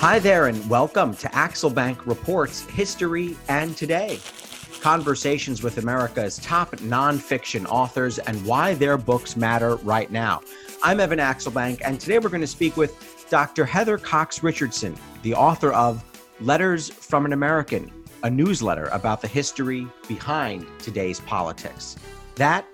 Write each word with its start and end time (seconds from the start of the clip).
Hi 0.00 0.18
there, 0.18 0.46
and 0.46 0.70
welcome 0.70 1.14
to 1.16 1.28
Axelbank 1.28 2.06
Reports 2.06 2.62
History 2.62 3.36
and 3.50 3.76
Today. 3.76 4.18
Conversations 4.80 5.62
with 5.62 5.76
America's 5.76 6.38
top 6.38 6.70
nonfiction 6.76 7.66
authors 7.66 8.18
and 8.18 8.42
why 8.46 8.72
their 8.72 8.96
books 8.96 9.36
matter 9.36 9.76
right 9.76 10.10
now. 10.10 10.40
I'm 10.82 11.00
Evan 11.00 11.18
Axelbank, 11.18 11.82
and 11.84 12.00
today 12.00 12.18
we're 12.18 12.30
going 12.30 12.40
to 12.40 12.46
speak 12.46 12.78
with 12.78 13.26
Dr. 13.28 13.66
Heather 13.66 13.98
Cox 13.98 14.42
Richardson, 14.42 14.96
the 15.20 15.34
author 15.34 15.70
of 15.74 16.02
Letters 16.40 16.88
from 16.88 17.26
an 17.26 17.34
American, 17.34 17.92
a 18.22 18.30
newsletter 18.30 18.86
about 18.92 19.20
the 19.20 19.28
history 19.28 19.86
behind 20.08 20.66
today's 20.78 21.20
politics. 21.20 21.96
That 22.36 22.64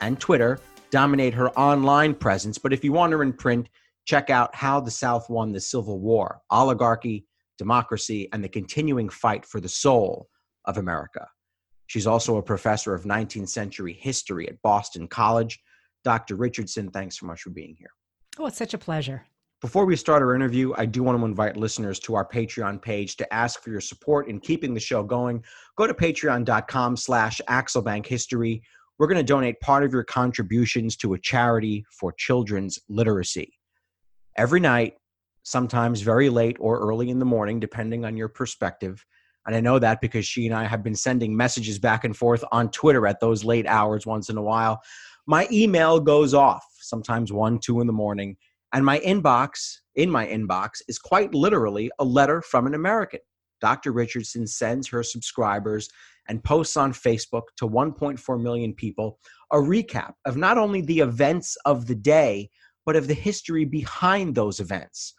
and 0.00 0.20
Twitter 0.20 0.60
dominate 0.92 1.34
her 1.34 1.50
online 1.58 2.14
presence, 2.14 2.58
but 2.58 2.72
if 2.72 2.84
you 2.84 2.92
want 2.92 3.12
her 3.12 3.24
in 3.24 3.32
print, 3.32 3.68
check 4.06 4.30
out 4.30 4.54
How 4.54 4.80
the 4.80 4.90
South 4.90 5.28
Won 5.28 5.52
the 5.52 5.60
Civil 5.60 6.00
War 6.00 6.40
Oligarchy, 6.50 7.26
Democracy, 7.58 8.28
and 8.32 8.42
the 8.42 8.48
Continuing 8.48 9.08
Fight 9.08 9.44
for 9.44 9.60
the 9.60 9.68
Soul 9.68 10.28
of 10.64 10.78
America. 10.78 11.26
She's 11.88 12.06
also 12.06 12.36
a 12.36 12.42
professor 12.42 12.94
of 12.94 13.04
19th 13.04 13.48
century 13.48 13.92
history 13.92 14.48
at 14.48 14.60
Boston 14.62 15.06
College. 15.06 15.60
Dr. 16.04 16.36
Richardson, 16.36 16.90
thanks 16.90 17.18
so 17.20 17.26
much 17.26 17.42
for 17.42 17.50
being 17.50 17.74
here. 17.78 17.90
Oh, 18.38 18.46
it's 18.46 18.56
such 18.56 18.74
a 18.74 18.78
pleasure. 18.78 19.26
Before 19.62 19.86
we 19.86 19.96
start 19.96 20.22
our 20.22 20.34
interview, 20.34 20.74
I 20.76 20.84
do 20.84 21.02
want 21.02 21.18
to 21.18 21.24
invite 21.24 21.56
listeners 21.56 21.98
to 22.00 22.14
our 22.14 22.28
Patreon 22.28 22.82
page 22.82 23.16
to 23.16 23.34
ask 23.34 23.62
for 23.62 23.70
your 23.70 23.80
support 23.80 24.28
in 24.28 24.38
keeping 24.38 24.74
the 24.74 24.80
show 24.80 25.02
going. 25.02 25.42
Go 25.76 25.86
to 25.86 25.94
patreon.com 25.94 26.96
slash 26.96 27.40
axelbankhistory. 27.48 28.60
We're 28.98 29.06
going 29.06 29.16
to 29.16 29.24
donate 29.24 29.58
part 29.60 29.82
of 29.82 29.92
your 29.92 30.04
contributions 30.04 30.96
to 30.98 31.14
a 31.14 31.18
charity 31.18 31.86
for 31.90 32.12
children's 32.12 32.78
literacy. 32.88 33.55
Every 34.36 34.60
night, 34.60 34.94
sometimes 35.44 36.02
very 36.02 36.28
late 36.28 36.56
or 36.60 36.78
early 36.78 37.08
in 37.08 37.18
the 37.18 37.24
morning, 37.24 37.58
depending 37.58 38.04
on 38.04 38.16
your 38.16 38.28
perspective, 38.28 39.04
and 39.46 39.54
I 39.54 39.60
know 39.60 39.78
that 39.78 40.00
because 40.00 40.26
she 40.26 40.46
and 40.46 40.54
I 40.54 40.64
have 40.64 40.82
been 40.82 40.96
sending 40.96 41.36
messages 41.36 41.78
back 41.78 42.04
and 42.04 42.16
forth 42.16 42.44
on 42.50 42.70
Twitter 42.70 43.06
at 43.06 43.20
those 43.20 43.44
late 43.44 43.66
hours 43.66 44.04
once 44.04 44.28
in 44.28 44.36
a 44.36 44.42
while. 44.42 44.82
My 45.26 45.46
email 45.52 46.00
goes 46.00 46.34
off 46.34 46.64
sometimes 46.80 47.32
one, 47.32 47.58
two 47.58 47.80
in 47.80 47.86
the 47.86 47.92
morning, 47.92 48.36
and 48.72 48.84
my 48.84 48.98
inbox, 49.00 49.78
in 49.94 50.10
my 50.10 50.26
inbox, 50.26 50.82
is 50.88 50.98
quite 50.98 51.32
literally 51.32 51.90
a 51.98 52.04
letter 52.04 52.42
from 52.42 52.66
an 52.66 52.74
American. 52.74 53.20
Dr. 53.60 53.92
Richardson 53.92 54.46
sends 54.46 54.88
her 54.88 55.02
subscribers 55.02 55.88
and 56.28 56.42
posts 56.44 56.76
on 56.76 56.92
Facebook 56.92 57.44
to 57.56 57.68
1.4 57.68 58.40
million 58.42 58.74
people 58.74 59.18
a 59.52 59.56
recap 59.56 60.14
of 60.24 60.36
not 60.36 60.58
only 60.58 60.80
the 60.80 61.00
events 61.00 61.56
of 61.64 61.86
the 61.86 61.94
day, 61.94 62.50
but 62.86 62.96
of 62.96 63.08
the 63.08 63.14
history 63.14 63.64
behind 63.64 64.34
those 64.34 64.60
events. 64.60 65.14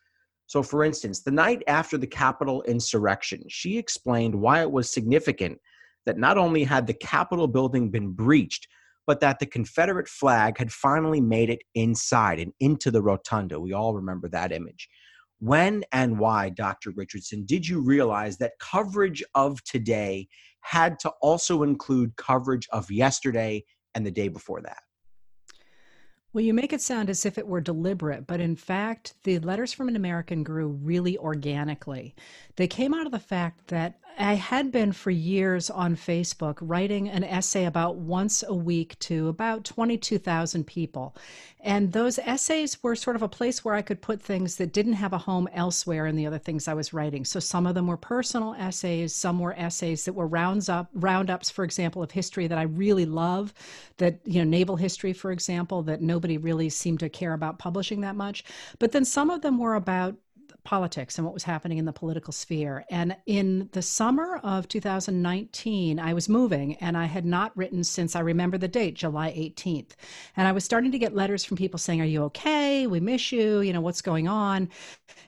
So, 0.47 0.63
for 0.63 0.85
instance, 0.85 1.21
the 1.21 1.31
night 1.31 1.61
after 1.67 1.97
the 1.97 2.07
Capitol 2.07 2.63
insurrection, 2.63 3.43
she 3.49 3.77
explained 3.77 4.33
why 4.33 4.61
it 4.61 4.71
was 4.71 4.89
significant 4.89 5.59
that 6.05 6.17
not 6.17 6.38
only 6.38 6.63
had 6.63 6.88
the 6.88 6.93
Capitol 6.93 7.47
building 7.47 7.91
been 7.91 8.13
breached, 8.13 8.67
but 9.05 9.19
that 9.19 9.39
the 9.39 9.45
Confederate 9.45 10.07
flag 10.07 10.57
had 10.57 10.71
finally 10.71 11.19
made 11.21 11.49
it 11.49 11.61
inside 11.75 12.39
and 12.39 12.53
into 12.61 12.89
the 12.89 13.01
rotunda. 13.01 13.59
We 13.59 13.73
all 13.73 13.93
remember 13.93 14.29
that 14.29 14.53
image. 14.53 14.88
When 15.39 15.83
and 15.91 16.17
why, 16.17 16.49
Dr. 16.49 16.91
Richardson, 16.91 17.45
did 17.45 17.67
you 17.67 17.81
realize 17.81 18.38
that 18.38 18.59
coverage 18.59 19.23
of 19.35 19.63
today 19.65 20.29
had 20.61 20.97
to 20.99 21.11
also 21.21 21.63
include 21.63 22.15
coverage 22.15 22.67
of 22.71 22.89
yesterday 22.89 23.63
and 23.93 24.05
the 24.05 24.11
day 24.11 24.29
before 24.29 24.61
that? 24.61 24.79
Well, 26.38 26.45
you 26.45 26.53
make 26.53 26.71
it 26.71 26.81
sound 26.81 27.09
as 27.09 27.25
if 27.25 27.39
it 27.39 27.47
were 27.47 27.61
deliberate, 27.61 28.27
but 28.27 28.39
in 28.39 28.55
fact, 28.55 29.16
the 29.23 29.39
letters 29.39 29.73
from 29.73 29.88
an 29.88 29.95
American 29.95 30.44
grew 30.44 30.67
really 30.67 31.17
organically. 31.17 32.13
They 32.57 32.67
came 32.67 32.94
out 32.94 33.07
of 33.07 33.11
the 33.11 33.17
fact 33.17 33.69
that 33.69 33.97
I 34.17 34.33
had 34.33 34.71
been 34.71 34.93
for 34.93 35.11
years 35.11 35.69
on 35.69 35.95
Facebook 35.95 36.57
writing 36.59 37.07
an 37.07 37.23
essay 37.23 37.65
about 37.65 37.97
once 37.97 38.44
a 38.47 38.53
week 38.53 38.97
to 39.00 39.28
about 39.28 39.63
22,000 39.63 40.66
people. 40.66 41.16
And 41.59 41.91
those 41.91 42.17
essays 42.19 42.81
were 42.81 42.95
sort 42.95 43.16
of 43.16 43.22
a 43.22 43.29
place 43.29 43.63
where 43.63 43.75
I 43.75 43.81
could 43.81 44.01
put 44.01 44.22
things 44.22 44.56
that 44.56 44.73
didn't 44.73 44.94
have 44.94 45.13
a 45.13 45.19
home 45.19 45.47
elsewhere 45.53 46.07
in 46.07 46.16
the 46.16 46.25
other 46.25 46.39
things 46.39 46.67
I 46.67 46.73
was 46.73 46.94
writing. 46.94 47.25
So 47.25 47.39
some 47.39 47.67
of 47.67 47.75
them 47.75 47.88
were 47.88 47.97
personal 47.97 48.56
essays, 48.56 49.13
some 49.13 49.39
were 49.39 49.53
essays 49.53 50.06
that 50.06 50.13
were 50.13 50.27
rounds 50.27 50.67
up 50.67 50.89
roundups, 50.94 51.50
for 51.50 51.63
example, 51.63 52.01
of 52.01 52.11
history 52.11 52.47
that 52.47 52.57
I 52.57 52.63
really 52.63 53.06
love, 53.06 53.53
that 53.97 54.19
you 54.25 54.44
know, 54.44 54.50
naval 54.50 54.77
history, 54.77 55.13
for 55.13 55.31
example, 55.31 55.83
that 55.83 56.01
nobody 56.01 56.38
really 56.38 56.69
seemed 56.69 57.00
to 57.01 57.09
care 57.09 57.33
about 57.33 57.59
publishing 57.59 58.01
that 58.01 58.16
much. 58.16 58.44
But 58.79 58.94
then 58.94 59.06
some 59.06 59.29
of 59.29 59.41
them 59.41 59.59
were 59.59 59.75
about 59.75 60.16
politics 60.63 61.18
and 61.18 61.25
what 61.25 61.34
was 61.34 61.44
happening 61.44 61.78
in 61.78 61.85
the 61.85 61.94
political 61.94 62.34
sphere. 62.34 62.85
And 62.90 63.16
in 63.25 63.69
the 63.72 63.81
summer 63.81 64.38
of 64.44 64.68
2019, 64.68 66.00
I 66.00 66.13
was 66.13 66.30
moving 66.30 66.75
and 66.75 66.97
I 66.97 67.06
had 67.06 67.25
not 67.25 67.56
written 67.56 67.84
since 67.84 68.16
I 68.16 68.19
remember 68.22 68.57
the 68.57 68.68
date, 68.68 68.96
July 68.96 69.31
18th. 69.31 69.91
And 70.36 70.47
I 70.47 70.52
was 70.52 70.63
starting 70.63 70.91
to 70.91 71.00
get 71.00 71.16
letters 71.16 71.44
from 71.44 71.57
people 71.57 71.78
saying, 71.78 72.02
Are 72.02 72.06
you 72.06 72.24
okay? 72.25 72.88
We 72.88 73.00
miss 73.00 73.31
you. 73.31 73.62
You 73.62 73.74
know, 73.74 73.81
what's 73.81 74.02
going 74.02 74.28
on? 74.28 74.69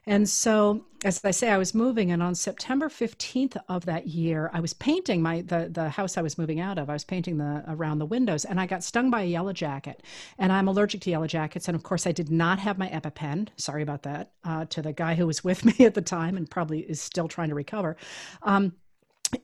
And 0.06 0.28
so, 0.28 0.86
as 1.04 1.24
I 1.24 1.32
say, 1.32 1.50
I 1.50 1.58
was 1.58 1.74
moving, 1.74 2.12
and 2.12 2.22
on 2.22 2.36
September 2.36 2.90
15th 2.90 3.58
of 3.68 3.86
that 3.86 4.08
year, 4.08 4.50
I 4.54 4.60
was 4.60 4.74
painting 4.74 5.22
my 5.22 5.42
the 5.42 5.70
the 5.72 5.90
house 5.90 6.18
I 6.18 6.22
was 6.22 6.38
moving 6.38 6.60
out 6.60 6.78
of. 6.78 6.90
I 6.90 6.94
was 6.94 7.04
painting 7.04 7.38
the 7.38 7.64
around 7.68 8.00
the 8.00 8.06
windows, 8.06 8.46
and 8.46 8.60
I 8.60 8.66
got 8.66 8.84
stung 8.84 9.10
by 9.10 9.22
a 9.22 9.26
yellow 9.26 9.54
jacket. 9.54 10.04
And 10.38 10.52
I'm 10.52 10.68
allergic 10.68 11.02
to 11.02 11.10
yellow 11.10 11.28
jackets, 11.28 11.68
and 11.68 11.76
of 11.76 11.84
course, 11.84 12.06
I 12.06 12.12
did 12.12 12.30
not 12.30 12.60
have 12.60 12.78
my 12.78 12.90
EpiPen. 12.90 13.50
Sorry 13.58 13.82
about 13.82 14.04
that 14.04 14.32
uh, 14.44 14.66
to 14.66 14.82
the 14.82 14.94
guy 14.94 15.16
who 15.16 15.28
was 15.28 15.44
with 15.50 15.66
me 15.66 15.86
at 15.86 15.94
the 15.94 16.02
time, 16.02 16.38
and 16.38 16.50
probably 16.50 16.80
is 16.82 17.02
still 17.02 17.28
trying 17.28 17.50
to 17.50 17.56
recover. 17.56 17.96
Um, 18.44 18.74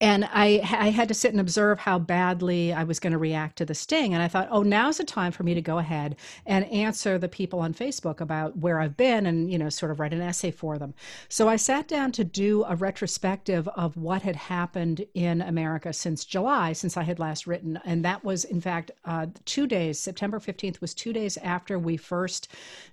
and 0.02 0.26
I, 0.26 0.62
I 0.64 0.90
had 0.90 1.08
to 1.10 1.14
sit 1.14 1.32
and 1.32 1.40
observe 1.40 1.80
how 1.80 2.00
badly 2.00 2.74
I 2.74 2.84
was 2.84 3.00
going 3.00 3.14
to 3.14 3.20
react 3.20 3.58
to 3.58 3.66
the 3.66 3.76
sting. 3.76 4.14
And 4.14 4.24
I 4.24 4.28
thought, 4.28 4.48
oh, 4.50 4.64
now's 4.64 4.98
the 4.98 5.04
time 5.04 5.32
for 5.32 5.44
me 5.44 5.54
to 5.54 5.62
go 5.62 5.78
ahead 5.78 6.16
and 6.46 6.66
answer 6.66 7.18
the 7.18 7.28
people 7.28 7.60
on 7.60 7.74
Facebook 7.74 8.20
about 8.20 8.58
where 8.58 8.80
I've 8.80 8.98
been 8.98 9.26
and, 9.28 9.52
you 9.52 9.60
know, 9.60 9.70
sort 9.70 9.92
of 9.92 10.00
write 10.00 10.14
an 10.14 10.22
essay 10.22 10.50
for 10.50 10.78
them. 10.78 10.96
So 11.30 11.48
I 11.48 11.56
sat 11.56 11.88
down 11.88 12.12
to 12.14 12.24
do 12.24 12.64
a 12.64 12.76
retrospective 12.76 13.68
of 13.70 13.96
what 13.96 14.24
had 14.24 14.36
happened 14.36 15.06
in 15.14 15.42
America 15.42 15.94
since 15.94 16.26
July, 16.26 16.74
since 16.74 16.98
I 16.98 17.04
had 17.04 17.20
last 17.20 17.46
written. 17.46 17.80
And 17.86 18.04
that 18.06 18.24
was, 18.24 18.44
in 18.44 18.62
fact, 18.62 18.92
uh, 19.06 19.28
two 19.46 19.68
days, 19.68 20.00
September 20.00 20.40
15th 20.40 20.82
was 20.82 20.96
two 20.96 21.14
days 21.14 21.38
after 21.38 21.78
we 21.78 21.96
first 21.96 22.48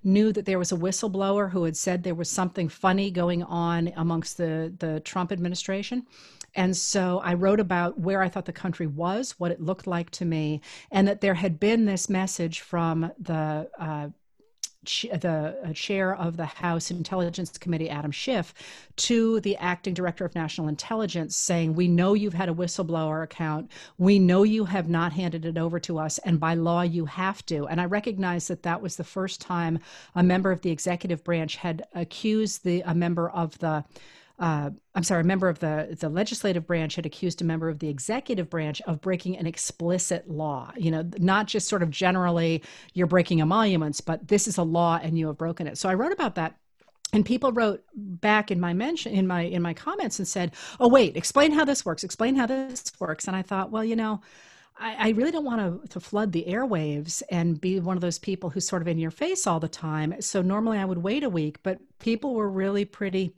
knew 0.04 0.32
that 0.32 0.44
there 0.44 0.59
was 0.59 0.72
a 0.72 0.76
whistleblower 0.76 1.50
who 1.50 1.64
had 1.64 1.76
said 1.76 2.03
there 2.03 2.14
was 2.14 2.30
something 2.30 2.69
funny 2.69 3.10
going 3.10 3.42
on 3.44 3.92
amongst 3.97 4.36
the, 4.36 4.72
the 4.78 5.00
Trump 5.00 5.32
administration. 5.32 6.06
And 6.54 6.76
so 6.76 7.20
I 7.20 7.34
wrote 7.34 7.60
about 7.60 7.98
where 7.98 8.22
I 8.22 8.28
thought 8.28 8.44
the 8.44 8.52
country 8.52 8.86
was, 8.86 9.32
what 9.38 9.52
it 9.52 9.60
looked 9.60 9.86
like 9.86 10.10
to 10.10 10.24
me, 10.24 10.60
and 10.90 11.08
that 11.08 11.20
there 11.20 11.34
had 11.34 11.58
been 11.58 11.84
this 11.84 12.08
message 12.08 12.60
from 12.60 13.10
the 13.18 13.70
uh, 13.78 14.08
the 14.84 15.56
uh, 15.64 15.72
chair 15.72 16.14
of 16.14 16.36
the 16.36 16.44
House 16.44 16.91
Intelligence 16.91 17.56
Committee, 17.56 17.88
Adam 17.88 18.10
Schiff, 18.10 18.52
to 18.96 19.38
the 19.41 19.56
acting 19.56 19.94
director 19.94 20.24
of 20.24 20.34
national 20.34 20.68
intelligence 20.68 21.36
saying, 21.36 21.74
We 21.74 21.86
know 21.86 22.14
you've 22.14 22.34
had 22.34 22.48
a 22.48 22.54
whistleblower 22.54 23.22
account. 23.22 23.70
We 23.98 24.18
know 24.18 24.42
you 24.42 24.64
have 24.64 24.88
not 24.88 25.12
handed 25.12 25.44
it 25.44 25.56
over 25.56 25.78
to 25.80 25.98
us. 25.98 26.18
And 26.18 26.41
by 26.41 26.54
law, 26.54 26.82
you 26.82 27.04
have 27.04 27.46
to. 27.46 27.68
And 27.68 27.80
I 27.80 27.84
recognize 27.84 28.48
that 28.48 28.64
that 28.64 28.82
was 28.82 28.96
the 28.96 29.04
first 29.04 29.41
time 29.41 29.78
a 30.16 30.22
member 30.22 30.50
of 30.50 30.62
the 30.62 30.70
executive 30.70 31.22
branch 31.22 31.56
had 31.56 31.84
accused 31.94 32.64
the, 32.64 32.82
a 32.84 32.94
member 32.94 33.30
of 33.30 33.58
the 33.58 33.84
uh, 34.42 34.70
I'm 34.97 35.04
sorry, 35.04 35.20
a 35.20 35.25
member 35.25 35.48
of 35.48 35.60
the 35.60 35.97
the 35.98 36.08
legislative 36.08 36.66
branch 36.66 36.97
had 36.97 37.06
accused 37.06 37.41
a 37.41 37.44
member 37.44 37.69
of 37.69 37.78
the 37.78 37.88
executive 37.88 38.50
branch 38.50 38.82
of 38.82 39.00
breaking 39.00 39.38
an 39.38 39.47
explicit 39.47 40.28
law. 40.28 40.72
You 40.76 40.91
know, 40.91 41.08
not 41.19 41.47
just 41.47 41.69
sort 41.69 41.80
of 41.84 41.91
generally 41.91 42.60
you're 42.92 43.06
breaking 43.06 43.41
emoluments, 43.41 44.00
but 44.00 44.26
this 44.26 44.48
is 44.48 44.58
a 44.58 44.64
law 44.64 44.98
and 45.00 45.16
you 45.16 45.28
have 45.28 45.38
broken 45.38 45.69
it. 45.69 45.78
So 45.78 45.88
I 45.88 45.94
wrote 45.94 46.10
about 46.10 46.34
that 46.34 46.56
and 47.12 47.25
people 47.25 47.53
wrote 47.53 47.84
back 47.94 48.50
in 48.50 48.59
my 48.59 48.72
mention 48.72 49.12
in 49.12 49.28
my 49.28 49.42
in 49.42 49.62
my 49.62 49.74
comments 49.74 50.18
and 50.18 50.27
said 50.27 50.53
oh 50.80 50.89
wait 50.89 51.15
explain 51.15 51.53
how 51.53 51.65
this 51.65 51.84
works 51.84 52.03
explain 52.03 52.34
how 52.34 52.47
this 52.47 52.91
works 52.98 53.27
and 53.27 53.36
i 53.36 53.42
thought 53.42 53.71
well 53.71 53.84
you 53.84 53.94
know 53.94 54.18
I, 54.78 54.97
I 54.98 55.09
really 55.10 55.30
don't 55.30 55.44
want 55.44 55.83
to, 55.83 55.89
to 55.89 56.00
flood 56.00 56.33
the 56.33 56.47
airwaves 56.48 57.22
and 57.30 57.60
be 57.60 57.78
one 57.78 57.97
of 57.97 58.00
those 58.00 58.18
people 58.18 58.48
who's 58.48 58.66
sort 58.66 58.80
of 58.80 58.89
in 58.89 58.98
your 58.98 59.10
face 59.10 59.47
all 59.47 59.60
the 59.60 59.68
time. 59.68 60.15
So 60.21 60.41
normally 60.41 60.78
I 60.78 60.86
would 60.86 60.98
wait 60.98 61.24
a 61.24 61.28
week, 61.28 61.62
but 61.62 61.78
people 61.98 62.33
were 62.34 62.48
really 62.48 62.86
pretty 62.86 63.34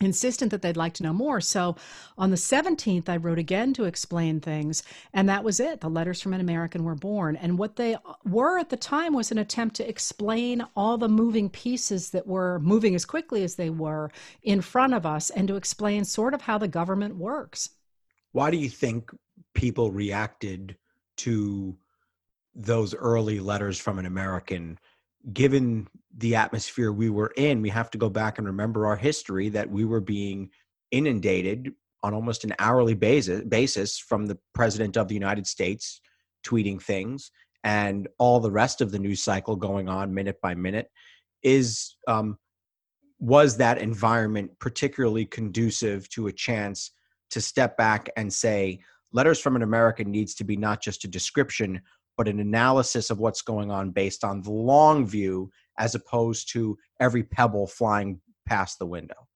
insistent 0.00 0.50
that 0.50 0.62
they'd 0.62 0.76
like 0.76 0.94
to 0.94 1.02
know 1.02 1.12
more. 1.12 1.40
So 1.40 1.76
on 2.18 2.30
the 2.30 2.36
17th, 2.36 3.08
I 3.08 3.16
wrote 3.16 3.38
again 3.38 3.72
to 3.74 3.84
explain 3.84 4.40
things, 4.40 4.82
and 5.12 5.28
that 5.28 5.44
was 5.44 5.60
it. 5.60 5.80
The 5.80 5.88
letters 5.88 6.20
from 6.20 6.32
an 6.32 6.40
American 6.40 6.84
were 6.84 6.94
born. 6.94 7.36
And 7.36 7.58
what 7.58 7.76
they 7.76 7.96
were 8.24 8.58
at 8.58 8.70
the 8.70 8.76
time 8.76 9.12
was 9.12 9.30
an 9.30 9.38
attempt 9.38 9.76
to 9.76 9.88
explain 9.88 10.64
all 10.74 10.98
the 10.98 11.08
moving 11.08 11.48
pieces 11.48 12.10
that 12.10 12.26
were 12.26 12.58
moving 12.60 12.94
as 12.94 13.04
quickly 13.04 13.44
as 13.44 13.54
they 13.54 13.70
were 13.70 14.10
in 14.42 14.60
front 14.60 14.94
of 14.94 15.06
us 15.06 15.30
and 15.30 15.46
to 15.48 15.56
explain 15.56 16.04
sort 16.04 16.34
of 16.34 16.42
how 16.42 16.58
the 16.58 16.68
government 16.68 17.16
works. 17.16 17.70
Why 18.32 18.50
do 18.50 18.56
you 18.56 18.70
think 18.70 19.10
people 19.54 19.92
reacted 19.92 20.76
to 21.18 21.76
those 22.54 22.94
early 22.94 23.40
letters 23.40 23.78
from 23.78 23.98
an 23.98 24.06
American 24.06 24.78
given 25.32 25.86
the 26.16 26.36
atmosphere 26.36 26.92
we 26.92 27.10
were 27.10 27.32
in, 27.36 27.62
we 27.62 27.70
have 27.70 27.90
to 27.90 27.98
go 27.98 28.08
back 28.08 28.38
and 28.38 28.46
remember 28.46 28.86
our 28.86 28.96
history 28.96 29.48
that 29.50 29.70
we 29.70 29.84
were 29.84 30.00
being 30.00 30.50
inundated 30.90 31.72
on 32.02 32.14
almost 32.14 32.44
an 32.44 32.54
hourly 32.58 32.94
basis, 32.94 33.42
basis 33.44 33.98
from 33.98 34.26
the 34.26 34.38
president 34.54 34.96
of 34.96 35.08
the 35.08 35.14
United 35.14 35.46
States 35.46 36.00
tweeting 36.44 36.82
things 36.82 37.30
and 37.64 38.08
all 38.18 38.40
the 38.40 38.50
rest 38.50 38.80
of 38.80 38.90
the 38.90 38.98
news 38.98 39.22
cycle 39.22 39.56
going 39.56 39.88
on 39.88 40.12
minute 40.12 40.40
by 40.42 40.54
minute 40.54 40.90
is 41.42 41.96
um, 42.08 42.38
was 43.18 43.56
that 43.56 43.78
environment 43.78 44.50
particularly 44.58 45.24
conducive 45.24 46.08
to 46.08 46.26
a 46.26 46.32
chance 46.32 46.90
to 47.30 47.40
step 47.40 47.76
back 47.76 48.08
and 48.16 48.32
say 48.32 48.80
letters 49.12 49.40
from 49.40 49.54
an 49.54 49.62
american 49.62 50.10
needs 50.10 50.34
to 50.34 50.44
be 50.44 50.56
not 50.56 50.82
just 50.82 51.04
a 51.04 51.08
description 51.08 51.80
but 52.16 52.28
an 52.28 52.40
analysis 52.40 53.10
of 53.10 53.20
what's 53.20 53.42
going 53.42 53.70
on 53.70 53.90
based 53.90 54.24
on 54.24 54.42
the 54.42 54.50
long 54.50 55.06
view 55.06 55.50
as 55.78 55.94
opposed 55.94 56.52
to 56.52 56.76
every 57.00 57.22
pebble 57.22 57.66
flying 57.66 58.20
past 58.46 58.78
the 58.78 58.86
window 58.86 59.28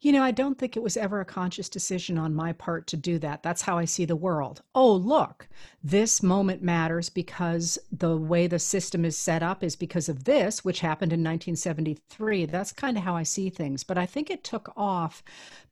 you 0.00 0.12
know, 0.12 0.22
I 0.22 0.30
don't 0.30 0.58
think 0.58 0.76
it 0.76 0.82
was 0.82 0.96
ever 0.96 1.20
a 1.20 1.24
conscious 1.24 1.70
decision 1.70 2.18
on 2.18 2.34
my 2.34 2.52
part 2.52 2.86
to 2.88 2.98
do 2.98 3.18
that. 3.20 3.42
That's 3.42 3.62
how 3.62 3.78
I 3.78 3.86
see 3.86 4.04
the 4.04 4.14
world. 4.14 4.60
Oh, 4.74 4.92
look, 4.92 5.48
this 5.82 6.22
moment 6.22 6.62
matters 6.62 7.08
because 7.08 7.78
the 7.90 8.14
way 8.14 8.46
the 8.46 8.58
system 8.58 9.06
is 9.06 9.16
set 9.16 9.42
up 9.42 9.64
is 9.64 9.74
because 9.74 10.10
of 10.10 10.24
this, 10.24 10.62
which 10.62 10.80
happened 10.80 11.14
in 11.14 11.20
1973. 11.20 12.44
That's 12.44 12.72
kind 12.72 12.98
of 12.98 13.04
how 13.04 13.16
I 13.16 13.22
see 13.22 13.48
things. 13.48 13.84
But 13.84 13.96
I 13.96 14.04
think 14.04 14.30
it 14.30 14.44
took 14.44 14.70
off 14.76 15.22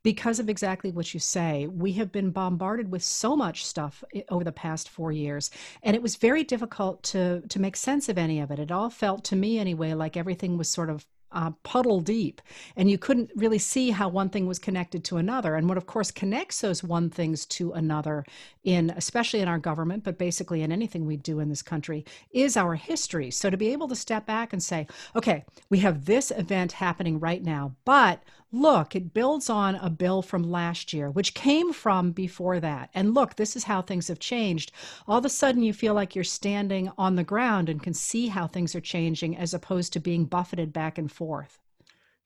because 0.01 0.39
of 0.39 0.49
exactly 0.49 0.91
what 0.91 1.13
you 1.13 1.19
say. 1.19 1.67
We 1.67 1.93
have 1.93 2.11
been 2.11 2.31
bombarded 2.31 2.91
with 2.91 3.03
so 3.03 3.35
much 3.35 3.63
stuff 3.63 4.03
over 4.29 4.43
the 4.43 4.51
past 4.51 4.89
four 4.89 5.11
years, 5.11 5.51
and 5.83 5.95
it 5.95 6.01
was 6.01 6.15
very 6.15 6.43
difficult 6.43 7.03
to 7.03 7.41
to 7.41 7.59
make 7.61 7.75
sense 7.75 8.09
of 8.09 8.17
any 8.17 8.39
of 8.39 8.49
it. 8.49 8.59
It 8.59 8.71
all 8.71 8.89
felt 8.89 9.23
to 9.25 9.35
me 9.35 9.59
anyway 9.59 9.93
like 9.93 10.17
everything 10.17 10.57
was 10.57 10.69
sort 10.69 10.89
of 10.89 11.05
uh, 11.35 11.51
puddle 11.63 11.99
deep, 11.99 12.41
and 12.75 12.89
you 12.89 12.97
couldn't 12.97 13.29
really 13.35 13.59
see 13.59 13.91
how 13.91 14.09
one 14.09 14.29
thing 14.29 14.47
was 14.47 14.57
connected 14.57 15.03
to 15.03 15.17
another. 15.17 15.55
And 15.55 15.67
what, 15.69 15.77
of 15.77 15.85
course, 15.85 16.09
connects 16.09 16.61
those 16.61 16.83
one 16.83 17.09
things 17.09 17.45
to 17.47 17.73
another, 17.73 18.25
in 18.63 18.89
especially 18.97 19.41
in 19.41 19.47
our 19.47 19.59
government, 19.59 20.03
but 20.03 20.17
basically 20.17 20.63
in 20.63 20.71
anything 20.71 21.05
we 21.05 21.17
do 21.17 21.39
in 21.39 21.49
this 21.49 21.61
country, 21.61 22.05
is 22.31 22.57
our 22.57 22.75
history. 22.75 23.29
So 23.29 23.49
to 23.49 23.57
be 23.57 23.73
able 23.73 23.87
to 23.89 23.95
step 23.95 24.25
back 24.25 24.53
and 24.53 24.63
say, 24.63 24.87
okay, 25.15 25.43
we 25.69 25.79
have 25.79 26.05
this 26.05 26.31
event 26.31 26.71
happening 26.71 27.19
right 27.19 27.43
now, 27.43 27.75
but 27.83 28.23
look, 28.51 28.95
it 28.95 29.13
builds 29.13 29.49
on 29.49 29.75
a 29.75 29.89
bill 29.89 30.21
from 30.21 30.49
last 30.49 30.93
year, 30.93 31.09
which 31.09 31.33
came 31.33 31.73
from 31.73 32.11
before 32.11 32.59
that. 32.59 32.89
And 32.93 33.13
look, 33.13 33.35
this 33.35 33.55
is 33.55 33.65
how 33.65 33.81
things 33.81 34.07
have 34.07 34.19
changed. 34.19 34.71
All 35.07 35.17
of 35.17 35.25
a 35.25 35.29
sudden, 35.29 35.63
you 35.63 35.73
feel 35.73 35.93
like 35.93 36.15
you're 36.15 36.23
standing 36.23 36.91
on 36.97 37.15
the 37.15 37.23
ground 37.23 37.69
and 37.69 37.83
can 37.83 37.93
see 37.93 38.27
how 38.27 38.47
things 38.47 38.75
are 38.75 38.81
changing 38.81 39.37
as 39.37 39.53
opposed 39.53 39.93
to 39.93 39.99
being 39.99 40.25
buffeted 40.25 40.71
back 40.71 40.97
and 40.97 41.11
forth. 41.11 41.59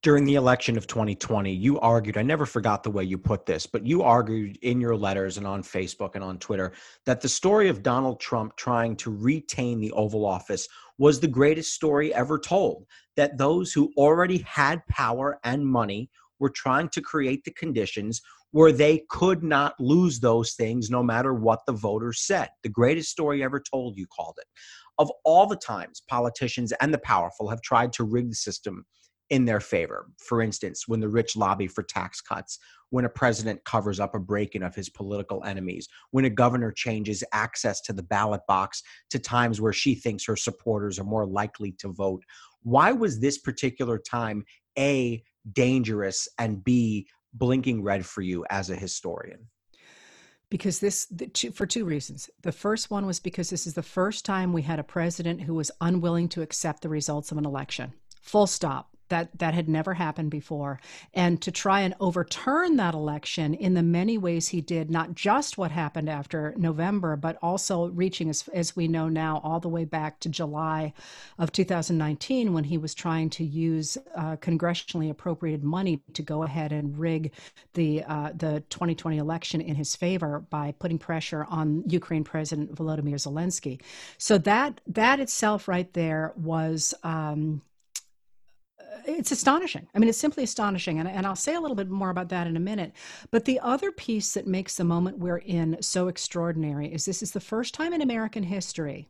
During 0.02 0.24
the 0.24 0.36
election 0.36 0.78
of 0.78 0.88
2020, 0.88 1.52
you 1.52 1.78
argued, 1.82 2.18
I 2.18 2.22
never 2.22 2.46
forgot 2.46 2.84
the 2.84 2.92
way 2.92 3.04
you 3.04 3.18
put 3.18 3.46
this, 3.46 3.66
but 3.66 3.86
you 3.86 4.02
argued 4.02 4.58
in 4.62 4.80
your 4.80 4.96
letters 4.96 5.38
and 5.38 5.46
on 5.46 5.62
Facebook 5.62 6.16
and 6.16 6.24
on 6.24 6.40
Twitter 6.40 6.72
that 7.06 7.20
the 7.20 7.28
story 7.28 7.68
of 7.68 7.84
Donald 7.84 8.22
Trump 8.22 8.56
trying 8.56 8.96
to 8.98 9.12
retain 9.12 9.82
the 9.82 9.92
Oval 9.92 10.26
Office 10.26 10.70
was 11.00 11.20
the 11.20 11.28
greatest 11.28 11.74
story 11.74 12.14
ever 12.14 12.38
told. 12.38 12.86
That 13.16 13.40
those 13.40 13.74
who 13.74 13.92
already 13.98 14.38
had 14.40 14.86
power 14.88 15.40
and 15.44 15.66
money 15.66 16.12
were 16.40 16.52
trying 16.52 16.90
to 16.90 17.02
create 17.02 17.44
the 17.44 17.52
conditions 17.52 18.22
where 18.52 18.72
they 18.72 19.04
could 19.10 19.44
not 19.44 19.80
lose 19.80 20.20
those 20.20 20.54
things 20.54 20.90
no 20.90 21.04
matter 21.04 21.34
what 21.34 21.60
the 21.66 21.74
voters 21.74 22.22
said. 22.22 22.50
The 22.64 22.70
greatest 22.70 23.10
story 23.10 23.44
ever 23.44 23.60
told, 23.60 23.98
you 23.98 24.08
called 24.08 24.36
it. 24.40 24.48
Of 24.98 25.12
all 25.24 25.48
the 25.48 25.56
times 25.56 26.02
politicians 26.08 26.74
and 26.82 26.94
the 26.94 27.00
powerful 27.00 27.50
have 27.50 27.62
tried 27.62 27.94
to 27.94 28.04
rig 28.04 28.30
the 28.30 28.36
system 28.36 28.86
in 29.30 29.46
their 29.46 29.60
favor. 29.60 30.08
For 30.18 30.42
instance, 30.42 30.88
when 30.88 31.00
the 31.00 31.10
rich 31.10 31.36
lobby 31.36 31.68
for 31.68 31.84
tax 31.84 32.20
cuts, 32.22 32.60
when 32.90 33.06
a 33.06 33.10
president 33.10 33.64
covers 33.64 34.00
up 34.00 34.16
a 34.16 34.20
break 34.20 34.56
in 34.56 34.64
of 34.64 34.74
his 34.74 34.90
political 34.90 35.44
enemies, 35.44 35.88
when 36.12 36.26
a 36.26 36.30
governor 36.30 36.72
changes 36.72 37.24
access 37.32 37.82
to 37.82 37.94
the 37.94 38.04
ballot 38.04 38.42
box 38.48 38.82
to 39.12 39.20
times 39.20 39.62
where 39.62 39.74
she 39.74 39.94
thinks 39.94 40.26
her 40.26 40.36
supporters 40.36 41.00
are 41.00 41.04
more 41.04 41.26
likely 41.26 41.72
to 41.74 41.90
vote. 41.90 42.24
Why 42.64 42.92
was 42.92 43.20
this 43.20 43.38
particular 43.38 44.00
time 44.00 44.44
A, 44.78 45.24
dangerous, 45.54 46.28
and 46.40 46.64
B, 46.64 47.08
blinking 47.34 47.84
red 47.84 48.06
for 48.06 48.22
you 48.22 48.46
as 48.50 48.70
a 48.70 48.76
historian? 48.76 49.48
because 50.50 50.80
this 50.80 51.06
for 51.54 51.68
two 51.68 51.86
reasons. 51.86 52.30
The 52.42 52.52
first 52.52 52.90
one 52.90 53.06
was 53.06 53.20
because 53.20 53.52
this 53.52 53.68
is 53.68 53.76
the 53.76 53.84
first 53.84 54.26
time 54.26 54.52
we 54.52 54.64
had 54.64 54.80
a 54.80 54.84
president 54.84 55.42
who 55.42 55.54
was 55.54 55.70
unwilling 55.80 56.28
to 56.30 56.42
accept 56.42 56.82
the 56.82 56.90
results 56.90 57.32
of 57.32 57.38
an 57.38 57.46
election. 57.46 57.94
Full 58.22 58.48
stop 58.48 58.89
that 59.10 59.38
that 59.40 59.54
had 59.54 59.68
never 59.70 59.94
happened 59.94 60.32
before. 60.32 60.80
And 61.14 61.42
to 61.42 61.52
try 61.52 61.82
and 61.82 61.94
overturn 62.00 62.78
that 62.78 62.94
election 62.94 63.54
in 63.54 63.74
the 63.74 63.84
many 63.84 64.18
ways 64.18 64.50
he 64.50 64.62
did 64.62 64.90
not 64.90 65.16
just 65.16 65.58
what 65.58 65.72
happened 65.72 66.10
after 66.10 66.54
november 66.58 67.16
but 67.16 67.38
also 67.42 67.88
reaching 67.90 68.30
as, 68.30 68.48
as 68.54 68.76
we 68.76 68.88
know 68.88 69.10
now 69.10 69.42
all 69.44 69.60
the 69.60 69.70
way 69.70 69.86
back 69.86 70.20
to 70.20 70.30
july 70.30 70.94
of 71.38 71.52
2019 71.52 72.54
when 72.54 72.64
he 72.64 72.78
was 72.78 72.94
trying 72.94 73.30
to 73.30 73.44
use 73.44 73.98
uh, 74.16 74.36
congressionally 74.38 75.10
appropriated 75.10 75.64
money 75.64 76.02
to 76.14 76.22
go 76.22 76.44
ahead 76.44 76.72
and 76.72 76.98
rig 76.98 77.32
the 77.74 78.04
uh, 78.04 78.32
the 78.36 78.64
2020 78.70 79.18
election 79.18 79.62
in 79.62 79.76
his 79.76 79.96
favor 79.96 80.40
by 80.50 80.74
putting 80.80 80.98
pressure 80.98 81.46
on 81.50 81.84
ukraine 81.88 82.24
president 82.24 82.74
volodymyr 82.76 83.16
zelensky. 83.16 83.82
So 84.18 84.38
that 84.40 84.82
that 84.88 85.20
itself 85.20 85.68
right 85.68 85.92
there 85.94 86.34
was 86.36 86.94
um, 87.04 87.62
it's 89.18 89.32
astonishing. 89.32 89.88
I 89.94 90.00
mean, 90.00 90.10
it's 90.10 90.18
simply 90.18 90.44
astonishing. 90.44 91.00
And, 91.00 91.08
and 91.08 91.26
I'll 91.26 91.36
say 91.36 91.56
a 91.56 91.62
little 91.62 91.76
bit 91.76 91.90
more 91.90 92.10
about 92.10 92.30
that 92.30 92.48
in 92.48 92.58
a 92.58 92.62
minute. 92.62 92.94
But 93.32 93.46
the 93.46 93.60
other 93.60 93.92
piece 93.92 94.34
that 94.34 94.48
makes 94.48 94.76
the 94.76 94.84
moment 94.84 95.20
we're 95.20 95.38
in 95.38 95.78
so 95.82 96.08
extraordinary 96.08 96.94
is 96.94 97.06
this 97.06 97.22
is 97.22 97.32
the 97.32 97.40
first 97.40 97.74
time 97.74 97.94
in 97.94 98.02
American 98.02 98.44
history 98.44 99.10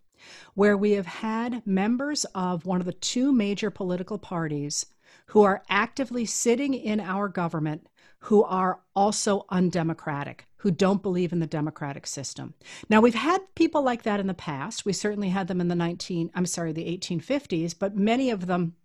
where 0.53 0.77
we 0.77 0.91
have 0.91 1.05
had 1.05 1.65
members 1.65 2.25
of 2.35 2.65
one 2.65 2.79
of 2.79 2.85
the 2.85 2.93
two 2.93 3.31
major 3.31 3.69
political 3.69 4.17
parties 4.17 4.85
who 5.27 5.43
are 5.43 5.63
actively 5.69 6.25
sitting 6.25 6.73
in 6.73 6.99
our 6.99 7.27
government 7.27 7.87
who 8.23 8.43
are 8.43 8.81
also 8.95 9.45
undemocratic, 9.49 10.45
who 10.57 10.71
don't 10.71 11.01
believe 11.01 11.31
in 11.31 11.39
the 11.39 11.47
democratic 11.47 12.05
system. 12.05 12.53
Now, 12.89 12.99
we've 12.99 13.15
had 13.15 13.39
people 13.55 13.81
like 13.81 14.03
that 14.03 14.19
in 14.19 14.27
the 14.27 14.33
past. 14.33 14.85
We 14.85 14.91
certainly 14.91 15.29
had 15.29 15.47
them 15.47 15.61
in 15.61 15.69
the 15.69 15.75
19, 15.75 16.31
I'm 16.35 16.45
sorry, 16.45 16.73
the 16.73 16.97
1850s, 16.97 17.75
but 17.77 17.95
many 17.95 18.29
of 18.29 18.47
them 18.47 18.75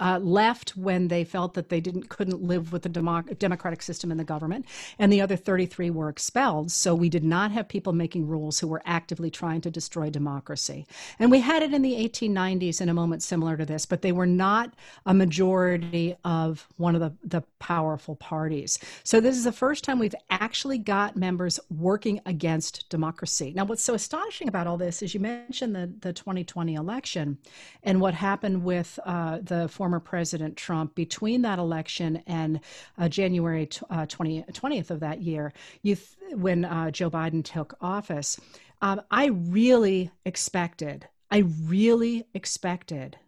uh, 0.00 0.18
left 0.22 0.76
when 0.76 1.08
they 1.08 1.24
felt 1.24 1.54
that 1.54 1.68
they 1.68 1.80
didn't 1.80 2.08
couldn't 2.08 2.42
live 2.42 2.72
with 2.72 2.82
the 2.82 2.88
democ- 2.88 3.38
democratic 3.38 3.82
system 3.82 4.10
in 4.10 4.18
the 4.18 4.24
government, 4.24 4.66
and 4.98 5.12
the 5.12 5.20
other 5.20 5.36
33 5.36 5.90
were 5.90 6.08
expelled. 6.08 6.70
So 6.70 6.94
we 6.94 7.08
did 7.08 7.24
not 7.24 7.52
have 7.52 7.68
people 7.68 7.92
making 7.92 8.26
rules 8.26 8.58
who 8.58 8.68
were 8.68 8.82
actively 8.84 9.30
trying 9.30 9.60
to 9.62 9.70
destroy 9.70 10.10
democracy. 10.10 10.86
And 11.18 11.30
we 11.30 11.40
had 11.40 11.62
it 11.62 11.72
in 11.72 11.82
the 11.82 11.94
1890s 11.94 12.80
in 12.80 12.88
a 12.88 12.94
moment 12.94 13.22
similar 13.22 13.56
to 13.56 13.64
this, 13.64 13.86
but 13.86 14.02
they 14.02 14.12
were 14.12 14.26
not 14.26 14.74
a 15.04 15.14
majority 15.14 16.16
of 16.24 16.66
one 16.76 16.94
of 16.94 17.00
the, 17.00 17.12
the 17.24 17.42
powerful 17.58 18.16
parties. 18.16 18.78
So 19.04 19.20
this 19.20 19.36
is 19.36 19.44
the 19.44 19.52
first 19.52 19.84
time 19.84 19.98
we've 19.98 20.14
actually 20.30 20.78
got 20.78 21.16
members 21.16 21.60
working 21.70 22.20
against 22.26 22.88
democracy. 22.88 23.52
Now, 23.54 23.64
what's 23.64 23.82
so 23.82 23.94
astonishing 23.94 24.48
about 24.48 24.66
all 24.66 24.76
this 24.76 25.02
is 25.02 25.14
you 25.14 25.20
mentioned 25.20 25.74
the, 25.74 25.92
the 26.00 26.12
2020 26.12 26.74
election 26.74 27.38
and 27.82 28.00
what 28.00 28.14
happened 28.14 28.64
with 28.64 28.98
uh, 29.04 29.38
the 29.42 29.68
former 29.76 30.00
President 30.00 30.56
Trump 30.56 30.94
between 30.94 31.42
that 31.42 31.58
election 31.58 32.22
and 32.26 32.60
uh, 32.96 33.08
January 33.08 33.68
uh, 33.90 34.06
20, 34.06 34.42
20th 34.50 34.90
of 34.90 35.00
that 35.00 35.20
year, 35.20 35.52
th- 35.84 36.16
when 36.32 36.64
uh, 36.64 36.90
Joe 36.90 37.10
Biden 37.10 37.44
took 37.44 37.76
office, 37.82 38.40
um, 38.80 39.02
I 39.10 39.26
really 39.26 40.10
expected, 40.24 41.06
I 41.30 41.44
really 41.64 42.26
expected 42.32 43.18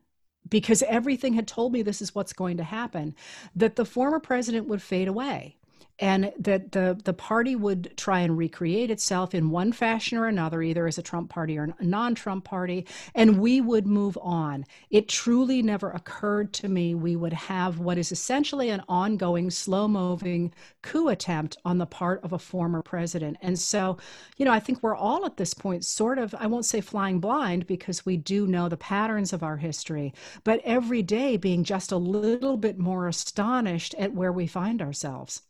because 0.48 0.82
everything 0.84 1.34
had 1.34 1.46
told 1.46 1.74
me 1.74 1.82
this 1.82 2.00
is 2.00 2.14
what's 2.14 2.32
going 2.32 2.56
to 2.56 2.64
happen, 2.64 3.14
that 3.54 3.76
the 3.76 3.84
former 3.84 4.18
president 4.18 4.66
would 4.68 4.80
fade 4.80 5.08
away 5.08 5.57
and 6.00 6.32
that 6.38 6.72
the 6.72 6.98
the 7.04 7.12
party 7.12 7.56
would 7.56 7.96
try 7.96 8.20
and 8.20 8.38
recreate 8.38 8.90
itself 8.90 9.34
in 9.34 9.50
one 9.50 9.72
fashion 9.72 10.16
or 10.18 10.26
another 10.26 10.62
either 10.62 10.86
as 10.86 10.98
a 10.98 11.02
Trump 11.02 11.28
party 11.30 11.58
or 11.58 11.74
a 11.78 11.84
non-Trump 11.84 12.44
party 12.44 12.86
and 13.14 13.38
we 13.38 13.60
would 13.60 13.86
move 13.86 14.16
on. 14.22 14.64
It 14.90 15.08
truly 15.08 15.62
never 15.62 15.90
occurred 15.90 16.52
to 16.54 16.68
me 16.68 16.94
we 16.94 17.16
would 17.16 17.32
have 17.32 17.78
what 17.78 17.98
is 17.98 18.12
essentially 18.12 18.70
an 18.70 18.82
ongoing 18.88 19.50
slow-moving 19.50 20.52
coup 20.82 21.08
attempt 21.08 21.56
on 21.64 21.78
the 21.78 21.86
part 21.86 22.22
of 22.22 22.32
a 22.32 22.38
former 22.38 22.82
president. 22.82 23.36
And 23.42 23.58
so 23.58 23.96
you 24.36 24.44
know 24.44 24.52
I 24.52 24.60
think 24.60 24.82
we're 24.82 24.96
all 24.96 25.26
at 25.26 25.36
this 25.36 25.54
point 25.54 25.84
sort 25.84 26.18
of 26.18 26.34
I 26.38 26.46
won't 26.46 26.66
say 26.66 26.80
flying 26.80 27.20
blind 27.20 27.66
because 27.66 28.06
we 28.06 28.16
do 28.16 28.46
know 28.46 28.68
the 28.68 28.76
patterns 28.76 29.32
of 29.32 29.42
our 29.42 29.56
history 29.56 30.12
but 30.44 30.60
every 30.64 31.02
day 31.02 31.36
being 31.36 31.64
just 31.64 31.92
a 31.92 31.96
little 31.96 32.56
bit 32.56 32.78
more 32.78 33.08
astonished 33.08 33.94
at 33.98 34.12
where 34.12 34.32
we 34.32 34.46
find 34.46 34.80
ourselves 34.80 35.42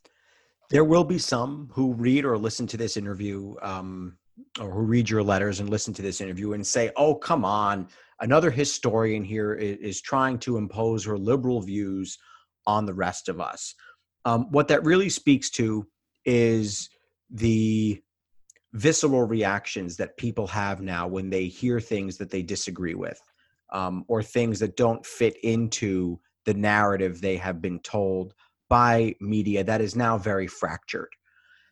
there 0.69 0.83
will 0.83 1.03
be 1.03 1.17
some 1.17 1.69
who 1.73 1.93
read 1.93 2.25
or 2.25 2.37
listen 2.37 2.67
to 2.67 2.77
this 2.77 2.95
interview 2.95 3.55
um, 3.61 4.17
or 4.59 4.71
who 4.71 4.81
read 4.81 5.09
your 5.09 5.23
letters 5.23 5.59
and 5.59 5.69
listen 5.69 5.93
to 5.95 6.01
this 6.01 6.21
interview 6.21 6.53
and 6.53 6.65
say, 6.65 6.91
"Oh, 6.95 7.15
come 7.15 7.43
on, 7.43 7.87
another 8.19 8.51
historian 8.51 9.23
here 9.23 9.53
is, 9.53 10.01
trying 10.01 10.37
to 10.39 10.57
impose 10.57 11.03
her 11.05 11.17
liberal 11.17 11.61
views 11.61 12.17
on 12.67 12.85
the 12.85 12.93
rest 12.93 13.29
of 13.29 13.41
us." 13.41 13.73
Um, 14.25 14.51
what 14.51 14.67
that 14.67 14.83
really 14.83 15.09
speaks 15.09 15.49
to 15.51 15.87
is 16.25 16.89
the 17.29 18.01
visceral 18.73 19.23
reactions 19.23 19.97
that 19.97 20.17
people 20.17 20.45
have 20.45 20.81
now 20.81 21.07
when 21.07 21.29
they 21.29 21.45
hear 21.47 21.79
things 21.79 22.17
that 22.17 22.29
they 22.29 22.43
disagree 22.43 22.93
with 22.93 23.19
um, 23.71 24.05
or 24.07 24.21
things 24.21 24.59
that 24.59 24.77
don't 24.77 25.03
fit 25.05 25.37
into 25.43 26.19
the 26.45 26.53
narrative 26.53 27.19
they 27.19 27.37
have 27.37 27.61
been 27.61 27.79
told 27.79 28.35
by 28.69 29.15
media 29.19 29.63
that 29.63 29.81
is 29.81 29.95
now 29.95 30.17
very 30.17 30.47
fractured. 30.47 31.09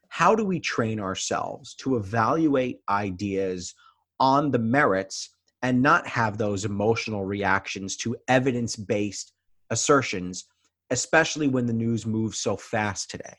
How 0.10 0.36
do 0.36 0.44
we 0.44 0.60
train 0.60 1.00
ourselves 1.00 1.76
to 1.76 1.96
evaluate 1.98 2.80
ideas 2.90 3.74
on 4.20 4.52
the 4.52 4.60
merits 4.60 5.30
and 5.62 5.82
not 5.82 6.08
have 6.08 6.38
those 6.38 6.66
emotional 6.66 7.26
reactions 7.26 7.98
to 7.98 8.16
evidence 8.28 8.76
based 8.76 9.34
assertions, 9.70 10.46
especially 10.90 11.48
when 11.48 11.66
the 11.66 11.74
news 11.74 12.06
moves 12.06 12.40
so 12.40 12.58
fast 12.58 13.12
today? 13.12 13.36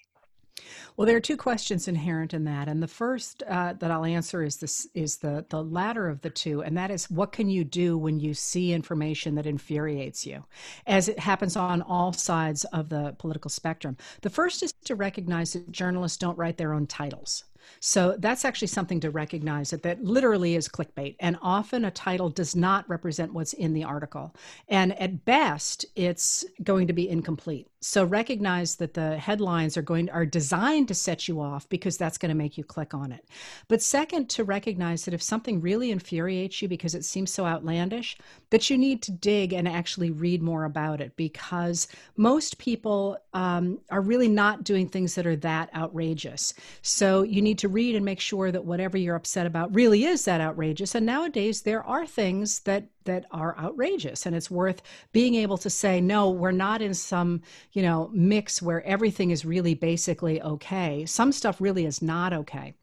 Well, 0.98 1.06
there 1.06 1.16
are 1.16 1.20
two 1.20 1.36
questions 1.36 1.86
inherent 1.86 2.34
in 2.34 2.42
that, 2.46 2.66
and 2.66 2.82
the 2.82 2.88
first 2.88 3.44
uh, 3.44 3.74
that 3.74 3.88
I'll 3.88 4.04
answer 4.04 4.42
is 4.42 4.56
this: 4.56 4.88
is 4.94 5.18
the 5.18 5.46
the 5.48 5.62
latter 5.62 6.08
of 6.08 6.22
the 6.22 6.30
two, 6.30 6.60
and 6.64 6.76
that 6.76 6.90
is 6.90 7.08
what 7.08 7.30
can 7.30 7.48
you 7.48 7.62
do 7.62 7.96
when 7.96 8.18
you 8.18 8.34
see 8.34 8.72
information 8.72 9.36
that 9.36 9.46
infuriates 9.46 10.26
you, 10.26 10.44
as 10.88 11.08
it 11.08 11.20
happens 11.20 11.54
on 11.54 11.82
all 11.82 12.12
sides 12.12 12.64
of 12.72 12.88
the 12.88 13.14
political 13.20 13.48
spectrum. 13.48 13.96
The 14.22 14.30
first 14.30 14.64
is 14.64 14.72
to 14.86 14.96
recognize 14.96 15.52
that 15.52 15.70
journalists 15.70 16.18
don't 16.18 16.36
write 16.36 16.56
their 16.56 16.72
own 16.72 16.88
titles. 16.88 17.44
So 17.80 18.16
that's 18.18 18.44
actually 18.44 18.68
something 18.68 19.00
to 19.00 19.10
recognize 19.10 19.70
that 19.70 19.82
that 19.82 20.02
literally 20.02 20.54
is 20.54 20.68
clickbait. 20.68 21.16
And 21.20 21.36
often 21.42 21.84
a 21.84 21.90
title 21.90 22.28
does 22.28 22.56
not 22.56 22.88
represent 22.88 23.34
what's 23.34 23.52
in 23.52 23.72
the 23.72 23.84
article. 23.84 24.34
And 24.68 24.98
at 25.00 25.24
best, 25.24 25.86
it's 25.96 26.44
going 26.62 26.86
to 26.86 26.92
be 26.92 27.08
incomplete. 27.08 27.68
So 27.80 28.04
recognize 28.04 28.76
that 28.76 28.94
the 28.94 29.16
headlines 29.18 29.76
are 29.76 29.82
going 29.82 30.10
are 30.10 30.26
designed 30.26 30.88
to 30.88 30.94
set 30.94 31.28
you 31.28 31.40
off 31.40 31.68
because 31.68 31.96
that's 31.96 32.18
going 32.18 32.30
to 32.30 32.34
make 32.34 32.58
you 32.58 32.64
click 32.64 32.92
on 32.92 33.12
it. 33.12 33.24
But 33.68 33.82
second, 33.82 34.28
to 34.30 34.42
recognize 34.42 35.04
that 35.04 35.14
if 35.14 35.22
something 35.22 35.60
really 35.60 35.92
infuriates 35.92 36.60
you 36.60 36.66
because 36.66 36.96
it 36.96 37.04
seems 37.04 37.32
so 37.32 37.46
outlandish, 37.46 38.18
that 38.50 38.68
you 38.68 38.76
need 38.76 39.00
to 39.02 39.12
dig 39.12 39.52
and 39.52 39.68
actually 39.68 40.10
read 40.10 40.42
more 40.42 40.64
about 40.64 41.00
it 41.00 41.14
because 41.16 41.86
most 42.16 42.58
people 42.58 43.16
um, 43.32 43.78
are 43.90 44.00
really 44.00 44.28
not 44.28 44.64
doing 44.64 44.88
things 44.88 45.14
that 45.14 45.26
are 45.26 45.36
that 45.36 45.72
outrageous. 45.74 46.54
So 46.82 47.22
you 47.22 47.40
need 47.40 47.57
to 47.58 47.68
read 47.68 47.94
and 47.94 48.04
make 48.04 48.20
sure 48.20 48.50
that 48.50 48.64
whatever 48.64 48.96
you're 48.96 49.16
upset 49.16 49.46
about 49.46 49.74
really 49.74 50.04
is 50.04 50.24
that 50.24 50.40
outrageous. 50.40 50.94
And 50.94 51.06
nowadays 51.06 51.62
there 51.62 51.82
are 51.84 52.06
things 52.06 52.60
that 52.60 52.88
that 53.04 53.24
are 53.30 53.56
outrageous 53.58 54.26
and 54.26 54.36
it's 54.36 54.50
worth 54.50 54.82
being 55.12 55.34
able 55.34 55.56
to 55.56 55.70
say 55.70 55.98
no 55.98 56.28
we're 56.28 56.50
not 56.50 56.82
in 56.82 56.92
some 56.92 57.40
you 57.72 57.80
know 57.80 58.10
mix 58.12 58.60
where 58.60 58.82
everything 58.84 59.30
is 59.30 59.46
really 59.46 59.72
basically 59.72 60.42
okay 60.42 61.06
some 61.06 61.32
stuff 61.32 61.58
really 61.58 61.86
is 61.86 62.02
not 62.02 62.34
okay 62.34 62.74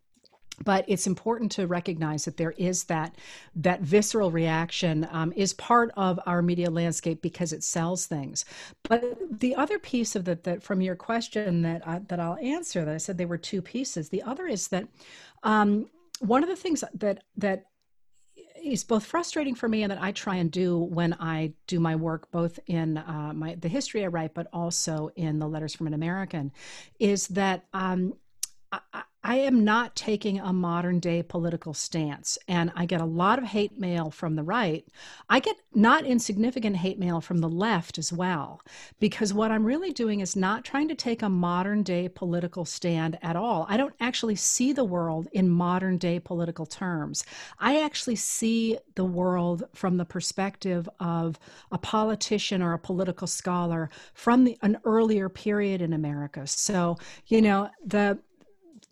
but 0.63 0.85
it's 0.87 1.07
important 1.07 1.51
to 1.53 1.67
recognize 1.67 2.25
that 2.25 2.37
there 2.37 2.51
is 2.57 2.85
that 2.85 3.15
that 3.55 3.81
visceral 3.81 4.31
reaction 4.31 5.07
um, 5.11 5.33
is 5.35 5.53
part 5.53 5.91
of 5.97 6.19
our 6.25 6.41
media 6.41 6.69
landscape 6.69 7.21
because 7.21 7.51
it 7.51 7.63
sells 7.63 8.05
things. 8.05 8.45
But 8.83 9.17
the 9.39 9.55
other 9.55 9.79
piece 9.79 10.15
of 10.15 10.25
that, 10.25 10.43
that 10.43 10.63
from 10.63 10.81
your 10.81 10.95
question 10.95 11.61
that 11.63 11.87
I, 11.87 11.99
that 12.07 12.19
I'll 12.19 12.37
answer, 12.37 12.85
that 12.85 12.93
I 12.93 12.97
said 12.97 13.17
there 13.17 13.27
were 13.27 13.37
two 13.37 13.61
pieces. 13.61 14.09
The 14.09 14.23
other 14.23 14.47
is 14.47 14.69
that 14.69 14.87
um, 15.43 15.89
one 16.19 16.43
of 16.43 16.49
the 16.49 16.55
things 16.55 16.83
that 16.93 17.23
that 17.37 17.65
is 18.63 18.83
both 18.83 19.05
frustrating 19.05 19.53
for 19.53 19.69
me 19.69 19.83
and 19.83 19.91
that 19.91 20.01
I 20.01 20.11
try 20.11 20.37
and 20.37 20.49
do 20.49 20.79
when 20.79 21.13
I 21.13 21.53
do 21.67 21.79
my 21.79 21.95
work, 21.95 22.31
both 22.31 22.59
in 22.65 22.97
uh, 22.97 23.31
my 23.35 23.55
the 23.55 23.67
history 23.67 24.03
I 24.03 24.07
write, 24.07 24.33
but 24.33 24.47
also 24.51 25.11
in 25.15 25.37
the 25.39 25.47
letters 25.47 25.75
from 25.75 25.87
an 25.87 25.93
American, 25.93 26.51
is 26.99 27.27
that 27.29 27.65
um, 27.73 28.15
I, 28.71 29.03
I 29.27 29.37
am 29.37 29.63
not 29.63 29.95
taking 29.95 30.39
a 30.39 30.53
modern 30.53 30.99
day 30.99 31.23
political 31.23 31.73
stance. 31.73 32.37
And 32.47 32.71
I 32.75 32.85
get 32.85 33.01
a 33.01 33.05
lot 33.05 33.39
of 33.39 33.45
hate 33.45 33.79
mail 33.79 34.11
from 34.11 34.35
the 34.35 34.43
right. 34.43 34.85
I 35.27 35.39
get 35.39 35.55
not 35.73 36.05
insignificant 36.05 36.75
hate 36.75 36.99
mail 36.99 37.21
from 37.21 37.39
the 37.39 37.49
left 37.49 37.97
as 37.97 38.13
well, 38.13 38.61
because 38.99 39.33
what 39.33 39.49
I'm 39.49 39.65
really 39.65 39.91
doing 39.91 40.19
is 40.19 40.35
not 40.35 40.63
trying 40.63 40.87
to 40.89 40.95
take 40.95 41.23
a 41.23 41.29
modern 41.29 41.81
day 41.81 42.07
political 42.07 42.65
stand 42.65 43.17
at 43.23 43.35
all. 43.35 43.65
I 43.67 43.77
don't 43.77 43.95
actually 43.99 44.35
see 44.35 44.73
the 44.73 44.83
world 44.83 45.27
in 45.31 45.49
modern 45.49 45.97
day 45.97 46.19
political 46.19 46.67
terms. 46.67 47.25
I 47.57 47.81
actually 47.81 48.17
see 48.17 48.77
the 48.93 49.05
world 49.05 49.63
from 49.73 49.97
the 49.97 50.05
perspective 50.05 50.87
of 50.99 51.39
a 51.71 51.79
politician 51.79 52.61
or 52.61 52.73
a 52.73 52.79
political 52.79 53.25
scholar 53.25 53.89
from 54.13 54.43
the, 54.43 54.55
an 54.61 54.77
earlier 54.85 55.29
period 55.29 55.81
in 55.81 55.93
America. 55.93 56.45
So, 56.45 56.97
you 57.25 57.41
know, 57.41 57.71
the 57.83 58.19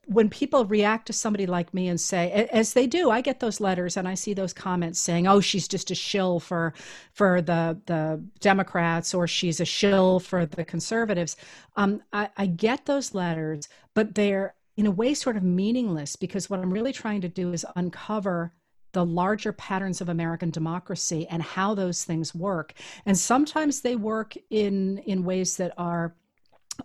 when 0.05 0.29
people 0.29 0.65
react 0.65 1.07
to 1.07 1.13
somebody 1.13 1.45
like 1.45 1.73
me 1.73 1.87
and 1.87 1.99
say 1.99 2.47
as 2.51 2.73
they 2.73 2.85
do 2.85 3.09
i 3.09 3.21
get 3.21 3.39
those 3.39 3.61
letters 3.61 3.95
and 3.95 4.07
i 4.07 4.13
see 4.13 4.33
those 4.33 4.53
comments 4.53 4.99
saying 4.99 5.27
oh 5.27 5.39
she's 5.39 5.67
just 5.67 5.91
a 5.91 5.95
shill 5.95 6.39
for 6.39 6.73
for 7.13 7.41
the 7.41 7.79
the 7.85 8.21
democrats 8.39 9.13
or 9.13 9.27
she's 9.27 9.59
a 9.59 9.65
shill 9.65 10.19
for 10.19 10.45
the 10.45 10.65
conservatives 10.65 11.35
um, 11.75 12.01
I, 12.11 12.29
I 12.37 12.45
get 12.47 12.85
those 12.85 13.13
letters 13.13 13.69
but 13.93 14.15
they're 14.15 14.55
in 14.75 14.85
a 14.85 14.91
way 14.91 15.13
sort 15.13 15.37
of 15.37 15.43
meaningless 15.43 16.15
because 16.15 16.49
what 16.49 16.59
i'm 16.59 16.73
really 16.73 16.93
trying 16.93 17.21
to 17.21 17.29
do 17.29 17.53
is 17.53 17.65
uncover 17.75 18.53
the 18.93 19.05
larger 19.05 19.51
patterns 19.51 20.01
of 20.01 20.09
American 20.09 20.51
democracy 20.51 21.27
and 21.29 21.41
how 21.41 21.73
those 21.73 22.03
things 22.03 22.33
work. 22.33 22.73
And 23.05 23.17
sometimes 23.17 23.81
they 23.81 23.95
work 23.95 24.35
in 24.49 24.99
in 24.99 25.25
ways 25.25 25.57
that 25.57 25.73
are 25.77 26.15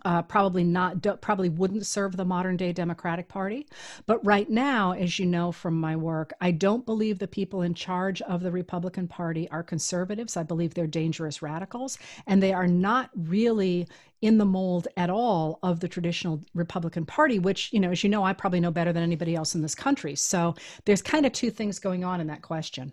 uh, 0.05 0.21
probably 0.21 0.63
not 0.63 1.01
probably 1.21 1.49
wouldn't 1.49 1.85
serve 1.85 2.15
the 2.15 2.25
modern 2.25 2.57
day 2.57 2.71
democratic 2.71 3.27
party. 3.27 3.67
But 4.05 4.23
right 4.25 4.49
now 4.49 4.91
as 4.91 5.19
you 5.19 5.25
know 5.25 5.51
from 5.51 5.79
my 5.79 5.95
work 5.95 6.31
i 6.41 6.51
don't 6.51 6.85
believe 6.85 7.19
the 7.19 7.27
people 7.27 7.61
in 7.61 7.73
charge 7.73 8.21
of 8.23 8.41
the 8.41 8.51
republican 8.51 9.07
party 9.07 9.49
are 9.49 9.63
conservatives. 9.63 10.37
I 10.37 10.43
believe 10.43 10.73
they're 10.73 10.87
dangerous 10.87 11.41
radicals 11.41 11.97
and 12.27 12.41
they 12.41 12.53
are 12.53 12.67
not 12.67 13.09
really 13.15 13.87
in 14.21 14.37
the 14.37 14.45
mold 14.45 14.87
at 14.97 15.09
all 15.09 15.59
of 15.63 15.79
the 15.79 15.87
traditional 15.87 16.41
republican 16.53 17.05
party 17.05 17.39
which 17.39 17.71
you 17.71 17.79
know 17.79 17.91
as 17.91 18.03
you 18.03 18.09
know 18.09 18.23
i 18.23 18.33
probably 18.33 18.59
know 18.59 18.71
better 18.71 18.93
than 18.93 19.03
anybody 19.03 19.35
else 19.35 19.55
in 19.55 19.61
this 19.61 19.75
country. 19.75 20.15
So 20.15 20.55
there's 20.85 21.01
kind 21.01 21.25
of 21.25 21.31
two 21.33 21.51
things 21.51 21.79
going 21.79 22.03
on 22.03 22.21
in 22.21 22.27
that 22.27 22.41
question 22.41 22.91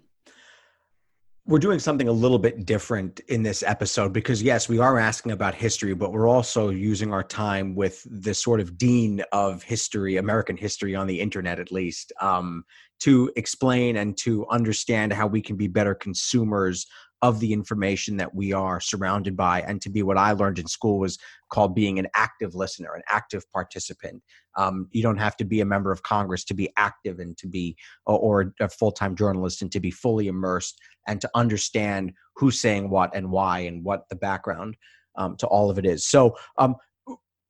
we're 1.46 1.60
doing 1.60 1.78
something 1.78 2.08
a 2.08 2.12
little 2.12 2.40
bit 2.40 2.66
different 2.66 3.20
in 3.28 3.42
this 3.42 3.62
episode 3.62 4.12
because 4.12 4.42
yes 4.42 4.68
we 4.68 4.78
are 4.78 4.98
asking 4.98 5.32
about 5.32 5.54
history 5.54 5.94
but 5.94 6.12
we're 6.12 6.28
also 6.28 6.70
using 6.70 7.12
our 7.12 7.22
time 7.22 7.74
with 7.74 8.04
the 8.10 8.34
sort 8.34 8.58
of 8.60 8.76
dean 8.76 9.22
of 9.32 9.62
history 9.62 10.16
american 10.16 10.56
history 10.56 10.94
on 10.94 11.06
the 11.06 11.20
internet 11.20 11.60
at 11.60 11.70
least 11.70 12.12
um, 12.20 12.64
to 12.98 13.30
explain 13.36 13.96
and 13.96 14.16
to 14.16 14.46
understand 14.48 15.12
how 15.12 15.26
we 15.26 15.40
can 15.40 15.56
be 15.56 15.68
better 15.68 15.94
consumers 15.94 16.86
of 17.22 17.40
the 17.40 17.52
information 17.52 18.16
that 18.16 18.34
we 18.34 18.52
are 18.52 18.80
surrounded 18.80 19.36
by 19.36 19.62
and 19.62 19.80
to 19.80 19.90
be 19.90 20.02
what 20.02 20.18
i 20.18 20.32
learned 20.32 20.58
in 20.58 20.66
school 20.66 20.98
was 20.98 21.18
called 21.50 21.74
being 21.74 21.98
an 21.98 22.06
active 22.14 22.54
listener 22.54 22.94
an 22.94 23.02
active 23.08 23.44
participant. 23.52 24.22
Um, 24.56 24.88
you 24.90 25.02
don't 25.02 25.18
have 25.18 25.36
to 25.36 25.44
be 25.44 25.60
a 25.60 25.66
member 25.66 25.92
of 25.92 26.02
congress 26.02 26.44
to 26.44 26.54
be 26.54 26.72
active 26.76 27.18
and 27.18 27.36
to 27.38 27.46
be 27.46 27.76
or 28.06 28.54
a 28.60 28.68
full-time 28.68 29.14
journalist 29.14 29.62
and 29.62 29.70
to 29.72 29.80
be 29.80 29.90
fully 29.90 30.28
immersed 30.28 30.78
and 31.06 31.20
to 31.20 31.30
understand 31.34 32.12
who's 32.36 32.60
saying 32.60 32.90
what 32.90 33.14
and 33.14 33.30
why 33.30 33.60
and 33.60 33.84
what 33.84 34.08
the 34.08 34.16
background 34.16 34.76
um, 35.16 35.36
to 35.36 35.46
all 35.46 35.70
of 35.70 35.78
it 35.78 35.86
is. 35.86 36.06
So 36.06 36.36
um, 36.58 36.76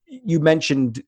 you 0.07 0.41
mentioned 0.41 1.03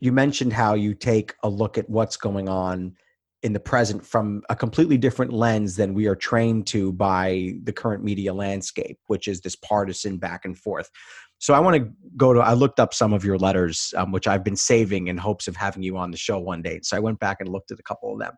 you 0.00 0.10
mentioned 0.10 0.52
how 0.52 0.74
you 0.74 0.94
take 0.94 1.34
a 1.44 1.48
look 1.48 1.78
at 1.78 1.88
what's 1.88 2.16
going 2.16 2.48
on 2.48 2.96
in 3.42 3.52
the 3.52 3.60
present 3.60 4.04
from 4.06 4.42
a 4.50 4.56
completely 4.56 4.96
different 4.96 5.32
lens 5.32 5.74
than 5.76 5.94
we 5.94 6.06
are 6.06 6.14
trained 6.14 6.66
to 6.68 6.92
by 6.92 7.54
the 7.64 7.72
current 7.72 8.04
media 8.04 8.32
landscape, 8.32 8.98
which 9.08 9.26
is 9.26 9.40
this 9.40 9.56
partisan 9.56 10.16
back 10.16 10.44
and 10.44 10.56
forth. 10.56 10.90
So 11.38 11.54
I 11.54 11.58
want 11.58 11.76
to 11.76 11.90
go 12.16 12.32
to, 12.32 12.38
I 12.38 12.52
looked 12.52 12.78
up 12.78 12.94
some 12.94 13.12
of 13.12 13.24
your 13.24 13.36
letters, 13.36 13.92
um, 13.96 14.12
which 14.12 14.28
I've 14.28 14.44
been 14.44 14.56
saving 14.56 15.08
in 15.08 15.18
hopes 15.18 15.48
of 15.48 15.56
having 15.56 15.82
you 15.82 15.96
on 15.96 16.12
the 16.12 16.16
show 16.16 16.38
one 16.38 16.62
day. 16.62 16.78
So 16.84 16.96
I 16.96 17.00
went 17.00 17.18
back 17.18 17.38
and 17.40 17.48
looked 17.48 17.72
at 17.72 17.80
a 17.80 17.82
couple 17.82 18.12
of 18.12 18.20
them. 18.20 18.34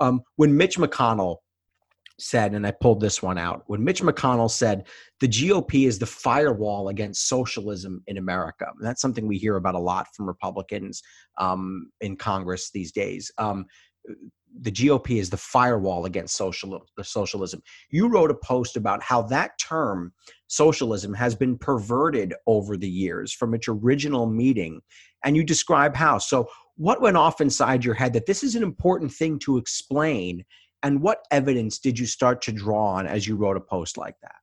Um, 0.00 0.22
when 0.34 0.56
Mitch 0.56 0.76
McConnell 0.76 1.36
said, 2.18 2.54
and 2.54 2.66
I 2.66 2.72
pulled 2.72 3.00
this 3.00 3.22
one 3.22 3.38
out, 3.38 3.62
when 3.68 3.84
Mitch 3.84 4.02
McConnell 4.02 4.50
said, 4.50 4.88
the 5.20 5.28
GOP 5.28 5.86
is 5.86 6.00
the 6.00 6.06
firewall 6.06 6.88
against 6.88 7.28
socialism 7.28 8.02
in 8.08 8.16
America. 8.16 8.66
And 8.76 8.84
that's 8.84 9.00
something 9.00 9.28
we 9.28 9.38
hear 9.38 9.54
about 9.54 9.76
a 9.76 9.78
lot 9.78 10.08
from 10.16 10.26
Republicans 10.26 11.00
um, 11.38 11.92
in 12.00 12.16
Congress 12.16 12.72
these 12.72 12.90
days. 12.90 13.30
The 14.60 14.72
GOP 14.72 15.18
is 15.20 15.30
the 15.30 15.36
firewall 15.36 16.04
against 16.04 16.36
social, 16.36 16.84
socialism. 17.02 17.62
You 17.90 18.08
wrote 18.08 18.30
a 18.30 18.34
post 18.34 18.76
about 18.76 19.02
how 19.02 19.22
that 19.22 19.58
term, 19.58 20.12
socialism, 20.48 21.14
has 21.14 21.34
been 21.34 21.56
perverted 21.58 22.34
over 22.46 22.76
the 22.76 22.88
years 22.88 23.32
from 23.32 23.54
its 23.54 23.68
original 23.68 24.26
meaning, 24.26 24.80
and 25.24 25.36
you 25.36 25.44
describe 25.44 25.94
how. 25.94 26.18
So, 26.18 26.48
what 26.76 27.00
went 27.00 27.16
off 27.16 27.40
inside 27.40 27.84
your 27.84 27.94
head 27.94 28.12
that 28.12 28.26
this 28.26 28.42
is 28.42 28.54
an 28.54 28.62
important 28.62 29.12
thing 29.12 29.38
to 29.40 29.58
explain? 29.58 30.44
And 30.84 31.02
what 31.02 31.24
evidence 31.32 31.78
did 31.78 31.98
you 31.98 32.06
start 32.06 32.40
to 32.42 32.52
draw 32.52 32.86
on 32.94 33.06
as 33.06 33.26
you 33.26 33.34
wrote 33.34 33.56
a 33.56 33.60
post 33.60 33.98
like 33.98 34.14
that? 34.22 34.36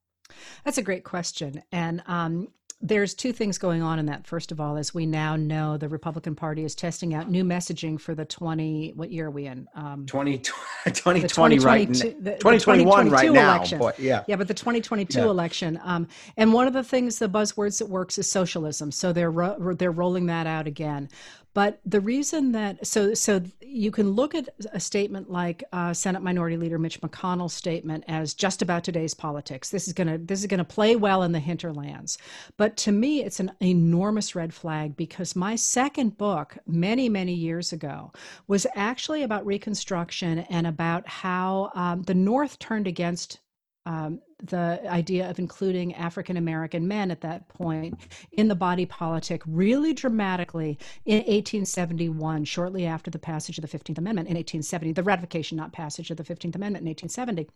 That's 0.65 0.77
a 0.77 0.83
great 0.83 1.05
question. 1.05 1.63
And 1.71 2.03
um, 2.07 2.49
there's 2.87 3.15
two 3.15 3.33
things 3.33 3.57
going 3.57 3.81
on 3.81 3.97
in 3.97 4.05
that. 4.05 4.27
First 4.27 4.51
of 4.51 4.61
all, 4.61 4.77
as 4.77 4.93
we 4.93 5.05
now 5.05 5.35
know, 5.35 5.75
the 5.75 5.89
Republican 5.89 6.35
Party 6.35 6.63
is 6.63 6.75
testing 6.75 7.15
out 7.15 7.29
new 7.29 7.43
messaging 7.43 7.99
for 7.99 8.13
the 8.13 8.25
20, 8.25 8.93
what 8.95 9.11
year 9.11 9.27
are 9.27 9.31
we 9.31 9.47
in? 9.47 9.67
Um, 9.73 10.05
20, 10.05 10.37
2020, 10.85 11.59
right, 11.65 11.87
the, 11.87 12.37
2021 12.39 13.09
right 13.09 13.31
now. 13.31 13.55
Election. 13.55 13.79
Boy, 13.79 13.93
yeah. 13.97 14.23
yeah, 14.27 14.35
but 14.35 14.47
the 14.47 14.53
2022 14.53 15.17
yeah. 15.17 15.25
election. 15.25 15.79
Um, 15.83 16.07
and 16.37 16.53
one 16.53 16.67
of 16.67 16.73
the 16.73 16.83
things, 16.83 17.17
the 17.17 17.27
buzzwords 17.27 17.79
that 17.79 17.89
works 17.89 18.19
is 18.19 18.29
socialism. 18.29 18.91
So 18.91 19.11
they're, 19.11 19.31
ro- 19.31 19.73
they're 19.73 19.91
rolling 19.91 20.27
that 20.27 20.45
out 20.45 20.67
again. 20.67 21.09
But 21.55 21.79
the 21.85 22.01
reason 22.01 22.51
that 22.51 22.85
so 22.85 23.13
so 23.13 23.41
you 23.61 23.89
can 23.89 24.11
look 24.11 24.35
at 24.35 24.49
a 24.73 24.79
statement 24.79 25.31
like 25.31 25.63
uh, 25.71 25.93
Senate 25.93 26.21
Minority 26.21 26.57
Leader 26.57 26.77
Mitch 26.77 26.99
McConnell's 26.99 27.53
statement 27.53 28.03
as 28.09 28.33
just 28.33 28.61
about 28.61 28.83
today's 28.83 29.13
politics. 29.13 29.69
This 29.69 29.87
is 29.87 29.93
gonna 29.93 30.17
this 30.17 30.41
is 30.41 30.47
gonna 30.47 30.65
play 30.65 30.97
well 30.97 31.23
in 31.23 31.31
the 31.31 31.39
hinterlands. 31.39 32.17
But 32.57 32.75
to 32.77 32.91
me, 32.91 33.23
it's 33.23 33.39
an 33.39 33.53
enormous 33.61 34.35
red 34.35 34.53
flag 34.53 34.97
because 34.97 35.33
my 35.33 35.55
second 35.55 36.17
book, 36.17 36.57
many 36.67 37.07
many 37.07 37.33
years 37.33 37.71
ago, 37.71 38.11
was 38.47 38.67
actually 38.75 39.23
about 39.23 39.45
Reconstruction 39.45 40.39
and 40.39 40.67
about 40.67 41.07
how 41.07 41.71
um, 41.73 42.03
the 42.03 42.13
North 42.13 42.59
turned 42.59 42.85
against 42.85 43.39
um, 43.85 44.19
the 44.47 44.81
idea 44.87 45.29
of 45.29 45.39
including 45.39 45.93
African 45.93 46.37
American 46.37 46.87
men 46.87 47.11
at 47.11 47.21
that 47.21 47.47
point 47.49 47.97
in 48.31 48.47
the 48.47 48.55
body 48.55 48.85
politic 48.85 49.41
really 49.45 49.93
dramatically 49.93 50.77
in 51.05 51.17
1871, 51.17 52.45
shortly 52.45 52.85
after 52.85 53.11
the 53.11 53.19
passage 53.19 53.57
of 53.57 53.69
the 53.69 53.77
15th 53.77 53.97
Amendment 53.97 54.27
in 54.27 54.35
1870, 54.35 54.93
the 54.93 55.03
ratification, 55.03 55.57
not 55.57 55.73
passage 55.73 56.11
of 56.11 56.17
the 56.17 56.23
15th 56.23 56.55
Amendment 56.55 56.83
in 56.83 56.89
1870. 56.89 57.49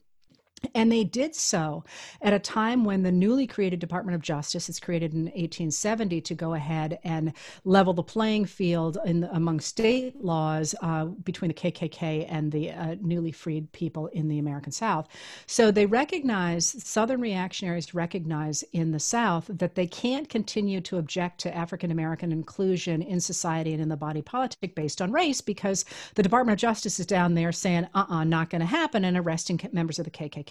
And 0.73 0.91
they 0.91 1.03
did 1.03 1.35
so 1.35 1.83
at 2.21 2.33
a 2.33 2.39
time 2.39 2.83
when 2.83 3.03
the 3.03 3.11
newly 3.11 3.47
created 3.47 3.79
Department 3.79 4.15
of 4.15 4.21
Justice 4.21 4.69
is 4.69 4.79
created 4.79 5.13
in 5.13 5.25
1870 5.25 6.21
to 6.21 6.35
go 6.35 6.53
ahead 6.53 6.99
and 7.03 7.33
level 7.63 7.93
the 7.93 8.03
playing 8.03 8.45
field 8.45 8.97
in, 9.05 9.23
among 9.31 9.59
state 9.59 10.21
laws 10.23 10.75
uh, 10.81 11.05
between 11.05 11.49
the 11.49 11.53
KKK 11.53 12.25
and 12.29 12.51
the 12.51 12.71
uh, 12.71 12.95
newly 13.01 13.31
freed 13.31 13.71
people 13.71 14.07
in 14.07 14.27
the 14.27 14.39
American 14.39 14.71
South. 14.71 15.07
So 15.45 15.71
they 15.71 15.85
recognize, 15.85 16.65
Southern 16.83 17.21
reactionaries 17.21 17.93
recognize 17.93 18.63
in 18.73 18.91
the 18.91 18.99
South 18.99 19.45
that 19.49 19.75
they 19.75 19.87
can't 19.87 20.27
continue 20.29 20.81
to 20.81 20.97
object 20.97 21.39
to 21.41 21.55
African 21.55 21.91
American 21.91 22.31
inclusion 22.31 23.01
in 23.01 23.19
society 23.19 23.73
and 23.73 23.81
in 23.81 23.89
the 23.89 23.97
body 23.97 24.21
politic 24.21 24.75
based 24.75 25.01
on 25.01 25.11
race 25.11 25.41
because 25.41 25.85
the 26.15 26.23
Department 26.23 26.53
of 26.53 26.59
Justice 26.59 26.99
is 26.99 27.05
down 27.05 27.33
there 27.33 27.51
saying, 27.51 27.87
uh 27.93 27.99
uh-uh, 27.99 28.19
uh, 28.19 28.23
not 28.23 28.49
going 28.49 28.61
to 28.61 28.65
happen, 28.65 29.05
and 29.05 29.17
arresting 29.17 29.59
members 29.71 29.99
of 29.99 30.05
the 30.05 30.11
KKK. 30.11 30.48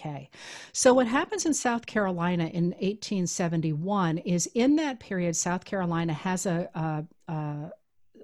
So, 0.73 0.93
what 0.93 1.07
happens 1.07 1.45
in 1.45 1.53
South 1.53 1.85
Carolina 1.85 2.45
in 2.45 2.71
1871 2.71 4.19
is 4.19 4.47
in 4.53 4.75
that 4.77 4.99
period, 4.99 5.35
South 5.35 5.65
Carolina 5.65 6.13
has 6.13 6.45
a, 6.45 6.69
a, 6.75 7.31
a 7.31 7.71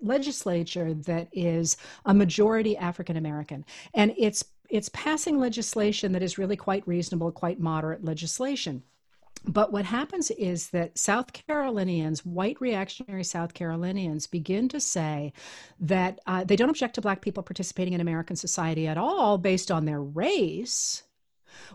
legislature 0.02 0.94
that 0.94 1.28
is 1.32 1.78
a 2.06 2.14
majority 2.14 2.78
African 2.78 3.18
American, 3.18 3.66
and 3.94 4.14
it's 4.18 4.44
it's 4.70 4.90
passing 4.90 5.40
legislation 5.40 6.12
that 6.14 6.24
is 6.24 6.38
really 6.38 6.56
quite 6.56 6.88
reasonable, 6.88 7.32
quite 7.32 7.60
moderate 7.60 8.04
legislation. 8.04 8.84
But 9.48 9.72
what 9.72 9.86
happens 9.86 10.32
is 10.32 10.70
that 10.70 10.98
South 10.98 11.32
Carolinians, 11.34 12.26
white 12.26 12.60
reactionary 12.60 13.24
South 13.24 13.54
Carolinians, 13.54 14.28
begin 14.28 14.68
to 14.70 14.80
say 14.80 15.34
that 15.80 16.20
uh, 16.26 16.44
they 16.44 16.56
don't 16.56 16.70
object 16.70 16.96
to 16.96 17.02
Black 17.02 17.22
people 17.22 17.44
participating 17.44 17.94
in 17.94 18.02
American 18.02 18.36
society 18.36 18.88
at 18.88 18.98
all 18.98 19.38
based 19.38 19.72
on 19.72 19.86
their 19.86 20.02
race. 20.02 21.04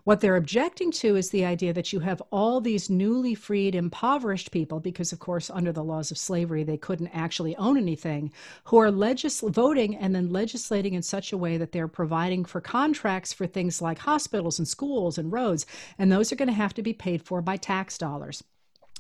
What 0.05 0.21
they're 0.21 0.37
objecting 0.37 0.91
to 0.93 1.17
is 1.17 1.31
the 1.31 1.45
idea 1.45 1.73
that 1.73 1.93
you 1.93 2.01
have 2.01 2.23
all 2.31 2.61
these 2.61 2.91
newly 2.91 3.35
freed, 3.35 3.75
impoverished 3.75 4.51
people, 4.51 4.81
because, 4.81 5.13
of 5.13 5.19
course, 5.19 5.51
under 5.51 5.73
the 5.73 5.85
laws 5.85 6.11
of 6.11 6.19
slavery, 6.19 6.65
they 6.65 6.77
couldn't 6.77 7.09
actually 7.09 7.57
own 7.57 7.77
anything, 7.77 8.33
who 8.65 8.79
are 8.79 8.91
legis- 8.91 9.41
voting 9.41 9.97
and 9.97 10.15
then 10.15 10.31
legislating 10.31 10.95
in 10.95 11.03
such 11.03 11.33
a 11.33 11.39
way 11.39 11.57
that 11.57 11.73
they're 11.73 11.89
providing 11.89 12.45
for 12.45 12.61
contracts 12.61 13.33
for 13.33 13.47
things 13.47 13.83
like 13.83 13.99
hospitals 13.99 14.59
and 14.59 14.69
schools 14.69 15.19
and 15.19 15.33
roads. 15.33 15.67
And 15.99 16.11
those 16.11 16.33
are 16.33 16.37
going 16.37 16.49
to 16.49 16.55
have 16.55 16.75
to 16.75 16.83
be 16.83 16.93
paid 16.93 17.23
for 17.23 17.43
by 17.43 17.57
tax 17.57 17.99
dollars. 17.99 18.43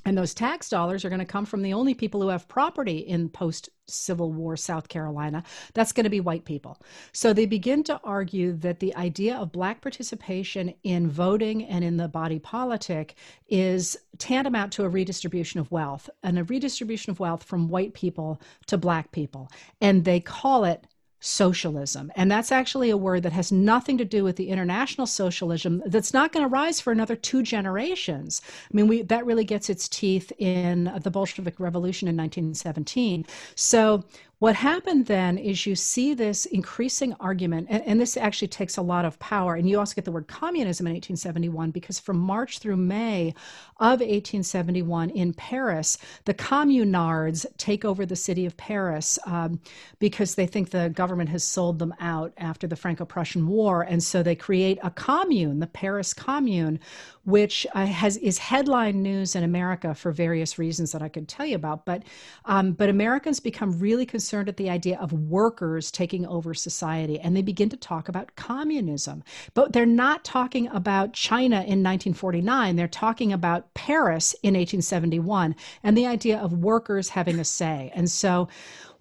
And 0.05 0.17
those 0.17 0.35
tax 0.35 0.69
dollars 0.69 1.05
are 1.05 1.09
going 1.09 1.21
to 1.21 1.25
come 1.25 1.47
from 1.47 1.63
the 1.63 1.75
only 1.75 1.95
people 1.95 2.23
who 2.23 2.29
have 2.29 2.49
property 2.49 2.99
in 2.99 3.29
post 3.29 3.69
Civil 3.87 4.33
War 4.33 4.57
South 4.57 4.89
Carolina. 4.89 5.43
That's 5.75 5.93
going 5.93 6.05
to 6.05 6.11
be 6.11 6.21
white 6.21 6.45
people. 6.45 6.81
So 7.13 7.33
they 7.33 7.47
begin 7.47 7.83
to 7.85 8.01
argue 8.05 8.53
that 8.59 8.81
the 8.81 8.95
idea 8.97 9.37
of 9.37 9.53
black 9.53 9.81
participation 9.81 10.75
in 10.85 11.11
voting 11.11 11.65
and 11.65 11.85
in 11.85 11.97
the 11.97 12.09
body 12.09 12.39
politic 12.39 13.17
is 13.49 13.97
tantamount 14.19 14.73
to 14.75 14.85
a 14.85 14.89
redistribution 14.89 15.61
of 15.61 15.71
wealth 15.71 16.09
and 16.23 16.39
a 16.39 16.45
redistribution 16.45 17.11
of 17.11 17.21
wealth 17.21 17.43
from 17.43 17.69
white 17.69 17.95
people 17.95 18.41
to 18.67 18.79
black 18.79 19.13
people. 19.13 19.51
And 19.81 20.05
they 20.05 20.21
call 20.21 20.65
it 20.65 20.87
socialism. 21.21 22.11
And 22.17 22.31
that's 22.31 22.51
actually 22.51 22.91
a 22.91 22.97
word 22.97 23.23
that 23.23 23.33
has 23.33 23.53
nothing 23.53 23.99
to 23.99 24.05
do 24.05 24.25
with 24.25 24.37
the 24.37 24.49
international 24.49 25.07
socialism 25.07 25.83
that's 25.87 26.15
not 26.15 26.33
going 26.33 26.45
to 26.45 26.49
rise 26.49 26.81
for 26.81 26.93
another 26.93 27.15
two 27.15 27.43
generations. 27.43 28.41
I 28.47 28.77
mean, 28.77 28.89
we, 28.89 29.03
that 29.03 29.27
really 29.27 29.45
gets 29.45 29.69
its 29.69 29.89
teeth 29.89 30.33
in 30.39 30.93
the 31.03 31.11
Bolshevik 31.11 31.61
Revolution 31.61 32.09
in 32.09 32.17
1917. 32.17 33.27
So 33.55 34.05
what 34.41 34.57
happened 34.57 35.05
then 35.05 35.37
is 35.37 35.67
you 35.67 35.77
see 35.77 36.15
this 36.15 36.47
increasing 36.47 37.15
argument, 37.21 37.67
and, 37.69 37.83
and, 37.85 38.01
this 38.01 38.17
actually 38.17 38.49
takes 38.49 38.79
a 38.79 38.83
lot 38.83 39.05
of 39.05 39.19
power. 39.19 39.55
And 39.55 39.69
you 39.69 39.79
also 39.79 39.95
get 39.95 40.07
the 40.07 40.11
word 40.11 40.29
communism 40.29 40.87
in 40.87 40.95
1871 40.95 41.71
because 41.73 41.99
from 41.99 42.17
March 42.17 42.59
through 42.59 42.79
May 42.79 43.35
of 43.81 44.01
1871 44.01 45.11
in 45.11 45.35
Paris, 45.35 45.99
the 46.25 46.33
communards 46.33 47.45
take 47.59 47.85
over 47.85 48.07
the 48.07 48.17
city 48.17 48.47
of 48.47 48.57
Paris 48.57 49.19
um, 49.27 49.61
because 49.99 50.37
they 50.37 50.47
think 50.47 50.71
the 50.71 50.89
government 50.89 51.29
has 51.29 51.45
sold 51.45 51.79
them 51.79 51.95
out 52.01 52.33
after 52.39 52.67
the 52.67 52.77
Franco 52.77 53.05
Prussian 53.05 53.47
War. 53.47 53.83
And 53.83 54.03
so 54.03 54.23
they 54.23 54.35
create 54.35 54.79
a 54.83 54.91
commune, 54.91 55.61
the 55.61 55.67
Paris 55.67 56.15
Commune, 56.15 56.81
which 57.25 57.67
uh, 57.75 57.85
has 57.85 58.17
is 58.17 58.39
headline 58.39 59.03
news 59.03 59.37
in 59.37 59.45
America 59.45 59.95
for 59.95 60.13
various 60.13 60.59
reasons 60.59 60.93
that 60.93 61.03
I 61.03 61.11
could 61.11 61.29
tell 61.29 61.45
you 61.45 61.57
about. 61.57 61.85
But 61.85 62.05
um, 62.47 62.73
but 62.73 62.89
Americans 62.89 63.39
become 63.39 63.79
really 63.79 64.07
concerned 64.07 64.30
at 64.49 64.57
the 64.57 64.71
idea 64.71 64.99
of 64.99 65.13
workers 65.13 65.91
taking 65.91 66.27
over 66.27 66.55
society, 66.55 67.19
and 67.19 67.37
they 67.37 67.43
begin 67.43 67.69
to 67.71 67.77
talk 67.77 68.09
about 68.09 68.37
communism. 68.37 69.23
But 69.55 69.73
they're 69.73 69.87
not 69.87 70.25
talking 70.25 70.69
about 70.69 71.13
China 71.13 71.57
in 71.57 71.83
1949. 71.83 72.77
They're 72.77 72.89
talking 72.89 73.33
about 73.33 73.73
Paris 73.75 74.35
in 74.43 74.55
1871, 74.55 75.55
and 75.83 75.97
the 75.97 76.07
idea 76.07 76.39
of 76.39 76.53
workers 76.53 77.09
having 77.09 77.39
a 77.41 77.45
say. 77.45 77.93
And 77.95 78.11
so, 78.11 78.49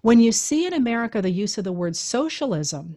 when 0.00 0.20
you 0.20 0.32
see 0.32 0.66
in 0.66 0.72
America 0.72 1.22
the 1.22 1.30
use 1.30 1.58
of 1.58 1.64
the 1.64 1.72
word 1.72 1.94
socialism 1.94 2.96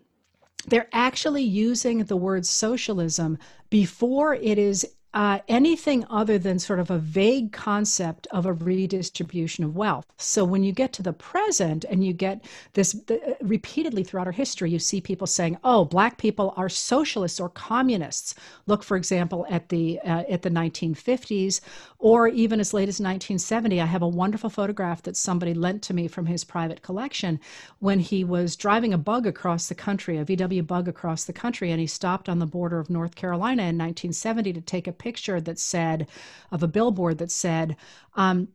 they're 0.66 0.88
actually 0.94 1.44
using 1.44 2.06
the 2.06 2.16
word 2.16 2.46
socialism 2.46 3.38
before 3.70 4.34
it 4.36 4.58
is 4.58 4.88
uh, 5.14 5.40
anything 5.48 6.06
other 6.10 6.40
than 6.40 6.58
sort 6.58 6.80
of 6.80 6.90
a 6.90 6.98
vague 6.98 7.52
concept 7.52 8.26
of 8.32 8.46
a 8.46 8.54
redistribution 8.54 9.64
of 9.64 9.76
wealth. 9.76 10.06
So 10.18 10.44
when 10.44 10.64
you 10.64 10.72
get 10.72 10.92
to 10.94 11.04
the 11.04 11.14
present 11.14 11.86
and 11.90 12.04
you 12.04 12.14
get 12.14 12.44
this 12.74 12.94
the, 12.94 13.22
uh, 13.22 13.34
repeatedly 13.42 14.04
throughout 14.04 14.28
our 14.28 14.34
history, 14.34 14.72
you 14.72 14.80
see 14.80 15.02
people 15.02 15.28
saying, 15.28 15.58
"Oh, 15.64 15.86
black 15.86 16.18
people 16.18 16.54
are 16.58 16.70
socialists 16.70 17.40
or 17.40 17.50
communists." 17.50 18.34
Look, 18.66 18.84
for 18.84 18.98
example, 18.98 19.46
at 19.50 19.70
the 19.70 20.00
uh, 20.00 20.24
at 20.30 20.42
the 20.42 20.50
1950s, 20.50 21.62
or 22.00 22.28
even 22.28 22.60
as 22.60 22.74
late 22.74 22.90
as 22.90 23.00
1970. 23.00 23.80
I 23.80 23.86
have 23.86 24.02
a 24.02 24.08
wonderful 24.08 24.50
photograph 24.50 25.04
that 25.04 25.16
somebody 25.16 25.54
lent 25.54 25.82
to 25.84 25.94
me 25.94 26.08
from 26.08 26.26
his 26.26 26.44
private 26.44 26.82
collection 26.82 27.40
when 27.80 28.00
he 28.00 28.24
was 28.24 28.56
driving 28.56 28.94
a 28.94 28.98
bug 28.98 29.28
across 29.28 29.68
the 29.68 29.76
country, 29.76 30.18
a 30.18 30.26
VW 30.26 30.66
bug 30.66 30.88
across 30.88 31.24
the 31.24 31.34
country, 31.34 31.72
and 31.72 31.80
he 31.80 31.88
stopped 31.88 32.28
on 32.28 32.40
the 32.40 32.46
border 32.46 32.80
of 32.80 32.90
North 32.90 33.16
Carolina 33.16 33.64
in 33.64 33.78
1970 33.78 34.54
to 34.54 34.62
take 34.62 34.88
a 34.88 34.92
picture 35.04 35.42
that 35.42 35.60
said, 35.60 36.08
of 36.52 36.64
a 36.64 36.68
billboard 36.68 37.18
that 37.18 37.32
said, 37.32 37.76
um, 38.16 38.48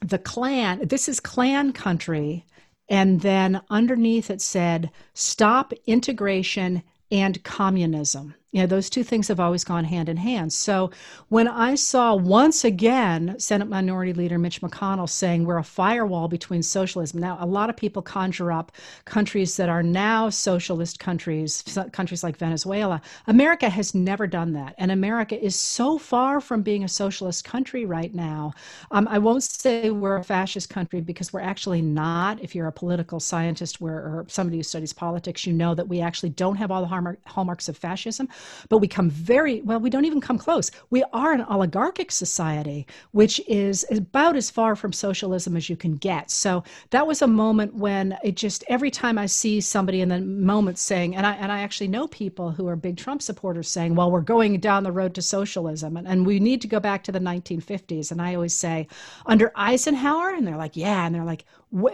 the 0.00 0.18
Klan, 0.18 0.80
this 0.82 1.08
is 1.08 1.20
Klan 1.20 1.72
country. 1.72 2.46
And 2.88 3.20
then 3.20 3.60
underneath 3.70 4.30
it 4.30 4.40
said, 4.40 4.90
stop 5.14 5.72
integration 5.86 6.82
and 7.12 7.42
communism. 7.44 8.34
You 8.52 8.62
know, 8.62 8.66
those 8.66 8.90
two 8.90 9.04
things 9.04 9.28
have 9.28 9.38
always 9.38 9.62
gone 9.62 9.84
hand 9.84 10.08
in 10.08 10.16
hand. 10.16 10.52
So 10.52 10.90
when 11.28 11.46
I 11.46 11.76
saw 11.76 12.16
once 12.16 12.64
again 12.64 13.36
Senate 13.38 13.68
Minority 13.68 14.12
Leader 14.12 14.38
Mitch 14.38 14.60
McConnell 14.60 15.08
saying 15.08 15.44
we're 15.44 15.58
a 15.58 15.62
firewall 15.62 16.26
between 16.26 16.64
socialism, 16.64 17.20
now 17.20 17.38
a 17.40 17.46
lot 17.46 17.70
of 17.70 17.76
people 17.76 18.02
conjure 18.02 18.50
up 18.50 18.72
countries 19.04 19.56
that 19.56 19.68
are 19.68 19.84
now 19.84 20.30
socialist 20.30 20.98
countries, 20.98 21.62
countries 21.92 22.24
like 22.24 22.38
Venezuela. 22.38 23.00
America 23.28 23.68
has 23.68 23.94
never 23.94 24.26
done 24.26 24.52
that. 24.54 24.74
And 24.78 24.90
America 24.90 25.40
is 25.40 25.54
so 25.54 25.96
far 25.96 26.40
from 26.40 26.62
being 26.62 26.82
a 26.82 26.88
socialist 26.88 27.44
country 27.44 27.86
right 27.86 28.12
now. 28.12 28.52
Um, 28.90 29.06
I 29.08 29.18
won't 29.18 29.44
say 29.44 29.90
we're 29.90 30.16
a 30.16 30.24
fascist 30.24 30.68
country 30.70 31.00
because 31.00 31.32
we're 31.32 31.38
actually 31.38 31.82
not. 31.82 32.42
If 32.42 32.56
you're 32.56 32.66
a 32.66 32.72
political 32.72 33.20
scientist 33.20 33.80
or 33.80 34.26
somebody 34.28 34.56
who 34.56 34.64
studies 34.64 34.92
politics, 34.92 35.46
you 35.46 35.52
know 35.52 35.72
that 35.76 35.86
we 35.86 36.00
actually 36.00 36.30
don't 36.30 36.56
have 36.56 36.72
all 36.72 36.80
the 36.84 37.16
hallmarks 37.26 37.68
of 37.68 37.76
fascism 37.76 38.28
but 38.68 38.78
we 38.78 38.88
come 38.88 39.10
very 39.10 39.60
well, 39.62 39.80
we 39.80 39.90
don't 39.90 40.04
even 40.04 40.20
come 40.20 40.38
close. 40.38 40.70
We 40.90 41.04
are 41.12 41.32
an 41.32 41.42
oligarchic 41.42 42.10
society, 42.10 42.86
which 43.12 43.40
is 43.48 43.84
about 43.90 44.36
as 44.36 44.50
far 44.50 44.76
from 44.76 44.92
socialism 44.92 45.56
as 45.56 45.68
you 45.68 45.76
can 45.76 45.96
get. 45.96 46.30
So 46.30 46.64
that 46.90 47.06
was 47.06 47.22
a 47.22 47.26
moment 47.26 47.74
when 47.74 48.16
it 48.22 48.36
just 48.36 48.64
every 48.68 48.90
time 48.90 49.18
I 49.18 49.26
see 49.26 49.60
somebody 49.60 50.00
in 50.00 50.08
the 50.08 50.20
moment 50.20 50.78
saying, 50.78 51.16
and 51.16 51.26
I 51.26 51.34
and 51.34 51.52
I 51.52 51.60
actually 51.60 51.88
know 51.88 52.06
people 52.08 52.50
who 52.50 52.66
are 52.68 52.76
big 52.76 52.96
Trump 52.96 53.22
supporters 53.22 53.68
saying, 53.68 53.94
well, 53.94 54.10
we're 54.10 54.20
going 54.20 54.58
down 54.60 54.84
the 54.84 54.92
road 54.92 55.14
to 55.14 55.22
socialism 55.22 55.96
and, 55.96 56.06
and 56.06 56.26
we 56.26 56.40
need 56.40 56.60
to 56.62 56.68
go 56.68 56.80
back 56.80 57.04
to 57.04 57.12
the 57.12 57.18
1950s. 57.18 58.10
And 58.10 58.20
I 58.20 58.34
always 58.34 58.54
say, 58.54 58.88
under 59.26 59.52
Eisenhower, 59.54 60.30
and 60.30 60.46
they're 60.46 60.56
like, 60.56 60.76
yeah, 60.76 61.06
and 61.06 61.14
they're 61.14 61.24
like, 61.24 61.44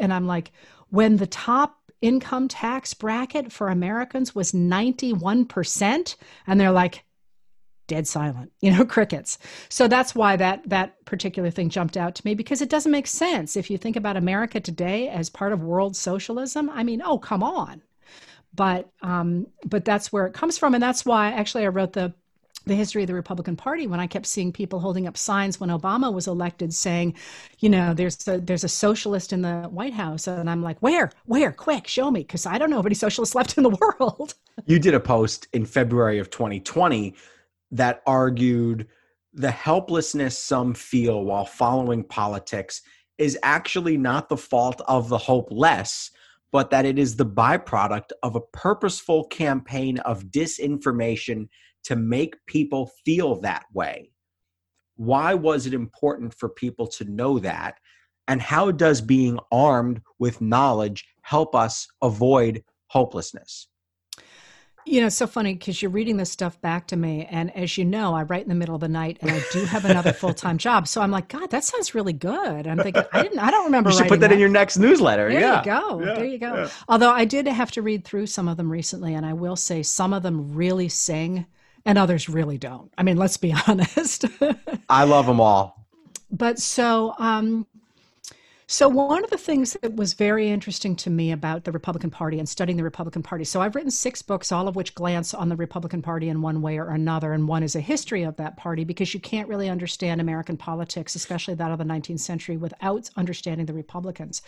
and 0.00 0.12
I'm 0.12 0.26
like, 0.26 0.52
when 0.90 1.16
the 1.16 1.26
top 1.26 1.78
income 2.06 2.46
tax 2.46 2.94
bracket 2.94 3.52
for 3.52 3.68
Americans 3.68 4.34
was 4.34 4.52
91%. 4.52 6.16
And 6.46 6.60
they're 6.60 6.70
like, 6.70 7.02
dead 7.88 8.04
silent 8.04 8.50
you 8.60 8.68
know 8.68 8.84
crickets 8.84 9.38
so 9.68 9.86
that's 9.86 10.12
why 10.12 10.34
that 10.34 10.60
that 10.68 11.04
particular 11.04 11.52
thing 11.52 11.68
jumped 11.68 11.96
out 11.96 12.16
to 12.16 12.22
me 12.24 12.34
because 12.34 12.60
it 12.60 12.68
doesn't 12.68 12.90
make 12.90 13.06
sense 13.06 13.56
if 13.56 13.70
you 13.70 13.78
think 13.78 13.94
about 13.94 14.16
america 14.16 14.58
today 14.58 15.08
as 15.08 15.30
part 15.30 15.52
of 15.52 15.62
world 15.62 15.94
socialism 15.94 16.68
i 16.70 16.82
mean 16.82 17.00
oh 17.04 17.16
come 17.16 17.44
on 17.44 17.80
but 18.52 18.90
um 19.02 19.46
but 19.64 19.84
that's 19.84 20.12
where 20.12 20.26
it 20.26 20.34
comes 20.34 20.58
from 20.58 20.74
and 20.74 20.82
that's 20.82 21.06
why 21.06 21.30
actually 21.30 21.64
i 21.64 21.68
wrote 21.68 21.92
the 21.92 22.12
the 22.66 22.74
history 22.74 23.04
of 23.04 23.06
the 23.06 23.14
Republican 23.14 23.56
Party 23.56 23.86
when 23.86 24.00
I 24.00 24.08
kept 24.08 24.26
seeing 24.26 24.52
people 24.52 24.80
holding 24.80 25.06
up 25.06 25.16
signs 25.16 25.60
when 25.60 25.70
Obama 25.70 26.12
was 26.12 26.26
elected 26.26 26.74
saying, 26.74 27.14
you 27.60 27.68
know, 27.68 27.94
there's 27.94 28.26
a, 28.26 28.38
there's 28.38 28.64
a 28.64 28.68
socialist 28.68 29.32
in 29.32 29.42
the 29.42 29.62
White 29.70 29.94
House, 29.94 30.26
and 30.26 30.50
I'm 30.50 30.62
like, 30.62 30.80
where, 30.80 31.12
where, 31.26 31.52
quick, 31.52 31.86
show 31.86 32.10
me, 32.10 32.20
because 32.20 32.44
I 32.44 32.58
don't 32.58 32.70
know 32.70 32.80
of 32.80 32.86
any 32.86 32.96
socialists 32.96 33.36
left 33.36 33.56
in 33.56 33.62
the 33.62 33.70
world. 34.00 34.34
you 34.66 34.80
did 34.80 34.94
a 34.94 35.00
post 35.00 35.46
in 35.52 35.64
February 35.64 36.18
of 36.18 36.28
2020 36.30 37.14
that 37.70 38.02
argued 38.04 38.88
the 39.32 39.50
helplessness 39.50 40.36
some 40.36 40.74
feel 40.74 41.24
while 41.24 41.44
following 41.44 42.02
politics 42.02 42.82
is 43.16 43.38
actually 43.44 43.96
not 43.96 44.28
the 44.28 44.36
fault 44.36 44.82
of 44.88 45.08
the 45.08 45.18
hopeless 45.18 46.10
but 46.52 46.70
that 46.70 46.86
it 46.86 46.98
is 46.98 47.16
the 47.16 47.26
byproduct 47.26 48.12
of 48.22 48.36
a 48.36 48.40
purposeful 48.40 49.24
campaign 49.24 49.98
of 49.98 50.24
disinformation 50.26 51.48
to 51.86 51.96
make 51.96 52.34
people 52.46 52.90
feel 53.04 53.40
that 53.40 53.64
way. 53.72 54.10
Why 54.96 55.34
was 55.34 55.66
it 55.66 55.74
important 55.74 56.34
for 56.34 56.48
people 56.48 56.86
to 56.88 57.04
know 57.04 57.38
that? 57.38 57.78
And 58.28 58.42
how 58.42 58.72
does 58.72 59.00
being 59.00 59.38
armed 59.52 60.00
with 60.18 60.40
knowledge 60.40 61.06
help 61.22 61.54
us 61.54 61.86
avoid 62.02 62.64
hopelessness? 62.88 63.68
You 64.88 65.00
know, 65.00 65.08
it's 65.08 65.16
so 65.16 65.26
funny 65.26 65.54
because 65.54 65.82
you're 65.82 65.90
reading 65.90 66.16
this 66.16 66.30
stuff 66.30 66.60
back 66.60 66.86
to 66.88 66.96
me. 66.96 67.26
And 67.28 67.54
as 67.56 67.76
you 67.76 67.84
know, 67.84 68.14
I 68.14 68.22
write 68.22 68.44
in 68.44 68.48
the 68.48 68.54
middle 68.54 68.76
of 68.76 68.80
the 68.80 68.88
night 68.88 69.18
and 69.20 69.32
I 69.32 69.42
do 69.52 69.64
have 69.64 69.84
another 69.84 70.12
full 70.12 70.32
time 70.32 70.58
job. 70.58 70.86
So 70.86 71.02
I'm 71.02 71.10
like, 71.10 71.28
God, 71.28 71.50
that 71.50 71.64
sounds 71.64 71.92
really 71.92 72.12
good. 72.12 72.68
I'm 72.68 72.78
thinking, 72.78 73.02
I 73.12 73.22
didn't, 73.22 73.40
I 73.40 73.50
don't 73.50 73.64
remember. 73.64 73.90
You 73.90 73.96
should 73.96 74.08
put 74.08 74.20
that, 74.20 74.28
that, 74.28 74.34
in 74.34 74.38
your 74.38 74.48
next 74.48 74.76
newsletter. 74.76 75.28
There 75.28 75.40
yeah. 75.40 75.58
you 75.58 75.64
go. 75.64 76.00
Yeah. 76.00 76.14
There 76.14 76.24
you 76.24 76.38
go. 76.38 76.54
Yeah. 76.54 76.68
Although 76.88 77.10
I 77.10 77.24
did 77.24 77.48
have 77.48 77.72
to 77.72 77.82
read 77.82 78.04
through 78.04 78.26
some 78.26 78.46
of 78.46 78.56
them 78.56 78.70
recently. 78.70 79.14
And 79.14 79.26
I 79.26 79.32
will 79.32 79.56
say 79.56 79.82
some 79.82 80.12
of 80.12 80.22
them 80.22 80.54
really 80.54 80.88
sing 80.88 81.46
and 81.86 81.96
others 81.96 82.28
really 82.28 82.58
don't. 82.58 82.92
I 82.98 83.02
mean, 83.02 83.16
let's 83.16 83.36
be 83.36 83.54
honest. 83.66 84.26
I 84.90 85.04
love 85.04 85.26
them 85.26 85.40
all. 85.40 85.86
But 86.30 86.58
so, 86.58 87.14
um, 87.18 87.66
so, 88.68 88.88
one 88.88 89.22
of 89.22 89.30
the 89.30 89.38
things 89.38 89.76
that 89.80 89.94
was 89.94 90.14
very 90.14 90.50
interesting 90.50 90.96
to 90.96 91.08
me 91.08 91.30
about 91.30 91.62
the 91.62 91.70
Republican 91.70 92.10
Party 92.10 92.40
and 92.40 92.48
studying 92.48 92.76
the 92.76 92.82
Republican 92.82 93.22
Party. 93.22 93.44
So, 93.44 93.60
I've 93.60 93.76
written 93.76 93.92
six 93.92 94.22
books, 94.22 94.50
all 94.50 94.66
of 94.66 94.74
which 94.74 94.96
glance 94.96 95.32
on 95.32 95.48
the 95.48 95.54
Republican 95.54 96.02
Party 96.02 96.28
in 96.28 96.42
one 96.42 96.62
way 96.62 96.76
or 96.76 96.88
another. 96.88 97.32
And 97.32 97.46
one 97.46 97.62
is 97.62 97.76
a 97.76 97.80
history 97.80 98.24
of 98.24 98.34
that 98.38 98.56
party 98.56 98.82
because 98.82 99.14
you 99.14 99.20
can't 99.20 99.48
really 99.48 99.68
understand 99.68 100.20
American 100.20 100.56
politics, 100.56 101.14
especially 101.14 101.54
that 101.54 101.70
of 101.70 101.78
the 101.78 101.84
19th 101.84 102.18
century, 102.18 102.56
without 102.56 103.08
understanding 103.16 103.66
the 103.66 103.72
Republicans. 103.72 104.42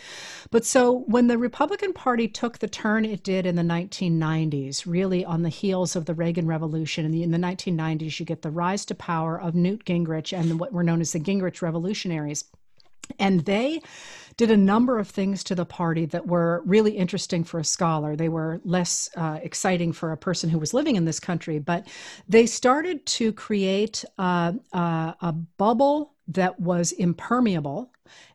But 0.50 0.64
so, 0.64 1.04
when 1.06 1.28
the 1.28 1.38
Republican 1.38 1.92
Party 1.92 2.26
took 2.26 2.58
the 2.58 2.66
turn 2.66 3.04
it 3.04 3.22
did 3.22 3.46
in 3.46 3.54
the 3.54 3.62
1990s, 3.62 4.82
really 4.84 5.24
on 5.24 5.42
the 5.42 5.48
heels 5.48 5.94
of 5.94 6.06
the 6.06 6.14
Reagan 6.14 6.48
Revolution, 6.48 7.04
in 7.04 7.12
the, 7.12 7.22
in 7.22 7.30
the 7.30 7.38
1990s, 7.38 8.18
you 8.18 8.26
get 8.26 8.42
the 8.42 8.50
rise 8.50 8.84
to 8.86 8.96
power 8.96 9.40
of 9.40 9.54
Newt 9.54 9.84
Gingrich 9.84 10.36
and 10.36 10.58
what 10.58 10.72
were 10.72 10.82
known 10.82 11.00
as 11.00 11.12
the 11.12 11.20
Gingrich 11.20 11.62
Revolutionaries. 11.62 12.42
And 13.18 13.44
they 13.44 13.80
did 14.36 14.50
a 14.52 14.56
number 14.56 14.98
of 14.98 15.08
things 15.08 15.42
to 15.44 15.54
the 15.54 15.66
party 15.66 16.06
that 16.06 16.26
were 16.26 16.62
really 16.64 16.92
interesting 16.92 17.42
for 17.42 17.58
a 17.58 17.64
scholar. 17.64 18.14
They 18.14 18.28
were 18.28 18.60
less 18.64 19.10
uh, 19.16 19.40
exciting 19.42 19.92
for 19.92 20.12
a 20.12 20.16
person 20.16 20.48
who 20.48 20.60
was 20.60 20.72
living 20.72 20.94
in 20.96 21.04
this 21.04 21.18
country, 21.18 21.58
but 21.58 21.86
they 22.28 22.46
started 22.46 23.04
to 23.06 23.32
create 23.32 24.04
uh, 24.16 24.52
uh, 24.72 25.12
a 25.20 25.32
bubble 25.32 26.14
that 26.28 26.60
was 26.60 26.92
impermeable 26.92 27.90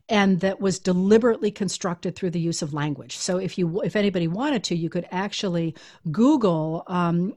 and 0.09 0.41
that 0.41 0.59
was 0.59 0.79
deliberately 0.79 1.51
constructed 1.51 2.15
through 2.15 2.31
the 2.31 2.39
use 2.39 2.61
of 2.61 2.73
language. 2.73 3.17
So 3.17 3.37
if 3.37 3.57
you 3.57 3.81
if 3.81 3.95
anybody 3.95 4.27
wanted 4.27 4.63
to, 4.65 4.75
you 4.75 4.89
could 4.89 5.07
actually 5.11 5.75
Google 6.11 6.83
um, 6.87 7.35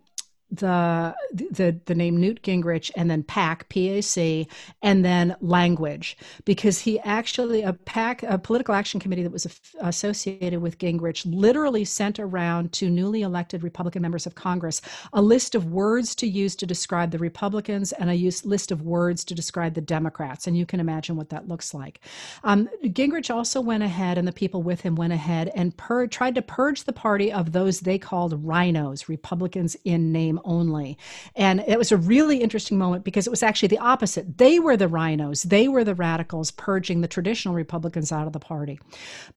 the 0.51 1.15
the 1.33 1.79
the 1.87 1.95
name 1.95 2.17
Newt 2.19 2.43
Gingrich 2.43 2.91
and 2.97 3.11
then 3.11 3.25
PAC 3.25 3.69
PAC 3.69 4.47
and 4.81 5.05
then 5.05 5.35
language 5.41 6.17
because 6.45 6.81
he 6.81 7.01
actually 7.01 7.63
a 7.63 7.73
PAC 7.73 8.23
a 8.23 8.39
political 8.39 8.75
action 8.75 9.01
committee 9.01 9.25
that 9.25 9.33
was 9.33 9.61
associated 9.81 10.61
with 10.61 10.79
Gingrich 10.79 11.27
literally 11.27 11.85
sent 11.85 12.21
around 12.21 12.73
to 12.75 12.89
newly 12.89 13.23
elected 13.23 13.65
Republican 13.65 14.03
members 14.03 14.25
of 14.25 14.37
Congress 14.37 14.81
a 15.13 15.21
list 15.21 15.57
of 15.57 15.67
words 15.67 16.15
to 16.17 16.29
use 16.29 16.55
to 16.57 16.67
describe 16.67 17.11
the 17.11 17.19
Republicans 17.19 17.91
and 17.93 18.09
a 18.09 18.15
use, 18.15 18.45
list 18.45 18.71
of 18.71 18.83
words 18.83 19.25
to 19.25 19.35
describe 19.35 19.75
the 19.75 19.81
Democrats 19.81 20.47
and 20.47 20.57
you 20.57 20.65
can 20.65 20.79
imagine 20.79 21.17
what 21.17 21.31
that 21.31 21.49
looks 21.49 21.75
like. 21.75 22.01
Um, 22.45 22.69
Gingrich 22.85 23.35
also 23.35 23.61
went 23.61 23.83
ahead 23.83 24.17
and 24.17 24.29
the 24.29 24.33
people 24.33 24.63
with 24.63 24.81
him 24.81 24.95
went 24.95 25.13
ahead 25.13 25.51
and 25.57 25.77
pur- 25.77 26.07
tried 26.07 26.37
to 26.37 26.43
purge 26.43 26.85
the 26.85 26.93
party 26.93 27.33
of 27.33 27.51
those 27.51 27.81
they 27.81 27.99
called 27.99 28.45
RINOs 28.45 29.09
Republicans 29.09 29.77
in 29.85 30.13
name 30.13 30.36
only. 30.45 30.99
And 31.35 31.61
it 31.67 31.79
was 31.79 31.93
a 31.93 31.97
really 31.97 32.39
interesting 32.39 32.79
moment 32.79 33.05
because 33.05 33.27
it 33.27 33.31
was 33.31 33.43
actually 33.43 33.69
the 33.69 33.79
opposite. 33.79 34.39
They 34.39 34.59
were 34.59 34.77
the 34.77 34.89
RINOs, 34.89 35.45
they 35.45 35.69
were 35.69 35.85
the 35.85 35.95
radicals 35.95 36.51
purging 36.51 37.01
the 37.01 37.09
traditional 37.09 37.55
Republicans 37.55 38.13
out 38.13 38.27
of 38.27 38.33
the 38.33 38.41
party. 38.41 38.81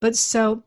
But 0.00 0.16
so 0.16 0.62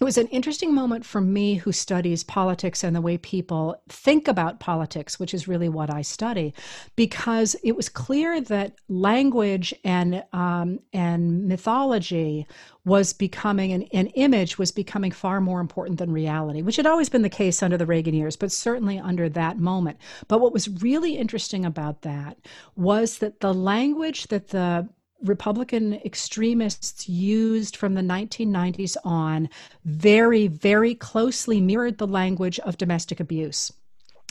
it 0.00 0.04
was 0.04 0.18
an 0.18 0.26
interesting 0.28 0.74
moment 0.74 1.04
for 1.04 1.20
me 1.20 1.54
who 1.54 1.72
studies 1.72 2.24
politics 2.24 2.82
and 2.82 2.96
the 2.96 3.00
way 3.00 3.18
people 3.18 3.80
think 3.88 4.28
about 4.28 4.60
politics, 4.60 5.18
which 5.18 5.34
is 5.34 5.46
really 5.46 5.68
what 5.68 5.90
I 5.90 6.02
study, 6.02 6.54
because 6.96 7.54
it 7.62 7.76
was 7.76 7.88
clear 7.88 8.40
that 8.40 8.74
language 8.88 9.74
and 9.84 10.24
um, 10.32 10.80
and 10.92 11.46
mythology 11.46 12.46
was 12.84 13.12
becoming 13.12 13.72
an, 13.72 13.82
an 13.92 14.08
image 14.08 14.58
was 14.58 14.70
becoming 14.70 15.10
far 15.10 15.40
more 15.40 15.60
important 15.60 15.98
than 15.98 16.12
reality, 16.12 16.62
which 16.62 16.76
had 16.76 16.86
always 16.86 17.08
been 17.08 17.22
the 17.22 17.28
case 17.28 17.62
under 17.62 17.76
the 17.76 17.86
Reagan 17.86 18.14
years, 18.14 18.36
but 18.36 18.52
certainly 18.52 18.98
under 18.98 19.28
that 19.28 19.58
moment. 19.58 19.98
But 20.28 20.40
what 20.40 20.52
was 20.52 20.68
really 20.82 21.16
interesting 21.16 21.64
about 21.64 22.02
that 22.02 22.36
was 22.76 23.18
that 23.18 23.40
the 23.40 23.54
language 23.54 24.28
that 24.28 24.48
the 24.48 24.88
Republican 25.24 25.94
extremists 26.04 27.08
used 27.08 27.76
from 27.76 27.94
the 27.94 28.02
1990s 28.02 28.96
on 29.04 29.48
very, 29.84 30.46
very 30.46 30.94
closely 30.94 31.60
mirrored 31.60 31.98
the 31.98 32.06
language 32.06 32.58
of 32.60 32.78
domestic 32.78 33.20
abuse. 33.20 33.72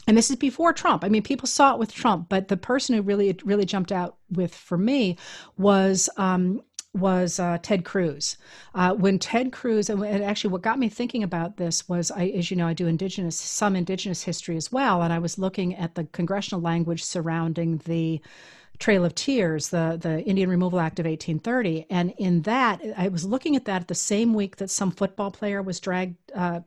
And 0.07 0.17
this 0.17 0.29
is 0.29 0.35
before 0.35 0.73
Trump. 0.73 1.03
I 1.03 1.09
mean, 1.09 1.23
people 1.23 1.47
saw 1.47 1.73
it 1.73 1.79
with 1.79 1.93
Trump, 1.93 2.27
but 2.29 2.49
the 2.49 2.57
person 2.57 2.95
who 2.95 3.01
really, 3.01 3.37
really 3.43 3.65
jumped 3.65 3.91
out 3.91 4.17
with 4.29 4.53
for 4.53 4.77
me 4.77 5.17
was 5.57 6.09
um, 6.17 6.61
was 6.93 7.39
uh, 7.39 7.57
Ted 7.61 7.85
Cruz. 7.85 8.37
Uh, 8.75 8.93
when 8.93 9.17
Ted 9.17 9.51
Cruz, 9.51 9.89
and 9.89 10.03
actually 10.23 10.51
what 10.51 10.61
got 10.61 10.77
me 10.77 10.89
thinking 10.89 11.23
about 11.23 11.57
this 11.57 11.89
was, 11.89 12.11
I, 12.11 12.27
as 12.27 12.51
you 12.51 12.57
know, 12.57 12.67
I 12.67 12.73
do 12.73 12.85
indigenous, 12.85 13.35
some 13.35 13.75
indigenous 13.75 14.23
history 14.23 14.57
as 14.57 14.71
well, 14.71 15.01
and 15.01 15.11
I 15.11 15.19
was 15.19 15.39
looking 15.39 15.75
at 15.75 15.95
the 15.95 16.03
congressional 16.05 16.61
language 16.61 17.03
surrounding 17.03 17.77
the 17.85 18.21
Trail 18.79 19.05
of 19.05 19.15
Tears, 19.15 19.69
the, 19.69 19.97
the 20.01 20.21
Indian 20.23 20.49
Removal 20.49 20.79
Act 20.79 20.99
of 20.99 21.05
1830. 21.05 21.85
And 21.89 22.13
in 22.17 22.41
that, 22.43 22.81
I 22.97 23.07
was 23.07 23.23
looking 23.23 23.55
at 23.55 23.65
that 23.65 23.87
the 23.87 23.95
same 23.95 24.33
week 24.33 24.57
that 24.57 24.69
some 24.69 24.91
football 24.91 25.31
player 25.31 25.61
was 25.61 25.79
dragged 25.79 26.15
uh, 26.35 26.61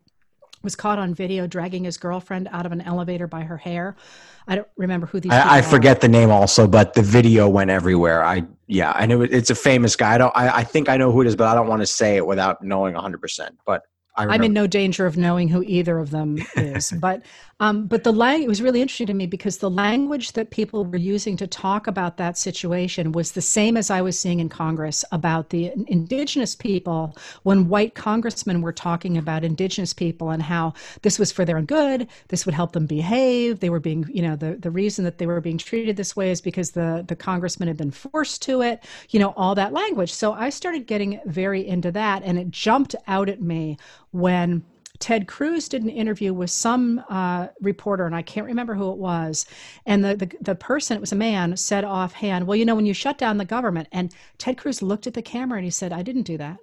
was 0.62 0.74
caught 0.74 0.98
on 0.98 1.14
video 1.14 1.46
dragging 1.46 1.84
his 1.84 1.96
girlfriend 1.96 2.48
out 2.50 2.66
of 2.66 2.72
an 2.72 2.80
elevator 2.80 3.26
by 3.26 3.42
her 3.42 3.56
hair. 3.56 3.96
I 4.48 4.56
don't 4.56 4.68
remember 4.76 5.06
who 5.06 5.20
these. 5.20 5.32
I, 5.32 5.58
I 5.58 5.62
forget 5.62 6.00
the 6.00 6.08
name 6.08 6.30
also, 6.30 6.66
but 6.66 6.94
the 6.94 7.02
video 7.02 7.48
went 7.48 7.70
everywhere. 7.70 8.24
I 8.24 8.44
yeah, 8.66 8.92
I 8.94 9.06
know 9.06 9.22
it's 9.22 9.50
a 9.50 9.54
famous 9.54 9.96
guy. 9.96 10.14
I 10.14 10.18
don't. 10.18 10.32
I, 10.36 10.58
I 10.58 10.64
think 10.64 10.88
I 10.88 10.96
know 10.96 11.12
who 11.12 11.20
it 11.22 11.26
is, 11.26 11.36
but 11.36 11.46
I 11.46 11.54
don't 11.54 11.68
want 11.68 11.82
to 11.82 11.86
say 11.86 12.16
it 12.16 12.26
without 12.26 12.62
knowing 12.62 12.94
100. 12.94 13.20
percent 13.20 13.56
But 13.64 13.82
I 14.16 14.34
am 14.34 14.42
in 14.42 14.52
no 14.52 14.66
danger 14.66 15.06
of 15.06 15.16
knowing 15.16 15.48
who 15.48 15.62
either 15.62 15.98
of 15.98 16.10
them 16.10 16.38
is. 16.56 16.92
but 16.92 17.22
um, 17.58 17.86
but 17.86 18.04
the 18.04 18.12
lang- 18.12 18.42
it 18.42 18.48
was 18.48 18.60
really 18.60 18.82
interesting 18.82 19.06
to 19.06 19.14
me 19.14 19.26
because 19.26 19.58
the 19.58 19.70
language 19.70 20.32
that 20.32 20.50
people 20.50 20.84
were 20.84 20.98
using 20.98 21.38
to 21.38 21.46
talk 21.46 21.86
about 21.86 22.18
that 22.18 22.36
situation 22.36 23.12
was 23.12 23.32
the 23.32 23.40
same 23.40 23.78
as 23.78 23.90
I 23.90 24.02
was 24.02 24.18
seeing 24.18 24.40
in 24.40 24.50
Congress 24.50 25.06
about 25.10 25.48
the 25.48 25.72
indigenous 25.86 26.54
people 26.54 27.16
when 27.44 27.68
white 27.68 27.94
congressmen 27.94 28.60
were 28.60 28.74
talking 28.74 29.16
about 29.16 29.42
indigenous 29.42 29.94
people 29.94 30.28
and 30.28 30.42
how 30.42 30.74
this 31.00 31.18
was 31.18 31.32
for 31.32 31.46
their 31.46 31.56
own 31.56 31.64
good, 31.64 32.08
this 32.28 32.44
would 32.44 32.54
help 32.54 32.72
them 32.72 32.84
behave. 32.84 33.60
They 33.60 33.70
were 33.70 33.80
being, 33.80 34.04
you 34.12 34.20
know, 34.20 34.36
the, 34.36 34.56
the 34.56 34.70
reason 34.70 35.04
that 35.06 35.16
they 35.16 35.26
were 35.26 35.40
being 35.40 35.56
treated 35.56 35.96
this 35.96 36.14
way 36.14 36.30
is 36.30 36.42
because 36.42 36.72
the, 36.72 37.06
the 37.08 37.16
congressman 37.16 37.68
had 37.68 37.78
been 37.78 37.90
forced 37.90 38.42
to 38.42 38.60
it, 38.60 38.84
you 39.08 39.18
know, 39.18 39.32
all 39.34 39.54
that 39.54 39.72
language. 39.72 40.12
So 40.12 40.34
I 40.34 40.50
started 40.50 40.86
getting 40.86 41.20
very 41.24 41.66
into 41.66 41.90
that 41.92 42.22
and 42.22 42.38
it 42.38 42.50
jumped 42.50 42.94
out 43.06 43.30
at 43.30 43.40
me 43.40 43.78
when 44.16 44.64
Ted 44.98 45.28
Cruz 45.28 45.68
did 45.68 45.82
an 45.82 45.90
interview 45.90 46.32
with 46.32 46.50
some 46.50 47.04
uh, 47.10 47.48
reporter, 47.60 48.06
and 48.06 48.16
I 48.16 48.22
can't 48.22 48.46
remember 48.46 48.74
who 48.74 48.90
it 48.90 48.98
was. 48.98 49.44
And 49.84 50.04
the, 50.04 50.16
the, 50.16 50.30
the 50.40 50.54
person, 50.54 50.96
it 50.96 51.00
was 51.00 51.12
a 51.12 51.16
man, 51.16 51.56
said 51.56 51.84
offhand, 51.84 52.46
"Well, 52.46 52.56
you 52.56 52.64
know, 52.64 52.74
when 52.74 52.86
you 52.86 52.94
shut 52.94 53.18
down 53.18 53.36
the 53.36 53.44
government," 53.44 53.88
and 53.92 54.14
Ted 54.38 54.56
Cruz 54.56 54.82
looked 54.82 55.06
at 55.06 55.14
the 55.14 55.22
camera 55.22 55.58
and 55.58 55.64
he 55.64 55.70
said, 55.70 55.92
"I 55.92 56.02
didn't 56.02 56.22
do 56.22 56.38
that." 56.38 56.56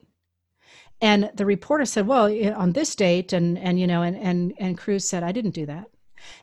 And 1.00 1.30
the 1.36 1.46
reporter 1.46 1.86
said, 1.86 2.08
"Well, 2.08 2.26
on 2.56 2.72
this 2.72 2.96
date," 2.96 3.34
and 3.34 3.58
and 3.60 3.80
you 3.80 3.88
know, 3.88 4.02
and 4.02 4.18
and 4.18 4.54
and 4.58 4.78
Cruz 4.78 5.08
said, 5.08 5.24
"I 5.24 5.32
didn't 5.32 5.52
do 5.52 5.66
that." 5.68 5.86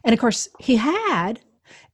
And 0.05 0.13
of 0.13 0.21
course, 0.21 0.49
he 0.59 0.77
had, 0.77 1.41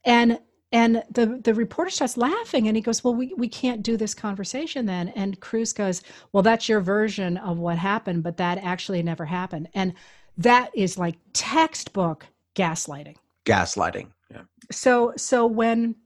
and 0.05 0.41
and 0.77 1.03
the, 1.11 1.41
the 1.43 1.55
reporter 1.55 1.91
starts 1.91 2.19
laughing 2.19 2.69
and 2.69 2.77
he 2.77 2.83
goes, 2.83 3.03
Well, 3.03 3.15
we, 3.15 3.33
we 3.35 3.49
can't 3.49 3.83
do 3.83 3.97
this 3.97 4.13
conversation 4.13 4.85
then. 4.85 5.09
And 5.09 5.41
Cruz 5.41 5.73
goes, 5.73 6.03
Well, 6.33 6.43
that's 6.43 6.69
your 6.69 6.81
version 6.81 7.39
of 7.39 7.59
what 7.59 7.79
happened, 7.79 8.23
but 8.23 8.37
that 8.37 8.59
actually 8.59 9.03
never 9.03 9.25
happened. 9.25 9.71
And 9.73 9.95
that 10.37 10.71
is 10.75 10.99
like 10.99 11.17
textbook 11.33 12.27
gaslighting. 12.55 13.17
Gaslighting. 13.47 14.09
Yeah. 14.31 14.43
So 14.71 15.15
so 15.17 15.47
when 15.47 15.97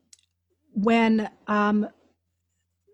when 0.73 1.29
um 1.49 1.89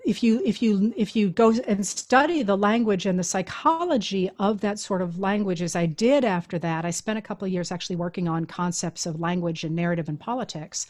if 0.07 0.23
you 0.23 0.41
if 0.45 0.63
you 0.63 0.95
if 0.97 1.17
you 1.17 1.29
go 1.29 1.53
and 1.67 1.85
study 1.85 2.45
the 2.45 2.57
language 2.57 3.07
and 3.07 3.19
the 3.19 3.25
psychology 3.25 4.31
of 4.39 4.61
that 4.61 4.79
sort 4.79 5.03
of 5.03 5.19
language 5.19 5.61
as 5.61 5.75
i 5.75 5.85
did 5.85 6.25
after 6.25 6.61
that 6.61 6.85
i 6.85 6.91
spent 6.91 7.19
a 7.19 7.23
couple 7.23 7.45
of 7.45 7.53
years 7.53 7.73
actually 7.73 7.97
working 7.97 8.29
on 8.29 8.47
concepts 8.47 9.05
of 9.05 9.21
language 9.21 9.65
and 9.65 9.75
narrative 9.75 10.09
and 10.09 10.21
politics. 10.21 10.87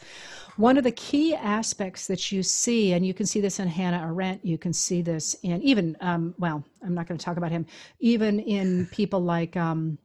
One 0.57 0.77
of 0.77 0.83
the 0.83 0.91
key 0.91 1.35
aspects 1.35 2.07
that 2.07 2.31
you 2.31 2.43
see 2.43 2.93
and 2.93 3.05
you 3.05 3.13
can 3.13 3.25
see 3.25 3.41
this 3.41 3.59
in 3.59 3.67
hannah 3.67 4.01
arendt 4.05 4.45
you 4.45 4.57
can 4.57 4.73
see 4.73 5.01
this 5.01 5.35
in 5.41 5.61
even 5.63 5.97
um, 6.01 6.35
well 6.37 6.63
i'm 6.83 6.93
not 6.93 7.07
going 7.07 7.17
to 7.17 7.25
talk 7.25 7.37
about 7.37 7.51
him 7.51 7.65
even 7.99 8.39
in 8.39 8.85
people 8.91 9.19
like 9.19 9.57
um, 9.57 9.97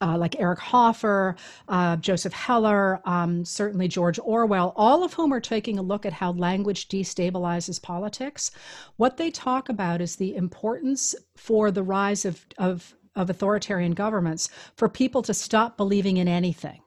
uh, 0.00 0.16
like 0.18 0.38
Eric 0.38 0.58
Hoffer, 0.58 1.36
uh, 1.68 1.96
Joseph 1.96 2.32
Heller, 2.32 3.00
um, 3.04 3.44
certainly 3.44 3.88
George 3.88 4.18
Orwell, 4.22 4.72
all 4.76 5.04
of 5.04 5.14
whom 5.14 5.32
are 5.32 5.40
taking 5.40 5.78
a 5.78 5.82
look 5.82 6.04
at 6.06 6.12
how 6.12 6.32
language 6.32 6.88
destabilizes 6.88 7.80
politics. 7.80 8.50
What 8.96 9.16
they 9.16 9.30
talk 9.30 9.68
about 9.68 10.00
is 10.00 10.16
the 10.16 10.34
importance 10.34 11.14
for 11.36 11.70
the 11.70 11.82
rise 11.82 12.24
of, 12.24 12.44
of, 12.58 12.94
of 13.14 13.30
authoritarian 13.30 13.92
governments 13.92 14.48
for 14.76 14.88
people 14.88 15.22
to 15.22 15.34
stop 15.34 15.76
believing 15.76 16.16
in 16.16 16.28
anything. 16.28 16.80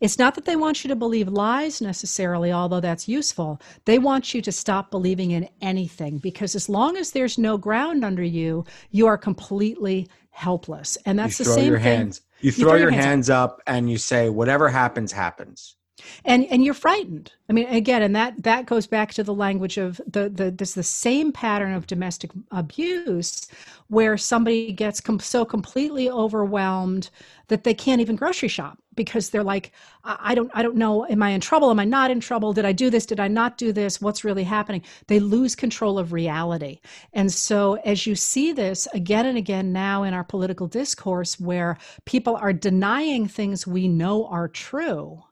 It's 0.00 0.18
not 0.18 0.34
that 0.34 0.44
they 0.44 0.56
want 0.56 0.82
you 0.82 0.88
to 0.88 0.96
believe 0.96 1.28
lies 1.28 1.80
necessarily, 1.80 2.50
although 2.50 2.80
that's 2.80 3.06
useful. 3.06 3.60
They 3.84 4.00
want 4.00 4.34
you 4.34 4.42
to 4.42 4.50
stop 4.50 4.90
believing 4.90 5.30
in 5.30 5.48
anything 5.60 6.18
because 6.18 6.56
as 6.56 6.68
long 6.68 6.96
as 6.96 7.12
there's 7.12 7.38
no 7.38 7.56
ground 7.56 8.04
under 8.04 8.24
you, 8.24 8.64
you 8.90 9.06
are 9.06 9.16
completely 9.16 10.08
helpless. 10.30 10.98
And 11.06 11.16
that's 11.16 11.38
you 11.38 11.44
the 11.44 11.52
same 11.52 11.74
thing. 11.74 11.82
Hands 11.82 12.20
you 12.40 12.52
throw, 12.52 12.74
you 12.74 12.78
throw 12.78 12.80
your, 12.80 12.90
hands, 12.90 13.30
up. 13.30 13.52
up 13.52 13.62
and 13.66 13.90
you 13.90 13.98
say, 13.98 14.28
whatever 14.28 14.68
happens, 14.68 15.12
happens 15.12 15.76
and 16.24 16.44
and 16.46 16.64
you're 16.64 16.74
frightened. 16.74 17.32
I 17.48 17.52
mean 17.52 17.66
again 17.68 18.02
and 18.02 18.14
that 18.16 18.42
that 18.42 18.66
goes 18.66 18.86
back 18.86 19.12
to 19.14 19.24
the 19.24 19.34
language 19.34 19.78
of 19.78 20.00
the 20.06 20.28
the 20.28 20.50
this 20.50 20.74
the 20.74 20.82
same 20.82 21.32
pattern 21.32 21.72
of 21.74 21.86
domestic 21.86 22.30
abuse 22.50 23.48
where 23.88 24.16
somebody 24.18 24.72
gets 24.72 25.00
com- 25.00 25.20
so 25.20 25.44
completely 25.44 26.10
overwhelmed 26.10 27.10
that 27.48 27.64
they 27.64 27.74
can't 27.74 28.00
even 28.00 28.16
grocery 28.16 28.48
shop 28.48 28.78
because 28.94 29.30
they're 29.30 29.44
like 29.44 29.72
I 30.04 30.34
don't 30.34 30.50
I 30.54 30.62
don't 30.62 30.76
know. 30.76 31.06
Am 31.06 31.22
I 31.22 31.30
in 31.30 31.40
trouble? 31.40 31.70
Am 31.70 31.80
I 31.80 31.84
not 31.84 32.10
in 32.10 32.20
trouble? 32.20 32.52
Did 32.52 32.64
I 32.64 32.72
do 32.72 32.90
this? 32.90 33.06
Did 33.06 33.20
I 33.20 33.28
not 33.28 33.58
do 33.58 33.72
this? 33.72 34.00
What's 34.00 34.24
really 34.24 34.44
happening? 34.44 34.82
They 35.06 35.20
lose 35.20 35.54
control 35.54 35.98
of 35.98 36.12
reality. 36.12 36.80
And 37.12 37.32
so 37.32 37.74
as 37.84 38.06
you 38.06 38.14
see 38.14 38.52
this 38.52 38.88
again 38.94 39.26
and 39.26 39.38
again 39.38 39.72
now 39.72 40.02
in 40.02 40.14
our 40.14 40.24
political 40.24 40.66
discourse 40.66 41.40
where 41.40 41.78
people 42.06 42.36
are 42.36 42.52
denying 42.52 43.28
things 43.28 43.66
we 43.66 43.88
know 43.88 44.26
are 44.26 44.48
true 44.48 45.22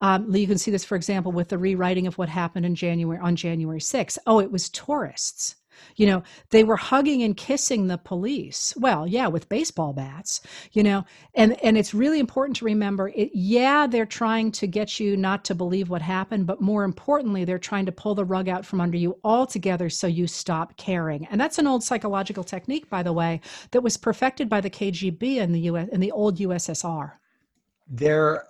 um, 0.00 0.34
you 0.34 0.46
can 0.46 0.58
see 0.58 0.70
this, 0.70 0.84
for 0.84 0.96
example, 0.96 1.32
with 1.32 1.48
the 1.48 1.58
rewriting 1.58 2.06
of 2.06 2.18
what 2.18 2.28
happened 2.28 2.66
in 2.66 2.74
January 2.74 3.20
on 3.20 3.36
January 3.36 3.80
6th. 3.80 4.18
Oh, 4.26 4.40
it 4.40 4.50
was 4.50 4.68
tourists. 4.68 5.56
You 5.96 6.06
know, 6.06 6.22
they 6.50 6.64
were 6.64 6.76
hugging 6.76 7.22
and 7.22 7.36
kissing 7.36 7.86
the 7.86 7.98
police. 7.98 8.74
Well, 8.76 9.06
yeah, 9.06 9.28
with 9.28 9.48
baseball 9.48 9.92
bats, 9.92 10.40
you 10.72 10.82
know, 10.82 11.04
and, 11.34 11.62
and 11.64 11.78
it's 11.78 11.94
really 11.94 12.18
important 12.18 12.56
to 12.56 12.64
remember 12.64 13.08
it. 13.08 13.30
Yeah, 13.34 13.86
they're 13.86 14.06
trying 14.06 14.52
to 14.52 14.66
get 14.66 15.00
you 15.00 15.16
not 15.16 15.44
to 15.46 15.54
believe 15.54 15.88
what 15.88 16.02
happened, 16.02 16.46
but 16.46 16.60
more 16.60 16.84
importantly, 16.84 17.44
they're 17.44 17.58
trying 17.58 17.86
to 17.86 17.92
pull 17.92 18.14
the 18.14 18.24
rug 18.24 18.48
out 18.48 18.64
from 18.64 18.80
under 18.80 18.98
you 18.98 19.18
altogether 19.24 19.88
so 19.88 20.06
you 20.06 20.26
stop 20.26 20.76
caring. 20.76 21.26
And 21.26 21.40
that's 21.40 21.58
an 21.58 21.66
old 21.66 21.82
psychological 21.82 22.44
technique, 22.44 22.88
by 22.90 23.02
the 23.02 23.12
way, 23.12 23.40
that 23.70 23.82
was 23.82 23.96
perfected 23.96 24.48
by 24.48 24.60
the 24.60 24.70
KGB 24.70 25.36
in 25.36 25.52
the 25.52 25.60
US 25.60 25.88
in 25.90 26.00
the 26.00 26.12
old 26.12 26.38
USSR. 26.38 27.12
There 27.88 28.44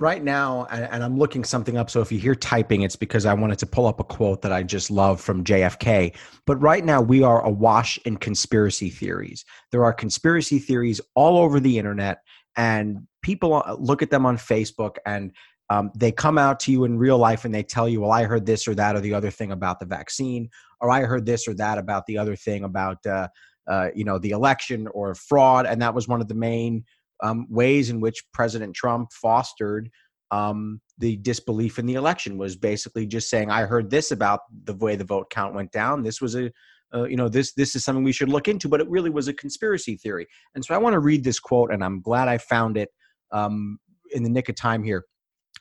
right 0.00 0.24
now 0.24 0.64
and 0.70 1.04
i'm 1.04 1.18
looking 1.18 1.44
something 1.44 1.76
up 1.76 1.90
so 1.90 2.00
if 2.00 2.10
you 2.10 2.18
hear 2.18 2.34
typing 2.34 2.82
it's 2.82 2.96
because 2.96 3.26
i 3.26 3.34
wanted 3.34 3.58
to 3.58 3.66
pull 3.66 3.86
up 3.86 4.00
a 4.00 4.04
quote 4.04 4.40
that 4.42 4.52
i 4.52 4.62
just 4.62 4.90
love 4.90 5.20
from 5.20 5.44
jfk 5.44 6.14
but 6.46 6.60
right 6.60 6.84
now 6.84 7.00
we 7.00 7.22
are 7.22 7.44
awash 7.44 7.96
in 8.04 8.16
conspiracy 8.16 8.90
theories. 8.90 9.44
There 9.70 9.84
are 9.84 9.92
conspiracy 9.92 10.58
theories 10.58 11.00
all 11.14 11.38
over 11.38 11.60
the 11.60 11.78
internet 11.78 12.22
and 12.56 13.06
people 13.22 13.62
uh, 13.64 13.76
look 13.78 14.02
at 14.02 14.10
them 14.10 14.26
on 14.26 14.36
facebook 14.36 14.96
and 15.06 15.32
um, 15.70 15.92
they 15.94 16.10
come 16.10 16.36
out 16.36 16.58
to 16.60 16.72
you 16.72 16.82
in 16.84 16.98
real 16.98 17.18
life 17.18 17.44
and 17.44 17.54
they 17.54 17.62
tell 17.62 17.88
you 17.88 18.00
well 18.00 18.10
i 18.10 18.24
heard 18.24 18.46
this 18.46 18.66
or 18.66 18.74
that 18.74 18.96
or 18.96 19.00
the 19.00 19.14
other 19.14 19.30
thing 19.30 19.52
about 19.52 19.78
the 19.78 19.86
vaccine 19.86 20.48
or 20.80 20.90
i 20.90 21.02
heard 21.02 21.24
this 21.24 21.46
or 21.46 21.54
that 21.54 21.78
about 21.78 22.04
the 22.06 22.18
other 22.18 22.34
thing 22.34 22.64
about 22.64 23.04
uh, 23.06 23.28
uh, 23.68 23.88
you 23.94 24.04
know 24.04 24.18
the 24.18 24.30
election 24.30 24.88
or 24.88 25.14
fraud 25.14 25.66
and 25.66 25.80
that 25.80 25.94
was 25.94 26.08
one 26.08 26.20
of 26.20 26.26
the 26.26 26.34
main 26.34 26.84
um, 27.22 27.46
ways 27.48 27.90
in 27.90 28.00
which 28.00 28.24
President 28.32 28.74
Trump 28.74 29.12
fostered 29.12 29.90
um, 30.30 30.80
the 30.98 31.16
disbelief 31.16 31.78
in 31.78 31.86
the 31.86 31.94
election 31.94 32.38
was 32.38 32.56
basically 32.56 33.06
just 33.06 33.28
saying, 33.28 33.50
"I 33.50 33.62
heard 33.62 33.90
this 33.90 34.10
about 34.10 34.40
the 34.64 34.74
way 34.74 34.96
the 34.96 35.04
vote 35.04 35.30
count 35.30 35.54
went 35.54 35.72
down. 35.72 36.02
This 36.02 36.20
was 36.20 36.36
a, 36.36 36.50
uh, 36.94 37.04
you 37.04 37.16
know, 37.16 37.28
this 37.28 37.52
this 37.52 37.74
is 37.74 37.84
something 37.84 38.04
we 38.04 38.12
should 38.12 38.28
look 38.28 38.46
into." 38.46 38.68
But 38.68 38.80
it 38.80 38.88
really 38.88 39.10
was 39.10 39.28
a 39.28 39.34
conspiracy 39.34 39.96
theory. 39.96 40.26
And 40.54 40.64
so 40.64 40.74
I 40.74 40.78
want 40.78 40.94
to 40.94 41.00
read 41.00 41.24
this 41.24 41.40
quote, 41.40 41.72
and 41.72 41.82
I'm 41.82 42.00
glad 42.00 42.28
I 42.28 42.38
found 42.38 42.76
it 42.76 42.90
um, 43.32 43.78
in 44.12 44.22
the 44.22 44.30
nick 44.30 44.48
of 44.48 44.54
time 44.54 44.84
here. 44.84 45.04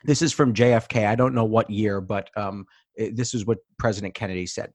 This 0.04 0.22
is 0.22 0.32
from 0.32 0.54
JFK. 0.54 1.08
I 1.08 1.16
don't 1.16 1.34
know 1.34 1.46
what 1.46 1.70
year, 1.70 2.00
but 2.00 2.30
um, 2.38 2.66
it, 2.96 3.16
this 3.16 3.34
is 3.34 3.46
what 3.46 3.58
President 3.80 4.14
Kennedy 4.14 4.46
said. 4.46 4.72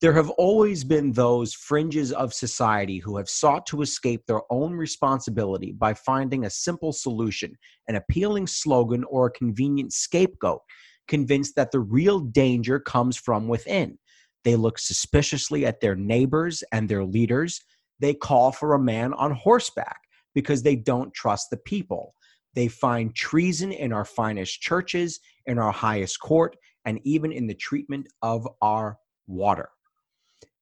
There 0.00 0.12
have 0.12 0.30
always 0.30 0.84
been 0.84 1.10
those 1.10 1.54
fringes 1.54 2.12
of 2.12 2.32
society 2.32 2.98
who 2.98 3.16
have 3.16 3.28
sought 3.28 3.66
to 3.66 3.82
escape 3.82 4.24
their 4.26 4.42
own 4.48 4.72
responsibility 4.72 5.72
by 5.72 5.92
finding 5.94 6.44
a 6.44 6.50
simple 6.50 6.92
solution, 6.92 7.58
an 7.88 7.96
appealing 7.96 8.46
slogan, 8.46 9.02
or 9.10 9.26
a 9.26 9.32
convenient 9.32 9.92
scapegoat, 9.92 10.60
convinced 11.08 11.56
that 11.56 11.72
the 11.72 11.80
real 11.80 12.20
danger 12.20 12.78
comes 12.78 13.16
from 13.16 13.48
within. 13.48 13.98
They 14.44 14.54
look 14.54 14.78
suspiciously 14.78 15.66
at 15.66 15.80
their 15.80 15.96
neighbors 15.96 16.62
and 16.70 16.88
their 16.88 17.04
leaders. 17.04 17.60
They 17.98 18.14
call 18.14 18.52
for 18.52 18.74
a 18.74 18.78
man 18.78 19.14
on 19.14 19.32
horseback 19.32 19.98
because 20.32 20.62
they 20.62 20.76
don't 20.76 21.12
trust 21.12 21.50
the 21.50 21.56
people. 21.56 22.14
They 22.54 22.68
find 22.68 23.16
treason 23.16 23.72
in 23.72 23.92
our 23.92 24.04
finest 24.04 24.60
churches, 24.60 25.18
in 25.46 25.58
our 25.58 25.72
highest 25.72 26.20
court, 26.20 26.54
and 26.84 27.00
even 27.02 27.32
in 27.32 27.48
the 27.48 27.54
treatment 27.54 28.06
of 28.22 28.46
our 28.62 28.96
water. 29.26 29.70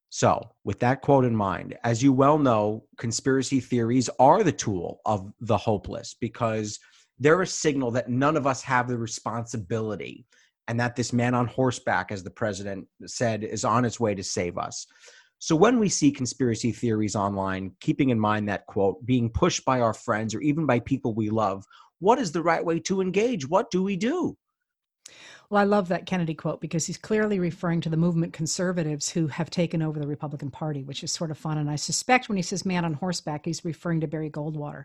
So, 0.09 0.41
with 0.63 0.79
that 0.79 1.01
quote 1.01 1.25
in 1.25 1.35
mind, 1.35 1.77
as 1.83 2.01
you 2.01 2.13
well 2.13 2.37
know, 2.37 2.85
conspiracy 2.97 3.59
theories 3.59 4.09
are 4.19 4.43
the 4.43 4.51
tool 4.51 5.01
of 5.05 5.31
the 5.41 5.57
hopeless 5.57 6.15
because 6.19 6.79
they're 7.19 7.41
a 7.41 7.47
signal 7.47 7.91
that 7.91 8.09
none 8.09 8.37
of 8.37 8.47
us 8.47 8.61
have 8.63 8.87
the 8.87 8.97
responsibility 8.97 10.25
and 10.67 10.79
that 10.79 10.95
this 10.95 11.13
man 11.13 11.33
on 11.33 11.47
horseback, 11.47 12.11
as 12.11 12.23
the 12.23 12.29
president 12.29 12.87
said, 13.05 13.43
is 13.43 13.65
on 13.65 13.85
its 13.85 13.99
way 13.99 14.13
to 14.15 14.23
save 14.23 14.57
us. 14.57 14.85
So 15.39 15.55
when 15.55 15.79
we 15.79 15.89
see 15.89 16.11
conspiracy 16.11 16.71
theories 16.71 17.15
online, 17.15 17.71
keeping 17.79 18.09
in 18.09 18.19
mind 18.19 18.49
that 18.49 18.65
quote, 18.65 19.05
being 19.05 19.29
pushed 19.29 19.65
by 19.65 19.81
our 19.81 19.93
friends 19.93 20.33
or 20.33 20.41
even 20.41 20.65
by 20.65 20.79
people 20.79 21.13
we 21.13 21.29
love, 21.29 21.63
what 21.99 22.19
is 22.19 22.31
the 22.31 22.41
right 22.41 22.63
way 22.63 22.79
to 22.81 23.01
engage? 23.01 23.47
What 23.47 23.71
do 23.71 23.83
we 23.83 23.95
do? 23.95 24.37
Well, 25.49 25.61
I 25.61 25.63
love 25.63 25.87
that 25.87 26.05
Kennedy 26.05 26.33
quote 26.33 26.59
because 26.59 26.85
he's 26.85 26.97
clearly 26.97 27.39
referring 27.39 27.79
to 27.81 27.89
the 27.89 27.95
movement 27.95 28.33
conservatives 28.33 29.09
who 29.09 29.27
have 29.27 29.49
taken 29.49 29.81
over 29.81 29.97
the 29.97 30.05
Republican 30.05 30.51
Party, 30.51 30.83
which 30.83 31.05
is 31.05 31.11
sort 31.13 31.31
of 31.31 31.37
fun. 31.37 31.57
And 31.57 31.69
I 31.69 31.77
suspect 31.77 32.27
when 32.27 32.35
he 32.35 32.41
says 32.41 32.65
man 32.65 32.83
on 32.83 32.93
horseback, 32.93 33.45
he's 33.45 33.63
referring 33.63 34.01
to 34.01 34.07
Barry 34.07 34.29
Goldwater, 34.29 34.83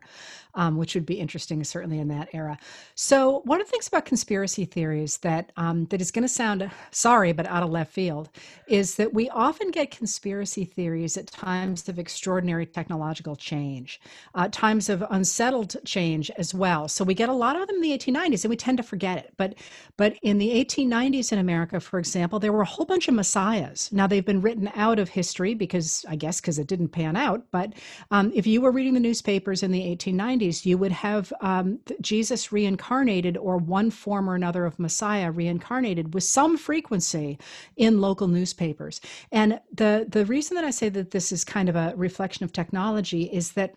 um, 0.55 0.77
which 0.77 0.95
would 0.95 1.05
be 1.05 1.19
interesting, 1.19 1.65
certainly 1.65 1.99
in 1.99 2.07
that 2.09 2.29
era. 2.33 2.57
So, 2.95 3.41
one 3.45 3.61
of 3.61 3.67
the 3.67 3.73
things 3.73 3.89
about 3.89 4.05
conspiracy 4.05 4.65
theories 4.65 5.19
that 5.19 5.51
um, 5.57 5.87
that 5.87 6.01
is 6.01 6.13
going 6.13 6.23
to 6.23 6.29
sound 6.29 6.71
sorry, 6.93 7.33
but 7.33 7.49
out 7.49 7.65
of 7.65 7.71
left 7.71 7.93
field, 7.93 8.29
is 8.69 8.95
that 8.95 9.13
we 9.13 9.29
often 9.31 9.73
get 9.73 9.91
conspiracy 9.91 10.65
theories 10.65 11.17
at 11.17 11.27
times 11.27 11.89
of 11.89 11.99
extraordinary 11.99 12.67
technological 12.67 13.35
change, 13.35 14.01
uh, 14.37 14.47
times 14.53 14.89
of 14.89 15.03
unsettled 15.11 15.75
change 15.85 16.31
as 16.37 16.55
well. 16.55 16.87
So 16.87 17.03
we 17.03 17.15
get 17.15 17.29
a 17.29 17.33
lot 17.33 17.61
of 17.61 17.67
them 17.67 17.77
in 17.79 17.83
the 17.83 17.99
1890s, 17.99 18.45
and 18.45 18.51
we 18.51 18.57
tend 18.57 18.77
to 18.77 18.85
forget 18.85 19.19
it. 19.19 19.35
But 19.37 19.57
but 19.97 20.17
in 20.23 20.39
the 20.39 20.52
1890s 20.53 21.33
in 21.33 21.39
America, 21.39 21.81
for 21.81 21.99
example, 21.99 22.39
there 22.39 22.53
were 22.53 22.63
a 22.63 22.67
whole 22.67 22.87
bunch 22.87 23.09
of 23.09 23.15
messiahs. 23.15 23.89
Now, 23.93 24.07
they've 24.07 24.25
been 24.25 24.41
written 24.41 24.71
out 24.75 24.99
of 24.99 25.09
history 25.09 25.55
because, 25.55 26.05
I 26.09 26.17
guess, 26.17 26.41
because 26.41 26.59
it 26.59 26.67
didn't 26.67 26.89
pan 26.89 27.17
out. 27.17 27.45
But 27.51 27.75
um, 28.11 28.33
if 28.35 28.47
you 28.47 28.61
were 28.61 28.71
reading 28.71 28.95
the 28.95 29.01
newspapers 29.01 29.63
in 29.63 29.73
the 29.73 29.97
1890s, 29.97 30.65
you 30.65 30.79
would 30.79 30.93
have 30.93 31.33
um, 31.41 31.79
Jesus 32.01 32.53
reincarnated 32.53 33.37
or 33.37 33.57
one 33.57 33.91
form 33.91 34.29
or 34.29 34.35
another 34.35 34.65
of 34.65 34.79
Messiah 34.79 35.31
reincarnated 35.31 36.15
with 36.15 36.25
some 36.25 36.57
frequency 36.57 37.39
in 37.77 38.01
local 38.01 38.29
newspapers. 38.29 39.01
And 39.31 39.61
the, 39.73 40.07
the 40.09 40.27
reason 40.27 40.55
that 40.57 40.65
I 40.65 40.71
say 40.71 40.89
that 40.91 41.11
this 41.11 41.33
is 41.33 41.45
kind 41.45 41.69
of 41.69 41.77
a 41.77 41.95
reflection 41.97 42.45
of 42.45 42.53
technology 42.53 43.25
is 43.25 43.53
that 43.53 43.75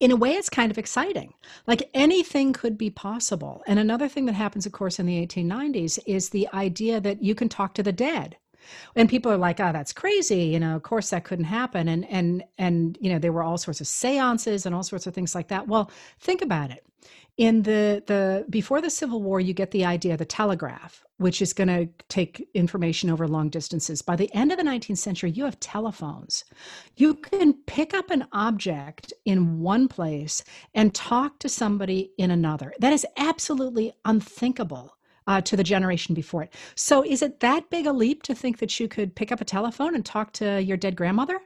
in 0.00 0.10
a 0.10 0.16
way, 0.16 0.32
it's 0.32 0.48
kind 0.48 0.70
of 0.70 0.78
exciting. 0.78 1.34
Like 1.66 1.90
anything 1.94 2.52
could 2.52 2.78
be 2.78 2.90
possible. 2.90 3.62
And 3.66 3.78
another 3.78 4.08
thing 4.08 4.26
that 4.26 4.34
happens, 4.34 4.66
of 4.66 4.72
course, 4.72 4.98
in 4.98 5.06
the 5.06 5.26
1890s 5.26 5.98
is 6.06 6.30
the 6.30 6.48
idea 6.52 7.00
that 7.00 7.22
you 7.22 7.34
can 7.34 7.48
talk 7.48 7.74
to 7.74 7.82
the 7.82 7.92
dead. 7.92 8.36
And 8.94 9.08
people 9.08 9.30
are 9.32 9.36
like, 9.36 9.58
"Oh, 9.60 9.72
that's 9.72 9.92
crazy!" 9.92 10.44
You 10.44 10.60
know, 10.60 10.76
of 10.76 10.82
course 10.84 11.10
that 11.10 11.24
couldn't 11.24 11.46
happen. 11.46 11.88
And 11.88 12.08
and 12.08 12.44
and 12.58 12.96
you 13.00 13.12
know, 13.12 13.18
there 13.18 13.32
were 13.32 13.42
all 13.42 13.58
sorts 13.58 13.80
of 13.80 13.86
seances 13.88 14.64
and 14.66 14.74
all 14.74 14.84
sorts 14.84 15.06
of 15.06 15.14
things 15.14 15.34
like 15.34 15.48
that. 15.48 15.66
Well, 15.66 15.90
think 16.20 16.42
about 16.42 16.70
it 16.70 16.84
in 17.36 17.62
the 17.62 18.02
the 18.06 18.44
before 18.50 18.80
the 18.80 18.90
civil 18.90 19.22
war 19.22 19.40
you 19.40 19.54
get 19.54 19.70
the 19.70 19.84
idea 19.84 20.12
of 20.12 20.18
the 20.18 20.24
telegraph 20.24 21.04
which 21.22 21.40
is 21.40 21.52
going 21.52 21.68
to 21.68 21.88
take 22.08 22.48
information 22.52 23.08
over 23.08 23.28
long 23.28 23.48
distances. 23.48 24.02
By 24.02 24.16
the 24.16 24.32
end 24.34 24.50
of 24.50 24.58
the 24.58 24.64
19th 24.64 24.98
century 24.98 25.30
you 25.30 25.44
have 25.44 25.58
telephones. 25.60 26.44
You 26.96 27.14
can 27.14 27.54
pick 27.66 27.94
up 27.94 28.10
an 28.10 28.26
object 28.32 29.12
in 29.24 29.60
one 29.60 29.88
place 29.88 30.42
and 30.74 30.94
talk 30.94 31.38
to 31.38 31.48
somebody 31.48 32.10
in 32.18 32.30
another. 32.30 32.72
That 32.80 32.92
is 32.92 33.06
absolutely 33.16 33.92
unthinkable 34.04 34.96
uh, 35.26 35.40
to 35.42 35.56
the 35.56 35.62
generation 35.62 36.14
before 36.14 36.42
it. 36.42 36.52
So 36.74 37.04
is 37.04 37.22
it 37.22 37.40
that 37.40 37.70
big 37.70 37.86
a 37.86 37.92
leap 37.92 38.24
to 38.24 38.34
think 38.34 38.58
that 38.58 38.80
you 38.80 38.88
could 38.88 39.14
pick 39.14 39.30
up 39.30 39.40
a 39.40 39.44
telephone 39.44 39.94
and 39.94 40.04
talk 40.04 40.32
to 40.34 40.60
your 40.60 40.76
dead 40.76 40.96
grandmother 40.96 41.40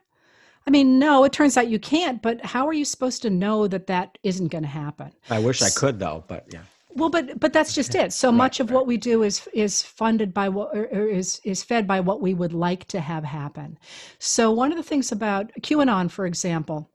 I 0.66 0.70
mean, 0.70 0.98
no, 0.98 1.24
it 1.24 1.32
turns 1.32 1.56
out 1.56 1.68
you 1.68 1.78
can't, 1.78 2.20
but 2.20 2.44
how 2.44 2.66
are 2.66 2.72
you 2.72 2.84
supposed 2.84 3.22
to 3.22 3.30
know 3.30 3.68
that 3.68 3.86
that 3.86 4.18
isn't 4.24 4.48
going 4.48 4.64
to 4.64 4.68
happen? 4.68 5.12
I 5.30 5.38
wish 5.38 5.62
I 5.62 5.70
could 5.70 5.98
though, 5.98 6.24
but 6.26 6.46
yeah. 6.52 6.62
Well, 6.94 7.10
but 7.10 7.38
but 7.38 7.52
that's 7.52 7.74
just 7.74 7.94
it. 7.94 8.12
So 8.12 8.30
right, 8.30 8.36
much 8.36 8.58
of 8.58 8.70
right. 8.70 8.74
what 8.74 8.86
we 8.86 8.96
do 8.96 9.22
is 9.22 9.46
is 9.52 9.82
funded 9.82 10.32
by 10.32 10.48
what 10.48 10.74
or 10.74 10.86
is 11.06 11.40
is 11.44 11.62
fed 11.62 11.86
by 11.86 12.00
what 12.00 12.22
we 12.22 12.32
would 12.32 12.54
like 12.54 12.86
to 12.88 13.00
have 13.00 13.22
happen. 13.22 13.78
So 14.18 14.50
one 14.50 14.72
of 14.72 14.78
the 14.78 14.82
things 14.82 15.12
about 15.12 15.52
QAnon, 15.60 16.10
for 16.10 16.24
example, 16.24 16.90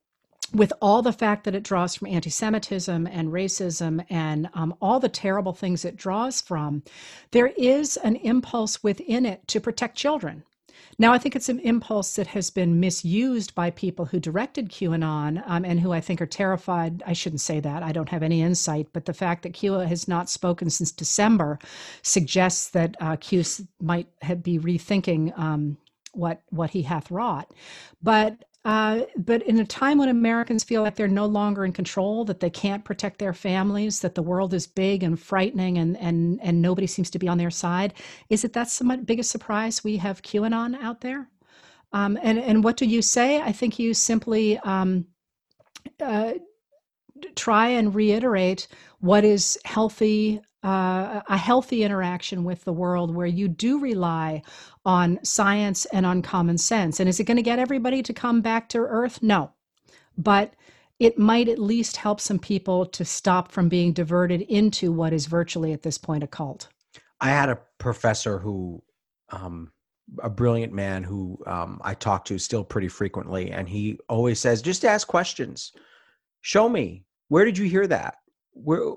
with 0.54 0.74
all 0.82 1.02
the 1.02 1.14
fact 1.14 1.44
that 1.44 1.56
it 1.56 1.64
draws 1.64 1.96
from 1.96 2.08
anti-Semitism 2.08 3.08
and 3.08 3.30
racism 3.30 4.04
and 4.10 4.50
um, 4.54 4.76
all 4.82 5.00
the 5.00 5.08
terrible 5.08 5.54
things 5.54 5.86
it 5.86 5.96
draws 5.96 6.42
from, 6.42 6.84
there 7.30 7.54
is 7.58 7.96
an 7.98 8.18
impulse 8.18 8.84
within 8.84 9.26
it 9.26 9.48
to 9.48 9.62
protect 9.62 9.96
children. 9.98 10.44
Now, 11.00 11.14
I 11.14 11.18
think 11.18 11.36
it's 11.36 11.50
an 11.50 11.60
impulse 11.60 12.16
that 12.16 12.28
has 12.28 12.50
been 12.50 12.80
misused 12.80 13.56
by 13.56 13.72
people 13.72 14.06
who 14.06 14.20
directed 14.20 14.70
QAnon 14.70 15.44
um, 15.48 15.66
and 15.66 15.80
who 15.80 15.92
I 15.92 16.02
think 16.02 16.22
are 16.22 16.26
terrified. 16.28 17.02
I 17.06 17.14
shouldn't 17.14 17.42
say 17.42 17.60
that. 17.60 17.84
I 17.84 17.92
don't 17.92 18.10
have 18.10 18.24
any 18.24 18.42
insight, 18.42 18.88
but 18.94 19.06
the 19.06 19.14
fact 19.14 19.44
that 19.44 19.54
Q 19.54 19.74
has 19.74 20.08
not 20.08 20.30
spoken 20.30 20.70
since 20.70 20.92
December 20.92 21.60
suggests 22.02 22.70
that 22.70 22.96
uh, 23.00 23.16
Q 23.16 23.44
might 23.82 24.08
be 24.44 24.60
rethinking 24.60 25.38
um, 25.38 25.78
what 26.14 26.42
what 26.50 26.72
he 26.72 26.82
hath 26.84 27.10
wrought. 27.10 27.52
But 28.02 28.44
uh, 28.64 29.02
but 29.18 29.42
in 29.44 29.60
a 29.60 29.66
time 29.66 29.98
when 29.98 30.10
Americans 30.10 30.64
feel 30.64 30.84
like 30.84 30.96
they're 30.96 31.08
no 31.08 31.26
longer 31.26 31.66
in 31.66 31.72
control, 31.72 32.24
that 32.26 32.40
they 32.40 32.50
can't 32.50 32.86
protect 32.86 33.18
their 33.18 33.34
families, 33.34 34.02
that 34.02 34.14
the 34.14 34.22
world 34.22 34.54
is 34.54 34.68
big 34.68 35.02
and 35.02 35.20
frightening, 35.20 35.80
and 35.80 35.98
and 35.98 36.40
and 36.44 36.62
nobody 36.62 36.86
seems 36.86 37.10
to 37.12 37.20
be 37.20 37.28
on 37.28 37.40
their 37.40 37.50
side, 37.50 37.94
is 38.30 38.44
it 38.44 38.54
that's 38.54 38.78
the 38.78 38.98
biggest 38.98 39.32
surprise 39.32 39.84
we 39.84 39.98
have 39.98 40.22
QAnon 40.22 40.80
out 40.82 41.02
there? 41.02 41.28
Um, 41.94 42.20
and 42.22 42.38
and 42.38 42.64
what 42.64 42.78
do 42.78 42.86
you 42.86 43.02
say? 43.02 43.42
I 43.42 43.52
think 43.52 43.80
you 43.80 43.96
simply 43.96 44.60
um, 44.60 45.08
uh, 46.00 46.34
try 47.36 47.70
and 47.70 47.96
reiterate 47.96 48.68
what 49.00 49.24
is 49.26 49.58
healthy 49.66 50.42
a 50.64 51.38
healthy 51.38 51.84
interaction 51.84 52.44
with 52.44 52.64
the 52.64 52.74
world 52.74 53.14
where 53.16 53.28
you 53.28 53.48
do 53.48 53.80
rely 53.80 54.42
on 54.86 55.20
science 55.24 55.86
and 55.86 56.06
on 56.06 56.22
common 56.22 56.58
sense. 56.58 57.00
And 57.00 57.10
is 57.10 57.20
it 57.20 57.24
going 57.24 57.38
to 57.38 57.44
get 57.44 57.60
everybody 57.60 58.04
to 58.04 58.14
come 58.14 58.42
back 58.42 58.70
to 58.70 58.80
Earth? 58.80 59.22
No. 59.24 59.52
But 60.18 60.54
it 61.00 61.18
might 61.18 61.50
at 61.50 61.58
least 61.58 61.98
help 61.98 62.22
some 62.22 62.38
people 62.38 62.86
to 62.86 63.04
stop 63.04 63.52
from 63.52 63.70
being 63.70 63.92
diverted 63.92 64.42
into 64.42 64.92
what 64.92 65.14
is 65.14 65.26
virtually 65.26 65.74
at 65.74 65.82
this 65.82 65.98
point 65.98 66.24
a 66.24 66.28
cult. 66.28 66.68
I 67.20 67.30
had 67.30 67.50
a 67.50 67.60
professor 67.80 68.38
who, 68.38 68.84
um, 69.30 69.72
a 70.22 70.30
brilliant 70.30 70.74
man 70.74 71.04
who 71.04 71.40
um, 71.48 71.82
I 71.84 71.96
talk 71.96 72.26
to 72.26 72.38
still 72.38 72.64
pretty 72.64 72.88
frequently, 72.88 73.52
and 73.52 73.68
he 73.68 73.98
always 74.10 74.40
says, 74.40 74.62
just 74.62 74.86
ask 74.86 75.08
questions. 75.08 75.72
Show 76.42 76.70
me. 76.70 77.06
Where 77.30 77.46
did 77.46 77.58
you 77.58 77.66
hear 77.66 77.88
that? 77.88 78.18
Where, 78.54 78.94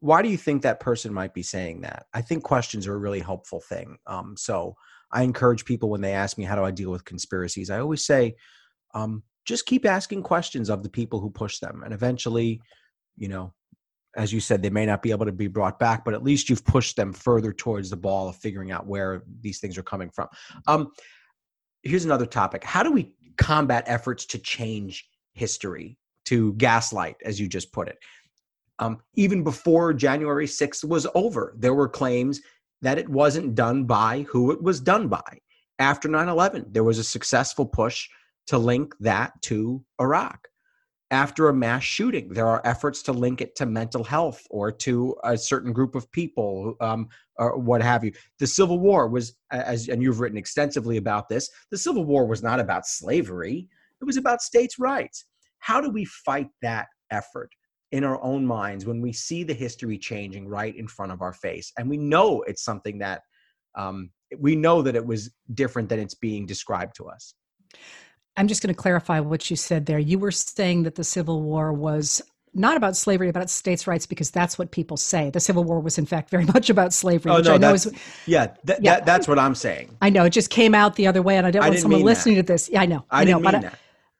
why 0.00 0.22
do 0.22 0.28
you 0.28 0.36
think 0.36 0.62
that 0.62 0.80
person 0.80 1.12
might 1.14 1.34
be 1.34 1.42
saying 1.42 1.82
that? 1.82 2.06
I 2.12 2.22
think 2.22 2.42
questions 2.42 2.86
are 2.86 2.94
a 2.94 2.98
really 2.98 3.20
helpful 3.20 3.60
thing. 3.60 3.96
Um, 4.06 4.34
so 4.36 4.76
I 5.12 5.22
encourage 5.22 5.64
people 5.64 5.90
when 5.90 6.00
they 6.00 6.12
ask 6.12 6.36
me 6.36 6.44
how 6.44 6.56
do 6.56 6.64
I 6.64 6.70
deal 6.70 6.90
with 6.90 7.04
conspiracies, 7.04 7.70
I 7.70 7.78
always 7.78 8.04
say, 8.04 8.34
um, 8.94 9.22
just 9.44 9.66
keep 9.66 9.86
asking 9.86 10.22
questions 10.22 10.68
of 10.68 10.82
the 10.82 10.88
people 10.88 11.20
who 11.20 11.30
push 11.30 11.60
them, 11.60 11.82
and 11.84 11.94
eventually, 11.94 12.60
you 13.16 13.28
know, 13.28 13.54
as 14.16 14.32
you 14.32 14.40
said, 14.40 14.62
they 14.62 14.70
may 14.70 14.86
not 14.86 15.02
be 15.02 15.10
able 15.10 15.26
to 15.26 15.32
be 15.32 15.46
brought 15.46 15.78
back, 15.78 16.04
but 16.04 16.14
at 16.14 16.24
least 16.24 16.48
you've 16.48 16.64
pushed 16.64 16.96
them 16.96 17.12
further 17.12 17.52
towards 17.52 17.90
the 17.90 17.96
ball 17.96 18.28
of 18.28 18.36
figuring 18.36 18.72
out 18.72 18.86
where 18.86 19.22
these 19.40 19.60
things 19.60 19.76
are 19.78 19.82
coming 19.82 20.10
from. 20.10 20.26
Um, 20.66 20.90
here's 21.82 22.04
another 22.04 22.26
topic: 22.26 22.64
How 22.64 22.82
do 22.82 22.90
we 22.90 23.14
combat 23.36 23.84
efforts 23.86 24.24
to 24.26 24.38
change 24.38 25.08
history, 25.34 25.98
to 26.24 26.54
gaslight, 26.54 27.16
as 27.24 27.38
you 27.38 27.46
just 27.46 27.72
put 27.72 27.88
it? 27.88 27.98
Um, 28.78 28.98
even 29.14 29.42
before 29.42 29.94
January 29.94 30.46
6th 30.46 30.84
was 30.84 31.06
over, 31.14 31.54
there 31.56 31.74
were 31.74 31.88
claims 31.88 32.40
that 32.82 32.98
it 32.98 33.08
wasn't 33.08 33.54
done 33.54 33.84
by 33.84 34.22
who 34.28 34.50
it 34.52 34.62
was 34.62 34.80
done 34.80 35.08
by. 35.08 35.38
After 35.78 36.08
9 36.08 36.28
11, 36.28 36.66
there 36.70 36.84
was 36.84 36.98
a 36.98 37.04
successful 37.04 37.66
push 37.66 38.08
to 38.46 38.58
link 38.58 38.94
that 39.00 39.32
to 39.42 39.84
Iraq. 40.00 40.48
After 41.10 41.48
a 41.48 41.54
mass 41.54 41.84
shooting, 41.84 42.30
there 42.32 42.48
are 42.48 42.60
efforts 42.64 43.02
to 43.04 43.12
link 43.12 43.40
it 43.40 43.54
to 43.56 43.66
mental 43.66 44.02
health 44.02 44.44
or 44.50 44.72
to 44.72 45.14
a 45.22 45.38
certain 45.38 45.72
group 45.72 45.94
of 45.94 46.10
people, 46.10 46.74
um, 46.80 47.08
or 47.38 47.58
what 47.58 47.80
have 47.80 48.02
you. 48.02 48.12
The 48.40 48.46
Civil 48.46 48.80
War 48.80 49.08
was, 49.08 49.36
as 49.52 49.88
and 49.88 50.02
you've 50.02 50.18
written 50.18 50.38
extensively 50.38 50.96
about 50.96 51.28
this. 51.28 51.48
The 51.70 51.78
Civil 51.78 52.04
War 52.04 52.26
was 52.26 52.42
not 52.42 52.58
about 52.58 52.86
slavery; 52.86 53.68
it 54.00 54.04
was 54.04 54.16
about 54.16 54.42
states' 54.42 54.80
rights. 54.80 55.26
How 55.60 55.80
do 55.80 55.90
we 55.90 56.04
fight 56.04 56.48
that 56.62 56.88
effort? 57.12 57.50
In 57.92 58.04
our 58.04 58.22
own 58.22 58.44
minds 58.44 58.84
when 58.84 59.00
we 59.00 59.12
see 59.12 59.42
the 59.44 59.54
history 59.54 59.96
changing 59.96 60.48
right 60.48 60.76
in 60.76 60.88
front 60.88 61.12
of 61.12 61.22
our 61.22 61.32
face 61.32 61.72
and 61.78 61.88
we 61.88 61.96
know 61.96 62.42
it's 62.42 62.62
something 62.62 62.98
that 62.98 63.22
um, 63.76 64.10
we 64.38 64.56
know 64.56 64.82
that 64.82 64.96
it 64.96 65.06
was 65.06 65.30
different 65.54 65.88
than 65.88 65.98
it's 65.98 66.14
being 66.14 66.46
described 66.46 66.96
to 66.96 67.06
us 67.08 67.34
i'm 68.36 68.48
just 68.48 68.62
going 68.62 68.74
to 68.74 68.80
clarify 68.80 69.20
what 69.20 69.50
you 69.50 69.56
said 69.56 69.86
there 69.86 69.98
you 69.98 70.18
were 70.18 70.32
saying 70.32 70.82
that 70.82 70.94
the 70.94 71.04
civil 71.04 71.42
war 71.42 71.72
was 71.72 72.22
not 72.56 72.76
about 72.76 72.96
slavery, 72.96 73.28
about 73.28 73.50
states' 73.50 73.86
rights, 73.86 74.06
because 74.06 74.30
that's 74.30 74.58
what 74.58 74.70
people 74.70 74.96
say. 74.96 75.30
The 75.30 75.40
Civil 75.40 75.64
War 75.64 75.78
was, 75.80 75.98
in 75.98 76.06
fact, 76.06 76.30
very 76.36 76.46
much 76.46 76.70
about 76.70 76.92
slavery. 76.92 77.32
Oh, 77.32 77.40
no, 77.40 77.74
is, 77.74 77.92
yeah, 78.26 78.46
th- 78.66 78.78
yeah. 78.80 78.96
That, 78.96 79.06
that's 79.06 79.28
what 79.28 79.38
I'm 79.38 79.54
saying. 79.54 79.96
I 80.00 80.10
know 80.10 80.24
it 80.24 80.30
just 80.30 80.50
came 80.50 80.74
out 80.74 80.96
the 80.96 81.06
other 81.06 81.22
way, 81.22 81.36
and 81.36 81.46
I 81.46 81.50
don't 81.50 81.62
I 81.62 81.68
want 81.68 81.80
someone 81.80 82.02
listening 82.02 82.36
that. 82.36 82.46
to 82.46 82.52
this. 82.52 82.68
Yeah, 82.68 82.80
I 82.80 82.86
know. 82.86 83.04
I, 83.10 83.22
I 83.22 83.24
know, 83.24 83.40
but 83.40 83.54
I, 83.56 83.72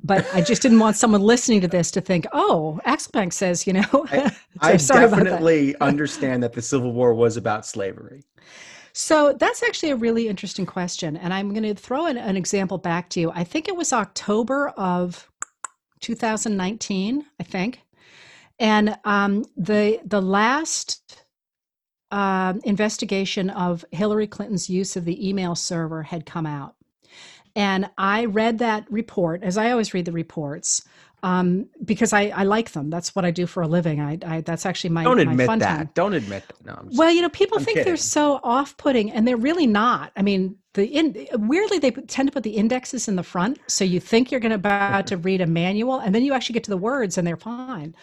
but 0.06 0.26
I 0.34 0.40
just 0.40 0.62
didn't 0.62 0.78
want 0.78 0.96
someone 0.96 1.20
listening 1.20 1.60
to 1.62 1.68
this 1.68 1.90
to 1.92 2.00
think, 2.00 2.26
"Oh, 2.32 2.80
Axelbank 2.86 3.32
says," 3.32 3.66
you 3.66 3.72
know. 3.72 4.06
I, 4.10 4.34
I 4.60 4.76
definitely 4.76 5.72
that. 5.72 5.82
understand 5.82 6.42
that 6.42 6.52
the 6.52 6.62
Civil 6.62 6.92
War 6.92 7.14
was 7.14 7.36
about 7.36 7.66
slavery. 7.66 8.24
So 8.92 9.34
that's 9.34 9.62
actually 9.62 9.90
a 9.90 9.96
really 9.96 10.26
interesting 10.26 10.64
question. 10.64 11.18
And 11.18 11.34
I'm 11.34 11.50
going 11.50 11.64
to 11.64 11.74
throw 11.74 12.06
an, 12.06 12.16
an 12.16 12.34
example 12.34 12.78
back 12.78 13.10
to 13.10 13.20
you. 13.20 13.30
I 13.30 13.44
think 13.44 13.68
it 13.68 13.76
was 13.76 13.92
October 13.92 14.68
of 14.70 15.30
2019, 16.00 17.26
I 17.38 17.42
think. 17.42 17.82
And 18.58 18.96
um, 19.04 19.44
the 19.56 20.00
the 20.04 20.22
last 20.22 21.24
uh, 22.10 22.54
investigation 22.64 23.50
of 23.50 23.84
Hillary 23.90 24.26
Clinton's 24.26 24.70
use 24.70 24.96
of 24.96 25.04
the 25.04 25.28
email 25.28 25.54
server 25.54 26.04
had 26.04 26.24
come 26.24 26.46
out, 26.46 26.75
and 27.56 27.90
I 27.98 28.26
read 28.26 28.58
that 28.58 28.84
report 28.90 29.42
as 29.42 29.56
I 29.58 29.72
always 29.72 29.92
read 29.94 30.04
the 30.04 30.12
reports 30.12 30.86
um, 31.22 31.66
because 31.84 32.12
I, 32.12 32.24
I 32.28 32.44
like 32.44 32.72
them. 32.72 32.90
That's 32.90 33.16
what 33.16 33.24
I 33.24 33.30
do 33.32 33.46
for 33.46 33.62
a 33.62 33.66
living. 33.66 34.00
I, 34.00 34.18
I 34.24 34.40
that's 34.42 34.66
actually 34.66 34.90
my 34.90 35.02
don't 35.02 35.16
my 35.16 35.22
admit 35.32 35.46
fun 35.46 35.58
that. 35.60 35.76
Time. 35.76 35.90
Don't 35.94 36.12
admit 36.12 36.44
that. 36.46 36.64
No. 36.66 36.82
Just, 36.86 36.98
well, 36.98 37.10
you 37.10 37.22
know, 37.22 37.30
people 37.30 37.58
I'm 37.58 37.64
think 37.64 37.78
kidding. 37.78 37.90
they're 37.90 37.96
so 37.96 38.38
off-putting, 38.44 39.10
and 39.10 39.26
they're 39.26 39.36
really 39.36 39.66
not. 39.66 40.12
I 40.16 40.22
mean, 40.22 40.56
the 40.74 40.84
in, 40.86 41.26
weirdly 41.32 41.78
they 41.78 41.90
tend 41.90 42.28
to 42.28 42.32
put 42.32 42.42
the 42.42 42.50
indexes 42.50 43.08
in 43.08 43.16
the 43.16 43.22
front, 43.22 43.58
so 43.66 43.82
you 43.82 43.98
think 43.98 44.30
you're 44.30 44.40
going 44.40 44.50
to 44.50 44.56
about 44.56 45.06
to 45.08 45.16
read 45.16 45.40
a 45.40 45.46
manual, 45.46 45.98
and 45.98 46.14
then 46.14 46.22
you 46.22 46.34
actually 46.34 46.52
get 46.54 46.64
to 46.64 46.70
the 46.70 46.76
words, 46.76 47.16
and 47.18 47.26
they're 47.26 47.36
fine. 47.36 47.94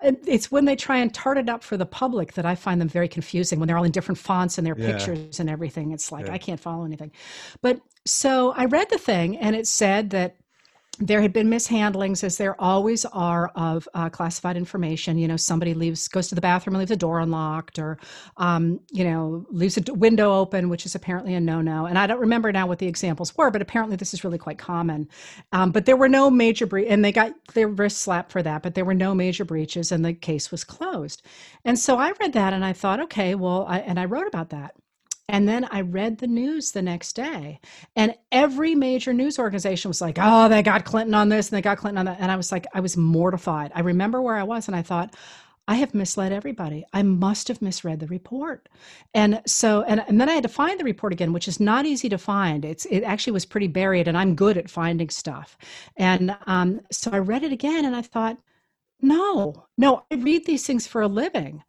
It's 0.00 0.48
when 0.52 0.64
they 0.64 0.76
try 0.76 0.98
and 0.98 1.12
tart 1.12 1.38
it 1.38 1.48
up 1.48 1.64
for 1.64 1.76
the 1.76 1.86
public 1.86 2.34
that 2.34 2.46
I 2.46 2.54
find 2.54 2.80
them 2.80 2.88
very 2.88 3.08
confusing. 3.08 3.58
When 3.58 3.66
they're 3.66 3.76
all 3.76 3.82
in 3.82 3.90
different 3.90 4.18
fonts 4.18 4.56
and 4.56 4.64
their 4.64 4.78
Yeah. 4.78 4.92
pictures 4.92 5.40
and 5.40 5.50
everything, 5.50 5.90
it's 5.90 6.12
like 6.12 6.26
Yeah. 6.26 6.34
I 6.34 6.38
can't 6.38 6.60
follow 6.60 6.84
anything. 6.84 7.10
But 7.62 7.80
so 8.08 8.52
I 8.52 8.64
read 8.66 8.90
the 8.90 8.98
thing, 8.98 9.36
and 9.38 9.54
it 9.56 9.66
said 9.66 10.10
that 10.10 10.36
there 11.00 11.22
had 11.22 11.32
been 11.32 11.48
mishandlings 11.48 12.24
as 12.24 12.38
there 12.38 12.60
always 12.60 13.04
are 13.06 13.48
of 13.54 13.88
uh, 13.94 14.08
classified 14.08 14.56
information. 14.56 15.16
You 15.18 15.28
know 15.28 15.36
somebody 15.36 15.74
leaves 15.74 16.08
goes 16.08 16.28
to 16.28 16.34
the 16.34 16.40
bathroom 16.40 16.74
and 16.74 16.80
leaves 16.80 16.90
a 16.90 16.96
door 16.96 17.20
unlocked 17.20 17.78
or 17.78 17.98
um, 18.36 18.80
you 18.90 19.04
know 19.04 19.46
leaves 19.50 19.76
a 19.78 19.94
window 19.94 20.32
open 20.34 20.68
which 20.68 20.86
is 20.86 20.94
apparently 20.94 21.34
a 21.34 21.40
no-no. 21.40 21.86
And 21.86 21.98
i 21.98 22.06
don't 22.06 22.20
remember 22.20 22.50
now 22.52 22.66
what 22.66 22.78
the 22.78 22.88
examples 22.88 23.36
were 23.36 23.50
but 23.50 23.62
apparently 23.62 23.96
this 23.96 24.12
is 24.12 24.24
really 24.24 24.38
quite 24.38 24.58
common. 24.58 25.08
Um, 25.52 25.70
but 25.70 25.86
there 25.86 25.96
were 25.96 26.08
no 26.08 26.30
major 26.30 26.66
bre- 26.66 26.80
and 26.80 27.04
they 27.04 27.12
got 27.12 27.32
their 27.54 27.68
wrist 27.68 27.98
slapped 27.98 28.32
for 28.32 28.42
that 28.42 28.62
but 28.62 28.74
there 28.74 28.84
were 28.84 28.94
no 28.94 29.14
major 29.14 29.44
breaches 29.44 29.92
and 29.92 30.04
the 30.04 30.14
case 30.14 30.50
was 30.50 30.64
closed. 30.64 31.22
And 31.64 31.78
so 31.78 31.96
i 31.98 32.12
read 32.20 32.32
that 32.32 32.52
and 32.52 32.64
i 32.64 32.72
thought 32.72 33.00
okay 33.00 33.34
well 33.34 33.64
I, 33.68 33.80
and 33.80 34.00
i 34.00 34.04
wrote 34.04 34.26
about 34.26 34.50
that 34.50 34.74
and 35.28 35.48
then 35.48 35.66
I 35.70 35.82
read 35.82 36.18
the 36.18 36.26
news 36.26 36.72
the 36.72 36.82
next 36.82 37.14
day, 37.14 37.60
and 37.96 38.14
every 38.32 38.74
major 38.74 39.12
news 39.12 39.38
organization 39.38 39.88
was 39.88 40.00
like, 40.00 40.18
oh, 40.20 40.48
they 40.48 40.62
got 40.62 40.84
Clinton 40.84 41.14
on 41.14 41.28
this 41.28 41.48
and 41.50 41.56
they 41.56 41.62
got 41.62 41.78
Clinton 41.78 41.98
on 41.98 42.06
that. 42.06 42.18
And 42.20 42.32
I 42.32 42.36
was 42.36 42.50
like, 42.50 42.66
I 42.72 42.80
was 42.80 42.96
mortified. 42.96 43.72
I 43.74 43.80
remember 43.80 44.22
where 44.22 44.36
I 44.36 44.42
was, 44.42 44.68
and 44.68 44.76
I 44.76 44.82
thought, 44.82 45.14
I 45.68 45.74
have 45.74 45.92
misled 45.94 46.32
everybody. 46.32 46.86
I 46.94 47.02
must 47.02 47.48
have 47.48 47.60
misread 47.60 48.00
the 48.00 48.06
report. 48.06 48.70
And 49.12 49.42
so, 49.46 49.82
and, 49.82 50.02
and 50.08 50.18
then 50.18 50.30
I 50.30 50.32
had 50.32 50.44
to 50.44 50.48
find 50.48 50.80
the 50.80 50.84
report 50.84 51.12
again, 51.12 51.34
which 51.34 51.46
is 51.46 51.60
not 51.60 51.84
easy 51.84 52.08
to 52.08 52.16
find. 52.16 52.64
It's, 52.64 52.86
it 52.86 53.02
actually 53.02 53.34
was 53.34 53.44
pretty 53.44 53.66
buried, 53.66 54.08
and 54.08 54.16
I'm 54.16 54.34
good 54.34 54.56
at 54.56 54.70
finding 54.70 55.10
stuff. 55.10 55.58
And 55.98 56.34
um, 56.46 56.80
so 56.90 57.10
I 57.12 57.18
read 57.18 57.42
it 57.42 57.52
again, 57.52 57.84
and 57.84 57.94
I 57.94 58.00
thought, 58.00 58.38
no, 59.02 59.66
no, 59.76 60.04
I 60.10 60.14
read 60.14 60.46
these 60.46 60.66
things 60.66 60.86
for 60.86 61.02
a 61.02 61.06
living 61.06 61.62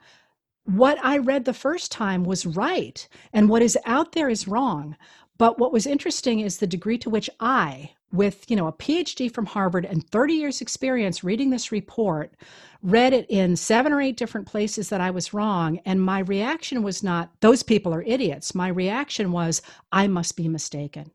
what 0.69 1.03
I 1.03 1.17
read 1.17 1.45
the 1.45 1.53
first 1.53 1.91
time 1.91 2.23
was 2.23 2.45
right, 2.45 3.07
and 3.33 3.49
what 3.49 3.61
is 3.61 3.77
out 3.85 4.11
there 4.11 4.29
is 4.29 4.47
wrong. 4.47 4.95
But 5.37 5.57
what 5.57 5.71
was 5.71 5.87
interesting 5.87 6.41
is 6.41 6.57
the 6.57 6.67
degree 6.67 6.97
to 6.99 7.09
which 7.09 7.29
I, 7.39 7.91
with 8.11 8.49
you 8.49 8.55
know 8.55 8.67
a 8.67 8.73
PhD 8.73 9.33
from 9.33 9.47
Harvard 9.47 9.85
and 9.85 10.07
30 10.09 10.33
years 10.33 10.61
experience 10.61 11.23
reading 11.23 11.49
this 11.49 11.71
report, 11.71 12.35
read 12.83 13.13
it 13.13 13.25
in 13.29 13.55
seven 13.55 13.91
or 13.91 13.99
eight 13.99 14.17
different 14.17 14.47
places 14.47 14.89
that 14.89 15.01
I 15.01 15.09
was 15.09 15.33
wrong, 15.33 15.79
and 15.85 16.01
my 16.01 16.19
reaction 16.19 16.83
was 16.83 17.01
not 17.01 17.31
those 17.39 17.63
people 17.63 17.93
are 17.93 18.03
idiots. 18.03 18.53
My 18.53 18.67
reaction 18.67 19.31
was 19.31 19.63
I 19.91 20.07
must 20.07 20.35
be 20.37 20.47
mistaken. 20.47 21.09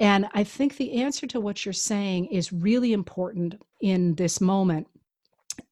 And 0.00 0.26
I 0.34 0.42
think 0.42 0.76
the 0.76 0.94
answer 0.94 1.28
to 1.28 1.40
what 1.40 1.64
you're 1.64 1.72
saying 1.72 2.26
is 2.26 2.52
really 2.52 2.92
important 2.92 3.62
in 3.80 4.16
this 4.16 4.40
moment, 4.40 4.88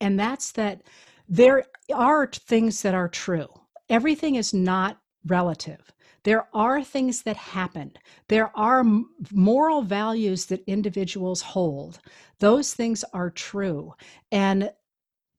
and 0.00 0.20
that's 0.20 0.52
that 0.52 0.82
there 1.28 1.64
are 1.92 2.26
things 2.26 2.82
that 2.82 2.94
are 2.94 3.08
true. 3.08 3.48
Everything 3.88 4.34
is 4.36 4.52
not 4.54 4.98
relative. 5.26 5.92
There 6.24 6.48
are 6.54 6.82
things 6.82 7.22
that 7.22 7.36
happen. 7.36 7.92
There 8.28 8.50
are 8.56 8.84
moral 9.30 9.82
values 9.82 10.46
that 10.46 10.64
individuals 10.66 11.42
hold. 11.42 12.00
Those 12.38 12.74
things 12.74 13.04
are 13.12 13.30
true. 13.30 13.94
And 14.32 14.70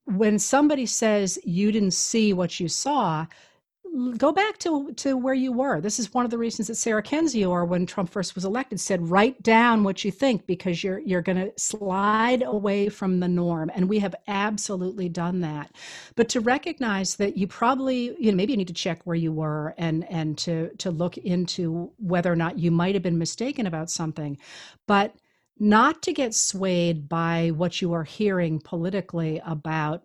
when 0.06 0.38
somebody 0.38 0.86
says 0.86 1.40
you 1.44 1.72
didn't 1.72 1.94
see 1.94 2.34
what 2.34 2.60
you 2.60 2.68
saw, 2.68 3.26
go 4.18 4.32
back 4.32 4.58
to, 4.60 4.92
to 4.94 5.16
where 5.18 5.34
you 5.34 5.52
were. 5.52 5.80
This 5.82 6.00
is 6.00 6.14
one 6.14 6.26
of 6.26 6.32
the 6.32 6.38
reasons 6.38 6.68
that 6.68 6.76
Sarah 6.76 7.04
Kendzior, 7.04 7.68
when 7.68 7.86
Trump 7.86 8.10
first 8.10 8.36
was 8.36 8.46
elected, 8.46 8.80
said, 8.80 9.10
write 9.10 9.42
down 9.44 9.84
what 9.84 10.04
you 10.04 10.12
think 10.12 10.46
because 10.46 10.84
you're 10.84 11.00
you're 11.00 11.22
going 11.22 11.38
to 11.38 11.52
slide 11.58 12.44
away 12.44 12.90
from 12.90 13.20
the 13.20 13.28
norm. 13.28 13.72
And 13.74 13.90
we 13.90 14.00
have 14.00 14.16
absolutely 14.28 15.10
done 15.10 15.42
that. 15.42 15.72
But 16.16 16.30
to 16.30 16.40
recognize 16.42 17.16
that 17.16 17.38
you 17.38 17.48
probably, 17.48 18.16
you 18.20 18.32
know, 18.32 18.38
maybe 18.38 18.54
you 18.54 18.58
need 18.58 18.68
to 18.68 18.74
check 18.74 19.02
where 19.06 19.16
you 19.16 19.32
were 19.32 19.74
and 19.78 20.06
and 20.12 20.38
to 20.40 20.70
to 20.78 20.92
look 20.92 21.18
into 21.18 21.92
whether 21.98 22.32
or 22.32 22.36
not 22.36 22.60
you 22.60 22.72
might 22.72 22.96
have 22.96 23.04
been 23.04 23.18
mistaken 23.18 23.66
about 23.66 23.90
something. 23.90 24.38
But 24.88 25.16
not 25.58 26.02
to 26.04 26.14
get 26.14 26.34
swayed 26.34 27.08
by 27.08 27.52
what 27.56 27.82
you 27.82 27.94
are 27.94 28.04
hearing 28.04 28.60
politically 28.60 29.42
about 29.46 30.04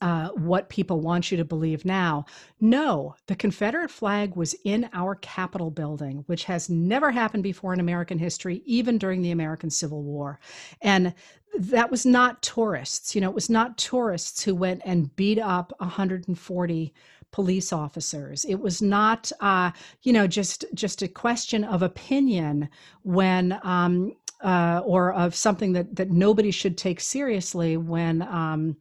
uh, 0.00 0.28
what 0.28 0.68
people 0.68 1.00
want 1.00 1.30
you 1.30 1.36
to 1.36 1.44
believe 1.44 1.84
now. 1.84 2.24
No, 2.60 3.14
the 3.26 3.34
Confederate 3.34 3.90
flag 3.90 4.36
was 4.36 4.54
in 4.64 4.88
our 4.92 5.14
Capitol 5.16 5.70
building, 5.70 6.24
which 6.26 6.44
has 6.44 6.70
never 6.70 7.10
happened 7.10 7.42
before 7.42 7.72
in 7.72 7.80
American 7.80 8.18
history, 8.18 8.62
even 8.64 8.98
during 8.98 9.22
the 9.22 9.32
American 9.32 9.70
Civil 9.70 10.02
War. 10.02 10.38
And 10.80 11.14
that 11.58 11.90
was 11.90 12.06
not 12.06 12.42
tourists. 12.42 13.14
You 13.14 13.20
know, 13.20 13.28
it 13.28 13.34
was 13.34 13.50
not 13.50 13.76
tourists 13.76 14.42
who 14.42 14.54
went 14.54 14.82
and 14.84 15.14
beat 15.16 15.38
up 15.38 15.72
140 15.78 16.94
police 17.30 17.72
officers. 17.72 18.44
It 18.44 18.56
was 18.60 18.80
not, 18.82 19.32
uh, 19.40 19.72
you 20.02 20.12
know, 20.12 20.26
just 20.26 20.64
just 20.74 21.02
a 21.02 21.08
question 21.08 21.64
of 21.64 21.82
opinion 21.82 22.68
when. 23.02 23.58
Um, 23.62 24.14
uh, 24.42 24.82
or 24.84 25.12
of 25.12 25.36
something 25.36 25.72
that, 25.72 25.94
that 25.94 26.10
nobody 26.10 26.50
should 26.50 26.76
take 26.76 26.98
seriously 26.98 27.76
when 27.76 28.22
um, 28.22 28.76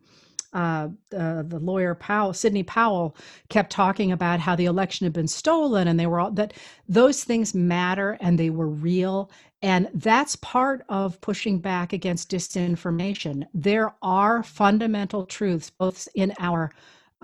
uh, 0.54 0.90
uh, 1.18 1.44
the 1.44 1.60
lawyer 1.60 1.96
Powell, 1.96 2.34
Sidney 2.34 2.64
Powell, 2.64 3.16
kept 3.50 3.72
talking 3.72 4.12
about 4.12 4.40
how 4.40 4.56
the 4.56 4.66
election 4.66 5.06
had 5.06 5.14
been 5.14 5.28
stolen, 5.28 5.88
and 5.88 6.00
they 6.00 6.08
were 6.08 6.20
all 6.20 6.32
that 6.32 6.54
those 6.88 7.24
things 7.24 7.54
matter 7.56 8.18
and 8.22 8.38
they 8.38 8.50
were 8.50 8.68
real, 8.68 9.32
and 9.62 9.90
that's 9.94 10.36
part 10.38 10.84
of 10.90 11.22
pushing 11.22 11.60
back 11.60 11.94
against 11.94 12.32
disinformation. 12.32 13.46
There 13.54 13.94
are 14.02 14.44
fundamental 14.44 15.26
truths 15.26 15.70
both 15.70 16.08
in 16.16 16.34
our 16.40 16.72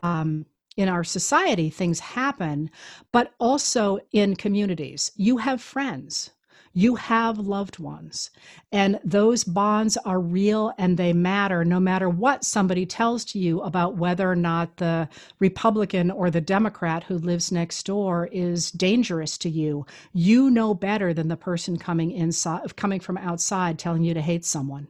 um, 0.03 0.45
in 0.78 0.88
our 0.88 1.03
society, 1.03 1.71
things 1.71 1.99
happen, 1.99 2.69
but 3.11 3.34
also 3.39 3.99
in 4.11 4.36
communities. 4.36 5.11
You 5.15 5.38
have 5.38 5.59
friends 5.61 6.32
you 6.78 6.93
have 6.93 7.39
loved 7.39 7.80
ones, 7.80 8.30
and 8.71 8.99
those 9.03 9.43
bonds 9.43 9.97
are 10.05 10.19
real 10.19 10.71
and 10.78 10.95
they 10.95 11.11
matter 11.11 11.65
no 11.65 11.80
matter 11.80 12.07
what 12.07 12.43
somebody 12.43 12.86
tells 12.86 13.25
to 13.25 13.39
you 13.39 13.59
about 13.61 13.97
whether 13.97 14.30
or 14.30 14.36
not 14.36 14.78
the 14.78 15.09
Republican 15.39 16.11
or 16.11 16.30
the 16.30 16.39
Democrat 16.39 17.03
who 17.03 17.17
lives 17.17 17.51
next 17.51 17.84
door 17.88 18.30
is 18.32 18.69
dangerous 18.69 19.39
to 19.39 19.49
you. 19.49 19.88
You 20.13 20.51
know 20.51 20.75
better 20.75 21.15
than 21.15 21.30
the 21.30 21.36
person 21.36 21.80
coming 21.80 22.11
inside, 22.11 22.75
coming 22.75 22.99
from 22.99 23.17
outside, 23.17 23.80
telling 23.80 24.03
you 24.03 24.13
to 24.13 24.21
hate 24.21 24.45
someone. 24.45 24.88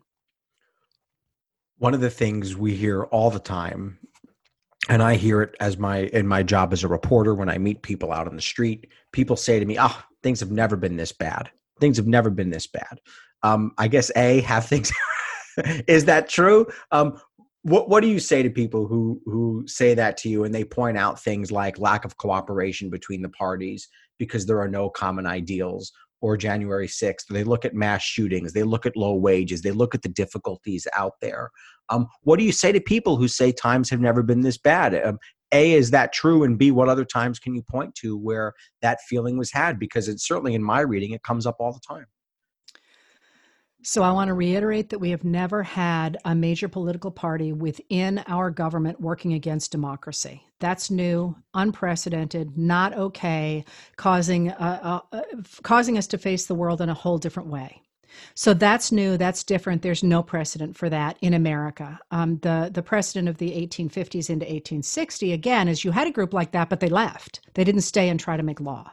One 1.77 1.93
of 1.93 2.01
the 2.01 2.09
things 2.09 2.57
we 2.57 2.75
hear 2.75 3.03
all 3.03 3.31
the 3.31 3.39
time, 3.39 3.97
and 4.89 5.01
I 5.01 5.15
hear 5.15 5.41
it 5.41 5.55
as 5.61 5.77
my 5.77 5.99
in 5.99 6.27
my 6.27 6.43
job 6.43 6.73
as 6.73 6.83
a 6.83 6.89
reporter 6.89 7.33
when 7.33 7.47
I 7.47 7.57
meet 7.57 7.81
people 7.81 8.11
out 8.11 8.27
on 8.27 8.35
the 8.35 8.41
street, 8.41 8.89
people 9.13 9.37
say 9.37 9.57
to 9.57 9.65
me, 9.65 9.77
"Ah, 9.77 9.97
oh, 9.97 10.13
things 10.21 10.41
have 10.41 10.51
never 10.51 10.75
been 10.75 10.97
this 10.97 11.13
bad." 11.13 11.49
Things 11.79 11.97
have 11.97 12.07
never 12.07 12.29
been 12.29 12.49
this 12.49 12.67
bad. 12.67 12.99
Um, 13.43 13.71
I 13.77 13.87
guess 13.87 14.11
a 14.15 14.41
have 14.41 14.65
things. 14.65 14.91
is 15.87 16.05
that 16.05 16.29
true? 16.29 16.67
Um, 16.91 17.19
what 17.63 17.89
what 17.89 18.01
do 18.01 18.07
you 18.07 18.19
say 18.19 18.43
to 18.43 18.49
people 18.49 18.87
who 18.87 19.21
who 19.25 19.63
say 19.67 19.93
that 19.93 20.17
to 20.17 20.29
you 20.29 20.43
and 20.43 20.53
they 20.53 20.63
point 20.63 20.97
out 20.97 21.21
things 21.21 21.51
like 21.51 21.79
lack 21.79 22.05
of 22.05 22.17
cooperation 22.17 22.89
between 22.89 23.21
the 23.21 23.29
parties 23.29 23.87
because 24.17 24.45
there 24.45 24.61
are 24.61 24.69
no 24.69 24.89
common 24.89 25.25
ideals 25.25 25.91
or 26.21 26.35
January 26.35 26.87
6th. 26.87 27.27
They 27.29 27.43
look 27.43 27.65
at 27.65 27.75
mass 27.75 28.01
shootings, 28.01 28.53
they 28.53 28.63
look 28.63 28.85
at 28.85 28.97
low 28.97 29.13
wages, 29.13 29.61
they 29.61 29.71
look 29.71 29.93
at 29.93 30.01
the 30.01 30.09
difficulties 30.09 30.87
out 30.95 31.13
there. 31.21 31.49
Um, 31.89 32.07
what 32.21 32.39
do 32.39 32.45
you 32.45 32.51
say 32.51 32.71
to 32.71 32.81
people 32.81 33.17
who 33.17 33.27
say 33.27 33.51
times 33.51 33.89
have 33.89 34.01
never 34.01 34.23
been 34.23 34.41
this 34.41 34.57
bad? 34.57 34.95
Um, 34.95 35.19
a 35.51 35.73
is 35.73 35.91
that 35.91 36.13
true? 36.13 36.43
And 36.43 36.57
b 36.57 36.71
what 36.71 36.89
other 36.89 37.05
times 37.05 37.39
can 37.39 37.55
you 37.55 37.61
point 37.61 37.95
to 37.95 38.17
where 38.17 38.53
that 38.81 38.99
feeling 39.07 39.37
was 39.37 39.51
had? 39.51 39.79
Because 39.79 40.07
it's 40.07 40.27
certainly 40.27 40.55
in 40.55 40.63
my 40.63 40.81
reading 40.81 41.11
it 41.11 41.23
comes 41.23 41.45
up 41.45 41.57
all 41.59 41.73
the 41.73 41.81
time. 41.87 42.05
So 43.83 44.03
i 44.03 44.11
want 44.11 44.27
to 44.27 44.33
reiterate 44.33 44.89
that 44.89 44.99
we 44.99 45.11
have 45.11 45.23
never 45.23 45.63
had 45.63 46.17
a 46.25 46.35
major 46.35 46.67
political 46.67 47.11
party 47.11 47.53
within 47.53 48.23
our 48.27 48.49
government 48.49 48.99
working 48.99 49.33
against 49.33 49.71
democracy. 49.71 50.43
That's 50.59 50.89
new, 50.89 51.35
unprecedented, 51.53 52.57
not 52.57 52.93
okay, 52.93 53.63
causing 53.95 54.49
uh, 54.49 55.01
uh, 55.13 55.17
uh, 55.17 55.41
causing 55.61 55.97
us 55.97 56.07
to 56.07 56.17
face 56.17 56.47
the 56.47 56.55
world 56.55 56.81
in 56.81 56.89
a 56.89 56.93
whole 56.93 57.17
different 57.17 57.49
way. 57.49 57.81
So 58.35 58.53
that's 58.53 58.91
new. 58.91 59.17
That's 59.17 59.43
different. 59.43 59.81
There's 59.81 60.03
no 60.03 60.23
precedent 60.23 60.77
for 60.77 60.89
that 60.89 61.17
in 61.21 61.33
America. 61.33 61.99
Um, 62.11 62.39
the 62.39 62.69
the 62.73 62.83
precedent 62.83 63.29
of 63.29 63.37
the 63.37 63.51
1850s 63.51 64.29
into 64.29 64.45
1860 64.45 65.33
again 65.33 65.67
is 65.67 65.83
you 65.83 65.91
had 65.91 66.07
a 66.07 66.11
group 66.11 66.33
like 66.33 66.51
that, 66.51 66.69
but 66.69 66.79
they 66.79 66.89
left. 66.89 67.41
They 67.53 67.63
didn't 67.63 67.81
stay 67.81 68.09
and 68.09 68.19
try 68.19 68.37
to 68.37 68.43
make 68.43 68.59
law. 68.59 68.91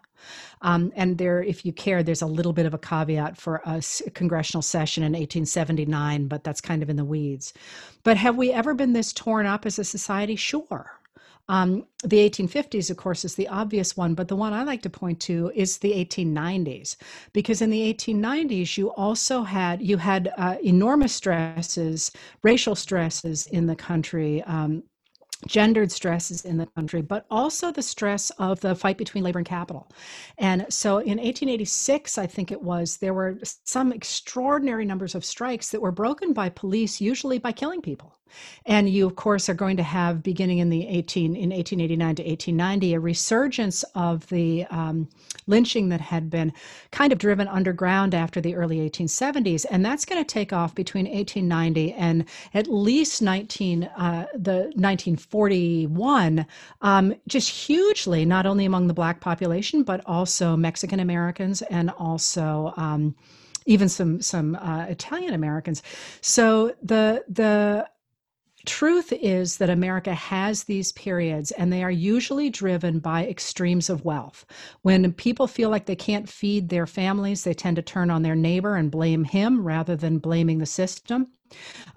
Um, 0.63 0.93
and 0.97 1.19
there, 1.19 1.43
if 1.43 1.67
you 1.67 1.73
care, 1.73 2.03
there's 2.03 2.23
a 2.23 2.27
little 2.27 2.55
bit 2.55 2.67
of 2.67 2.73
a 2.75 2.79
caveat 2.79 3.37
for 3.37 3.61
a 3.67 3.83
congressional 4.15 4.63
session 4.63 5.03
in 5.03 5.13
1879, 5.13 6.29
but 6.29 6.45
that's 6.45 6.61
kind 6.63 6.83
of 6.83 6.89
in 6.89 6.97
the 6.97 7.05
weeds. 7.05 7.53
But 8.03 8.17
have 8.17 8.37
we 8.37 8.53
ever 8.53 8.75
been 8.75 8.95
this 8.95 9.13
torn 9.13 9.47
up 9.47 9.67
as 9.67 9.79
a 9.79 9.85
society? 9.85 10.37
Sure. 10.37 10.99
Um, 11.49 11.87
the 12.03 12.29
1850s, 12.29 12.91
of 12.91 12.97
course, 12.97 13.25
is 13.25 13.35
the 13.35 13.49
obvious 13.49 13.97
one, 13.97 14.15
but 14.15 14.29
the 14.29 14.37
one 14.37 14.53
I 14.55 14.63
like 14.65 14.83
to 14.83 14.91
point 14.91 15.21
to 15.21 15.53
is 15.55 15.79
the 15.79 15.93
1890s, 15.93 16.97
because 17.33 17.61
in 17.61 17.71
the 17.71 17.93
1890s 17.93 18.79
you 18.79 18.93
also 18.93 19.43
had 19.43 19.83
you 19.83 19.99
had 19.99 20.33
uh, 20.39 20.57
enormous 20.65 21.15
stresses, 21.15 22.11
racial 22.43 22.75
stresses 22.75 23.47
in 23.49 23.67
the 23.67 23.77
country. 23.77 24.43
Um, 24.45 24.85
gendered 25.47 25.93
stresses 25.93 26.45
in 26.45 26.57
the 26.57 26.67
country, 26.67 27.03
but 27.03 27.27
also 27.31 27.71
the 27.71 27.83
stress 27.83 28.31
of 28.39 28.61
the 28.61 28.75
fight 28.75 28.97
between 28.97 29.23
labor 29.23 29.39
and 29.39 29.47
capital. 29.47 29.91
And 30.39 30.65
so 30.71 30.99
in 30.99 31.19
1886, 31.19 32.19
I 32.19 32.27
think 32.27 32.51
it 32.51 32.63
was, 32.63 32.97
there 32.97 33.13
were 33.13 33.39
some 33.43 33.93
extraordinary 33.93 34.85
numbers 34.85 35.15
of 35.15 35.25
strikes 35.25 35.71
that 35.71 35.83
were 35.83 35.93
broken 35.93 36.33
by 36.33 36.49
police, 36.49 37.01
usually 37.01 37.39
by 37.39 37.53
killing 37.53 37.83
people. 37.83 38.17
And 38.67 38.89
you, 38.89 39.07
of 39.07 39.17
course, 39.17 39.49
are 39.49 39.55
going 39.55 39.77
to 39.77 39.83
have, 39.83 40.23
beginning 40.23 40.59
in 40.59 40.71
the 40.71 40.87
18 40.89 41.37
in 41.37 41.51
1889 41.51 42.15
to 42.17 42.23
1890, 42.23 42.95
a 42.95 43.01
resurgence 43.01 43.85
of 43.95 44.27
the 44.29 44.65
um, 44.71 45.09
lynching 45.47 45.89
that 45.91 46.01
had 46.01 46.31
been 46.31 46.53
kind 46.91 47.13
of 47.13 47.19
driven 47.19 47.47
underground 47.49 48.15
after 48.15 48.41
the 48.41 48.55
early 48.55 48.79
1870s, 48.89 49.67
and 49.71 49.85
that's 49.85 50.05
going 50.05 50.23
to 50.23 50.27
take 50.27 50.53
off 50.53 50.75
between 50.75 51.05
1890 51.05 51.93
and 51.93 52.25
at 52.55 52.67
least 52.67 53.23
19 53.23 53.85
uh, 53.85 54.27
the 54.35 54.73
1941, 54.75 56.47
um, 56.81 57.15
just 57.29 57.51
hugely, 57.51 58.25
not 58.25 58.47
only 58.47 58.65
among 58.65 58.87
the 58.87 58.95
black 58.95 59.21
population 59.21 59.83
but 59.83 60.01
also 60.07 60.57
Mexican 60.57 61.01
Americans 61.01 61.63
and 61.63 61.91
also. 61.91 62.73
Um, 62.77 63.15
even 63.67 63.89
some 63.89 64.21
some 64.21 64.57
uh, 64.57 64.85
Italian 64.91 65.33
Americans. 65.33 65.83
So 66.21 66.75
the 66.83 67.25
the 67.29 67.89
truth 68.67 69.13
is 69.13 69.59
that 69.59 69.71
America 69.71 70.15
has 70.15 70.65
these 70.65 70.93
periods, 70.93 71.51
and 71.53 71.73
they 71.73 71.83
are 71.83 71.91
usually 71.91 72.51
driven 72.51 72.99
by 72.99 73.27
extremes 73.27 73.91
of 73.91 74.05
wealth. 74.05 74.45
When 74.83 75.13
people 75.13 75.47
feel 75.47 75.71
like 75.71 75.87
they 75.87 75.97
can't 75.97 76.29
feed 76.29 76.69
their 76.69 76.87
families, 76.87 77.45
they 77.45 77.55
tend 77.55 77.77
to 77.77 77.83
turn 77.83 78.11
on 78.11 78.23
their 78.23 78.35
neighbor 78.35 78.77
and 78.77 78.91
blame 78.91 79.25
him 79.25 79.67
rather 79.67 79.97
than 79.97 80.19
blaming 80.19 80.59
the 80.59 80.67
system. 80.67 81.29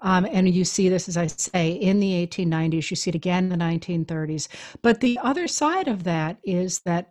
Um, 0.00 0.26
and 0.30 0.48
you 0.48 0.64
see 0.64 0.88
this, 0.88 1.08
as 1.08 1.16
I 1.16 1.26
say, 1.26 1.72
in 1.72 2.00
the 2.00 2.26
1890s, 2.26 2.90
you 2.90 2.96
see 2.96 3.10
it 3.10 3.16
again 3.16 3.50
in 3.50 3.58
the 3.58 3.64
1930s. 3.64 4.48
But 4.82 5.00
the 5.00 5.18
other 5.22 5.48
side 5.48 5.88
of 5.88 6.04
that 6.04 6.38
is 6.44 6.80
that 6.80 7.10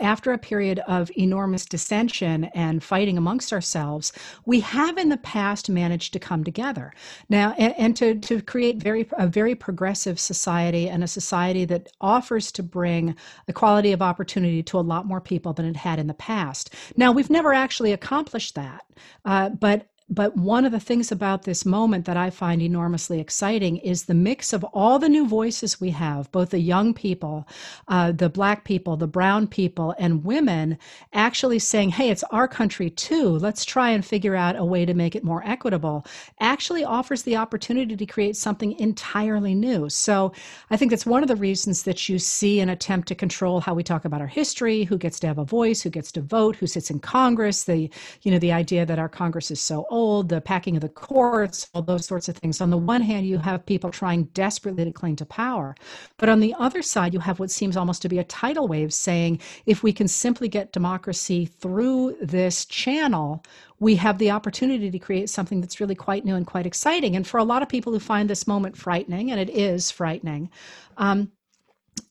after 0.00 0.32
a 0.32 0.38
period 0.38 0.78
of 0.86 1.10
enormous 1.16 1.66
dissension 1.66 2.44
and 2.54 2.82
fighting 2.82 3.18
amongst 3.18 3.52
ourselves, 3.52 4.12
we 4.46 4.60
have 4.60 4.96
in 4.96 5.10
the 5.10 5.16
past 5.18 5.68
managed 5.68 6.12
to 6.12 6.18
come 6.18 6.42
together 6.42 6.92
now 7.28 7.54
and, 7.58 7.74
and, 7.76 7.96
to, 7.96 8.14
to 8.14 8.40
create 8.40 8.82
very 8.82 9.06
a 9.12 9.26
very 9.26 9.54
progressive 9.54 10.18
society 10.18 10.88
and 10.88 11.04
a 11.04 11.08
society 11.08 11.64
that 11.64 11.90
offers 12.00 12.50
to 12.52 12.62
bring 12.62 13.14
equality 13.46 13.92
of 13.92 14.00
opportunity 14.00 14.62
to 14.62 14.78
a 14.78 14.80
lot 14.80 15.06
more 15.06 15.20
people 15.20 15.52
than 15.52 15.66
it 15.66 15.76
had 15.76 15.98
in 15.98 16.06
the 16.06 16.14
past. 16.14 16.74
Now 16.96 17.12
we've 17.12 17.30
never 17.30 17.52
actually 17.52 17.92
accomplished 17.92 18.54
that, 18.54 18.84
uh, 19.24 19.50
but 19.50 19.86
but 20.10 20.36
one 20.36 20.64
of 20.64 20.72
the 20.72 20.80
things 20.80 21.12
about 21.12 21.42
this 21.42 21.66
moment 21.66 22.06
that 22.06 22.16
I 22.16 22.30
find 22.30 22.62
enormously 22.62 23.20
exciting 23.20 23.76
is 23.78 24.04
the 24.04 24.14
mix 24.14 24.54
of 24.54 24.64
all 24.72 24.98
the 24.98 25.08
new 25.08 25.28
voices 25.28 25.80
we 25.80 25.90
have, 25.90 26.32
both 26.32 26.50
the 26.50 26.58
young 26.58 26.94
people, 26.94 27.46
uh, 27.88 28.12
the 28.12 28.30
black 28.30 28.64
people, 28.64 28.96
the 28.96 29.06
brown 29.06 29.46
people, 29.46 29.94
and 29.98 30.24
women 30.24 30.78
actually 31.12 31.58
saying, 31.58 31.90
hey, 31.90 32.08
it's 32.08 32.24
our 32.30 32.48
country 32.48 32.88
too. 32.88 33.28
Let's 33.38 33.66
try 33.66 33.90
and 33.90 34.04
figure 34.04 34.34
out 34.34 34.56
a 34.56 34.64
way 34.64 34.86
to 34.86 34.94
make 34.94 35.14
it 35.14 35.24
more 35.24 35.42
equitable, 35.44 36.06
actually 36.40 36.84
offers 36.84 37.24
the 37.24 37.36
opportunity 37.36 37.94
to 37.94 38.06
create 38.06 38.36
something 38.36 38.78
entirely 38.78 39.54
new. 39.54 39.90
So 39.90 40.32
I 40.70 40.78
think 40.78 40.90
that's 40.90 41.04
one 41.04 41.22
of 41.22 41.28
the 41.28 41.36
reasons 41.36 41.82
that 41.82 42.08
you 42.08 42.18
see 42.18 42.60
an 42.60 42.70
attempt 42.70 43.08
to 43.08 43.14
control 43.14 43.60
how 43.60 43.74
we 43.74 43.82
talk 43.82 44.06
about 44.06 44.22
our 44.22 44.26
history, 44.26 44.84
who 44.84 44.96
gets 44.96 45.20
to 45.20 45.26
have 45.26 45.38
a 45.38 45.44
voice, 45.44 45.82
who 45.82 45.90
gets 45.90 46.10
to 46.12 46.22
vote, 46.22 46.56
who 46.56 46.66
sits 46.66 46.90
in 46.90 46.98
Congress, 46.98 47.64
the, 47.64 47.90
you 48.22 48.30
know, 48.30 48.38
the 48.38 48.52
idea 48.52 48.86
that 48.86 48.98
our 48.98 49.08
Congress 49.08 49.50
is 49.50 49.60
so 49.60 49.86
old 49.90 49.97
the 50.22 50.40
packing 50.40 50.76
of 50.76 50.82
the 50.82 50.88
courts, 50.88 51.68
all 51.74 51.82
those 51.82 52.06
sorts 52.06 52.28
of 52.28 52.36
things. 52.36 52.60
On 52.60 52.70
the 52.70 52.76
one 52.76 53.02
hand, 53.02 53.26
you 53.26 53.38
have 53.38 53.66
people 53.66 53.90
trying 53.90 54.24
desperately 54.34 54.84
to 54.84 54.92
cling 54.92 55.16
to 55.16 55.26
power. 55.26 55.74
But 56.16 56.28
on 56.28 56.40
the 56.40 56.54
other 56.58 56.82
side, 56.82 57.14
you 57.14 57.20
have 57.20 57.38
what 57.38 57.50
seems 57.50 57.76
almost 57.76 58.02
to 58.02 58.08
be 58.08 58.18
a 58.18 58.24
tidal 58.24 58.68
wave 58.68 58.92
saying 58.92 59.40
if 59.66 59.82
we 59.82 59.92
can 59.92 60.08
simply 60.08 60.48
get 60.48 60.72
democracy 60.72 61.46
through 61.46 62.16
this 62.20 62.64
channel, 62.64 63.44
we 63.80 63.96
have 63.96 64.18
the 64.18 64.30
opportunity 64.30 64.90
to 64.90 64.98
create 64.98 65.30
something 65.30 65.60
that's 65.60 65.80
really 65.80 65.94
quite 65.94 66.24
new 66.24 66.34
and 66.34 66.46
quite 66.46 66.66
exciting. 66.66 67.16
And 67.16 67.26
for 67.26 67.38
a 67.38 67.44
lot 67.44 67.62
of 67.62 67.68
people 67.68 67.92
who 67.92 68.00
find 68.00 68.28
this 68.28 68.46
moment 68.46 68.76
frightening, 68.76 69.30
and 69.30 69.40
it 69.40 69.50
is 69.50 69.90
frightening, 69.90 70.50
um, 70.96 71.30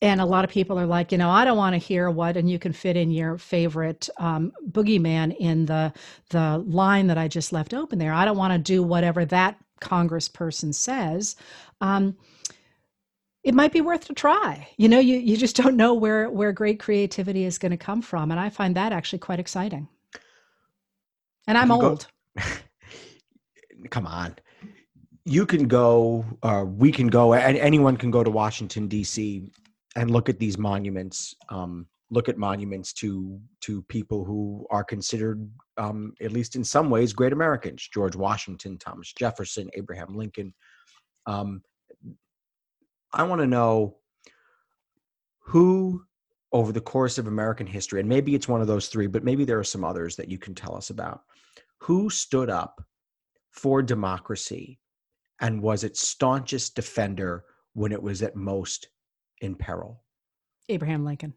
and 0.01 0.21
a 0.21 0.25
lot 0.25 0.43
of 0.43 0.49
people 0.49 0.79
are 0.79 0.85
like, 0.85 1.11
you 1.11 1.17
know, 1.17 1.29
I 1.29 1.45
don't 1.45 1.57
want 1.57 1.73
to 1.73 1.77
hear 1.77 2.09
what, 2.09 2.37
and 2.37 2.49
you 2.49 2.59
can 2.59 2.73
fit 2.73 2.95
in 2.95 3.11
your 3.11 3.37
favorite 3.37 4.09
um, 4.17 4.51
boogeyman 4.69 5.35
in 5.37 5.65
the 5.65 5.93
the 6.29 6.63
line 6.67 7.07
that 7.07 7.17
I 7.17 7.27
just 7.27 7.53
left 7.53 7.73
open 7.73 7.99
there. 7.99 8.13
I 8.13 8.25
don't 8.25 8.37
want 8.37 8.53
to 8.53 8.59
do 8.59 8.83
whatever 8.83 9.25
that 9.25 9.57
congressperson 9.81 10.73
says. 10.73 11.35
Um, 11.81 12.17
it 13.43 13.53
might 13.53 13.71
be 13.71 13.81
worth 13.81 14.05
to 14.07 14.13
try. 14.13 14.67
You 14.77 14.89
know, 14.89 14.99
you 14.99 15.17
you 15.17 15.37
just 15.37 15.55
don't 15.55 15.75
know 15.75 15.93
where 15.93 16.29
where 16.29 16.51
great 16.51 16.79
creativity 16.79 17.45
is 17.45 17.57
going 17.57 17.71
to 17.71 17.77
come 17.77 18.01
from, 18.01 18.31
and 18.31 18.39
I 18.39 18.49
find 18.49 18.75
that 18.75 18.91
actually 18.91 19.19
quite 19.19 19.39
exciting. 19.39 19.87
And 21.47 21.57
I'm 21.57 21.71
old. 21.71 22.07
Go, 22.37 22.43
come 23.89 24.05
on. 24.05 24.35
You 25.23 25.45
can 25.45 25.67
go, 25.67 26.25
uh, 26.41 26.63
we 26.65 26.89
can 26.91 27.07
go, 27.07 27.33
and 27.33 27.57
anyone 27.57 27.97
can 27.97 28.11
go 28.11 28.23
to 28.23 28.29
Washington, 28.29 28.87
D.C 28.87 29.51
and 29.97 30.11
look 30.11 30.29
at 30.29 30.39
these 30.39 30.57
monuments 30.57 31.35
um, 31.49 31.87
look 32.09 32.29
at 32.29 32.37
monuments 32.37 32.93
to 32.93 33.41
to 33.59 33.81
people 33.83 34.23
who 34.23 34.65
are 34.69 34.83
considered 34.83 35.49
um, 35.77 36.13
at 36.21 36.31
least 36.31 36.55
in 36.55 36.63
some 36.63 36.89
ways 36.89 37.11
great 37.11 37.33
americans. 37.33 37.89
George 37.93 38.15
washington 38.15 38.77
thomas 38.77 39.11
jefferson 39.11 39.69
abraham 39.73 40.15
lincoln. 40.15 40.53
Um, 41.25 41.61
i 43.11 43.23
want 43.23 43.41
to 43.41 43.47
know 43.47 43.97
who 45.39 46.03
over 46.53 46.71
the 46.71 46.81
course 46.81 47.17
of 47.17 47.27
american 47.27 47.67
history 47.67 47.99
and 47.99 48.07
maybe 48.07 48.35
it's 48.35 48.47
one 48.47 48.61
of 48.61 48.67
those 48.67 48.87
three 48.87 49.07
but 49.07 49.23
maybe 49.23 49.43
there 49.43 49.59
are 49.59 49.63
some 49.63 49.83
others 49.83 50.15
that 50.15 50.29
you 50.29 50.37
can 50.37 50.55
tell 50.55 50.75
us 50.75 50.89
about 50.91 51.21
who 51.79 52.09
stood 52.09 52.49
up 52.49 52.81
for 53.51 53.81
democracy 53.81 54.79
and 55.41 55.61
was 55.61 55.83
its 55.83 56.01
staunchest 56.01 56.75
defender 56.75 57.43
when 57.73 57.91
it 57.91 58.01
was 58.01 58.21
at 58.21 58.35
most 58.35 58.87
in 59.41 59.55
peril? 59.55 60.01
Abraham 60.69 61.05
Lincoln. 61.05 61.33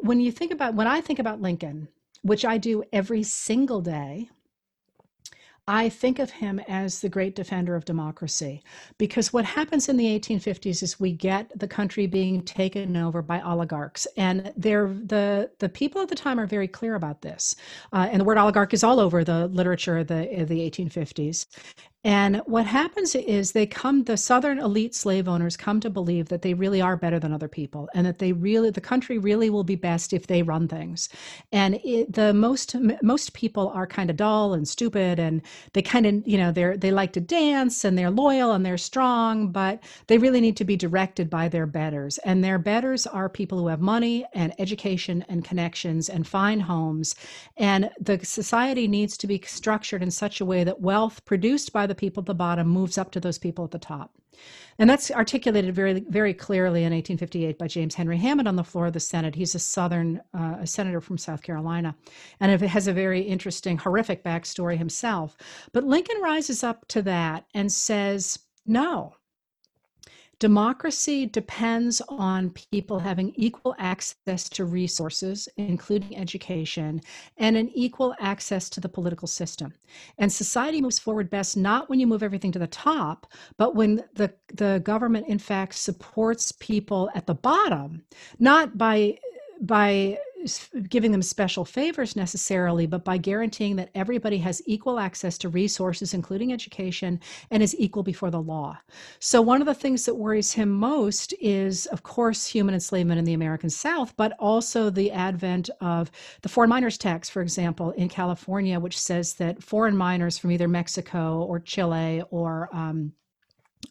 When 0.00 0.20
you 0.20 0.32
think 0.32 0.52
about, 0.52 0.74
when 0.74 0.86
I 0.86 1.00
think 1.00 1.18
about 1.18 1.40
Lincoln, 1.40 1.88
which 2.22 2.44
I 2.44 2.58
do 2.58 2.84
every 2.92 3.22
single 3.22 3.80
day, 3.80 4.28
I 5.66 5.88
think 5.88 6.18
of 6.18 6.30
him 6.30 6.60
as 6.68 7.00
the 7.00 7.08
great 7.08 7.34
defender 7.34 7.74
of 7.74 7.86
democracy 7.86 8.62
because 8.98 9.32
what 9.32 9.46
happens 9.46 9.88
in 9.88 9.96
the 9.96 10.18
1850s 10.18 10.82
is 10.82 11.00
we 11.00 11.12
get 11.12 11.58
the 11.58 11.66
country 11.66 12.06
being 12.06 12.42
taken 12.42 12.94
over 12.98 13.22
by 13.22 13.40
oligarchs, 13.40 14.06
and 14.18 14.52
they're 14.58 14.88
the 14.88 15.50
the 15.60 15.70
people 15.70 16.02
at 16.02 16.08
the 16.08 16.14
time 16.14 16.38
are 16.38 16.46
very 16.46 16.68
clear 16.68 16.96
about 16.96 17.22
this. 17.22 17.56
Uh, 17.94 18.08
and 18.10 18.20
the 18.20 18.24
word 18.24 18.36
oligarch 18.36 18.74
is 18.74 18.84
all 18.84 19.00
over 19.00 19.24
the 19.24 19.46
literature 19.48 19.98
of 19.98 20.08
the 20.08 20.42
of 20.42 20.48
the 20.48 20.70
1850s, 20.70 21.46
and 22.04 22.42
what 22.44 22.66
happens 22.66 23.14
is 23.14 23.52
they 23.52 23.66
come, 23.66 24.04
the 24.04 24.18
Southern 24.18 24.58
elite 24.58 24.94
slave 24.94 25.26
owners 25.26 25.56
come 25.56 25.80
to 25.80 25.88
believe 25.88 26.28
that 26.28 26.42
they 26.42 26.52
really 26.52 26.82
are 26.82 26.98
better 26.98 27.18
than 27.18 27.32
other 27.32 27.48
people 27.48 27.88
and 27.94 28.06
that 28.06 28.18
they 28.18 28.32
really, 28.32 28.68
the 28.68 28.82
country 28.82 29.16
really 29.16 29.48
will 29.48 29.64
be 29.64 29.74
best 29.74 30.12
if 30.12 30.26
they 30.26 30.42
run 30.42 30.68
things. 30.68 31.08
And 31.50 31.80
it, 31.82 32.12
the 32.12 32.34
most, 32.34 32.76
most 33.02 33.32
people 33.32 33.70
are 33.70 33.86
kind 33.86 34.10
of 34.10 34.18
dull 34.18 34.52
and 34.52 34.68
stupid 34.68 35.18
and 35.18 35.40
they 35.72 35.80
kind 35.80 36.04
of, 36.04 36.28
you 36.28 36.36
know, 36.36 36.52
they're, 36.52 36.76
they 36.76 36.90
like 36.90 37.14
to 37.14 37.20
dance 37.20 37.84
and 37.84 37.96
they're 37.96 38.10
loyal 38.10 38.52
and 38.52 38.66
they're 38.66 38.76
strong, 38.76 39.50
but 39.50 39.82
they 40.06 40.18
really 40.18 40.42
need 40.42 40.58
to 40.58 40.64
be 40.64 40.76
directed 40.76 41.30
by 41.30 41.48
their 41.48 41.66
betters. 41.66 42.18
And 42.18 42.44
their 42.44 42.58
betters 42.58 43.06
are 43.06 43.30
people 43.30 43.58
who 43.58 43.68
have 43.68 43.80
money 43.80 44.26
and 44.34 44.52
education 44.58 45.24
and 45.30 45.42
connections 45.42 46.10
and 46.10 46.26
fine 46.26 46.60
homes. 46.60 47.14
And 47.56 47.88
the 47.98 48.22
society 48.22 48.88
needs 48.88 49.16
to 49.16 49.26
be 49.26 49.40
structured 49.46 50.02
in 50.02 50.10
such 50.10 50.42
a 50.42 50.44
way 50.44 50.64
that 50.64 50.82
wealth 50.82 51.24
produced 51.24 51.72
by 51.72 51.86
the 51.86 51.93
the 51.94 52.00
people 52.00 52.22
at 52.22 52.26
the 52.26 52.34
bottom 52.34 52.66
moves 52.66 52.98
up 52.98 53.12
to 53.12 53.20
those 53.20 53.38
people 53.38 53.64
at 53.64 53.70
the 53.70 53.78
top. 53.78 54.10
And 54.78 54.90
that's 54.90 55.12
articulated 55.12 55.74
very, 55.74 56.00
very 56.08 56.34
clearly 56.34 56.80
in 56.80 56.92
1858 56.92 57.56
by 57.56 57.68
James 57.68 57.94
Henry 57.94 58.18
Hammond 58.18 58.48
on 58.48 58.56
the 58.56 58.64
floor 58.64 58.86
of 58.86 58.92
the 58.92 59.00
Senate. 59.00 59.36
He's 59.36 59.54
a 59.54 59.60
Southern 59.60 60.20
uh, 60.36 60.56
a 60.60 60.66
senator 60.66 61.00
from 61.00 61.18
South 61.18 61.42
Carolina, 61.42 61.94
and 62.40 62.50
it 62.50 62.60
has 62.60 62.88
a 62.88 62.92
very 62.92 63.20
interesting, 63.20 63.78
horrific 63.78 64.24
backstory 64.24 64.76
himself. 64.76 65.36
But 65.72 65.84
Lincoln 65.84 66.20
rises 66.20 66.64
up 66.64 66.88
to 66.88 67.02
that 67.02 67.46
and 67.54 67.70
says, 67.70 68.40
"No, 68.66 69.14
Democracy 70.38 71.26
depends 71.26 72.00
on 72.08 72.50
people 72.50 72.98
having 72.98 73.32
equal 73.36 73.74
access 73.78 74.48
to 74.48 74.64
resources, 74.64 75.48
including 75.56 76.16
education, 76.16 77.00
and 77.36 77.56
an 77.56 77.70
equal 77.74 78.14
access 78.20 78.68
to 78.70 78.80
the 78.80 78.88
political 78.88 79.28
system. 79.28 79.72
And 80.18 80.32
society 80.32 80.80
moves 80.80 80.98
forward 80.98 81.30
best 81.30 81.56
not 81.56 81.88
when 81.88 82.00
you 82.00 82.06
move 82.06 82.22
everything 82.22 82.52
to 82.52 82.58
the 82.58 82.66
top, 82.66 83.26
but 83.56 83.74
when 83.74 84.04
the, 84.14 84.32
the 84.54 84.80
government, 84.84 85.28
in 85.28 85.38
fact, 85.38 85.74
supports 85.74 86.52
people 86.52 87.10
at 87.14 87.26
the 87.26 87.34
bottom, 87.34 88.02
not 88.38 88.76
by 88.76 89.18
by 89.60 90.18
giving 90.88 91.12
them 91.12 91.22
special 91.22 91.64
favors 91.64 92.16
necessarily, 92.16 92.86
but 92.86 93.04
by 93.04 93.16
guaranteeing 93.16 93.76
that 93.76 93.90
everybody 93.94 94.38
has 94.38 94.62
equal 94.66 94.98
access 94.98 95.38
to 95.38 95.48
resources, 95.48 96.14
including 96.14 96.52
education, 96.52 97.20
and 97.50 97.62
is 97.62 97.74
equal 97.78 98.02
before 98.02 98.30
the 98.30 98.40
law. 98.40 98.78
So, 99.18 99.40
one 99.40 99.60
of 99.60 99.66
the 99.66 99.74
things 99.74 100.04
that 100.06 100.14
worries 100.14 100.52
him 100.52 100.70
most 100.70 101.34
is, 101.40 101.86
of 101.86 102.02
course, 102.02 102.46
human 102.46 102.74
enslavement 102.74 103.18
in 103.18 103.24
the 103.24 103.34
American 103.34 103.70
South, 103.70 104.14
but 104.16 104.32
also 104.38 104.90
the 104.90 105.10
advent 105.12 105.70
of 105.80 106.10
the 106.42 106.48
foreign 106.48 106.70
miners 106.70 106.98
tax, 106.98 107.28
for 107.28 107.42
example, 107.42 107.90
in 107.92 108.08
California, 108.08 108.78
which 108.78 108.98
says 108.98 109.34
that 109.34 109.62
foreign 109.62 109.96
miners 109.96 110.38
from 110.38 110.50
either 110.50 110.68
Mexico 110.68 111.42
or 111.42 111.60
Chile 111.60 112.22
or 112.30 112.68
um, 112.72 113.12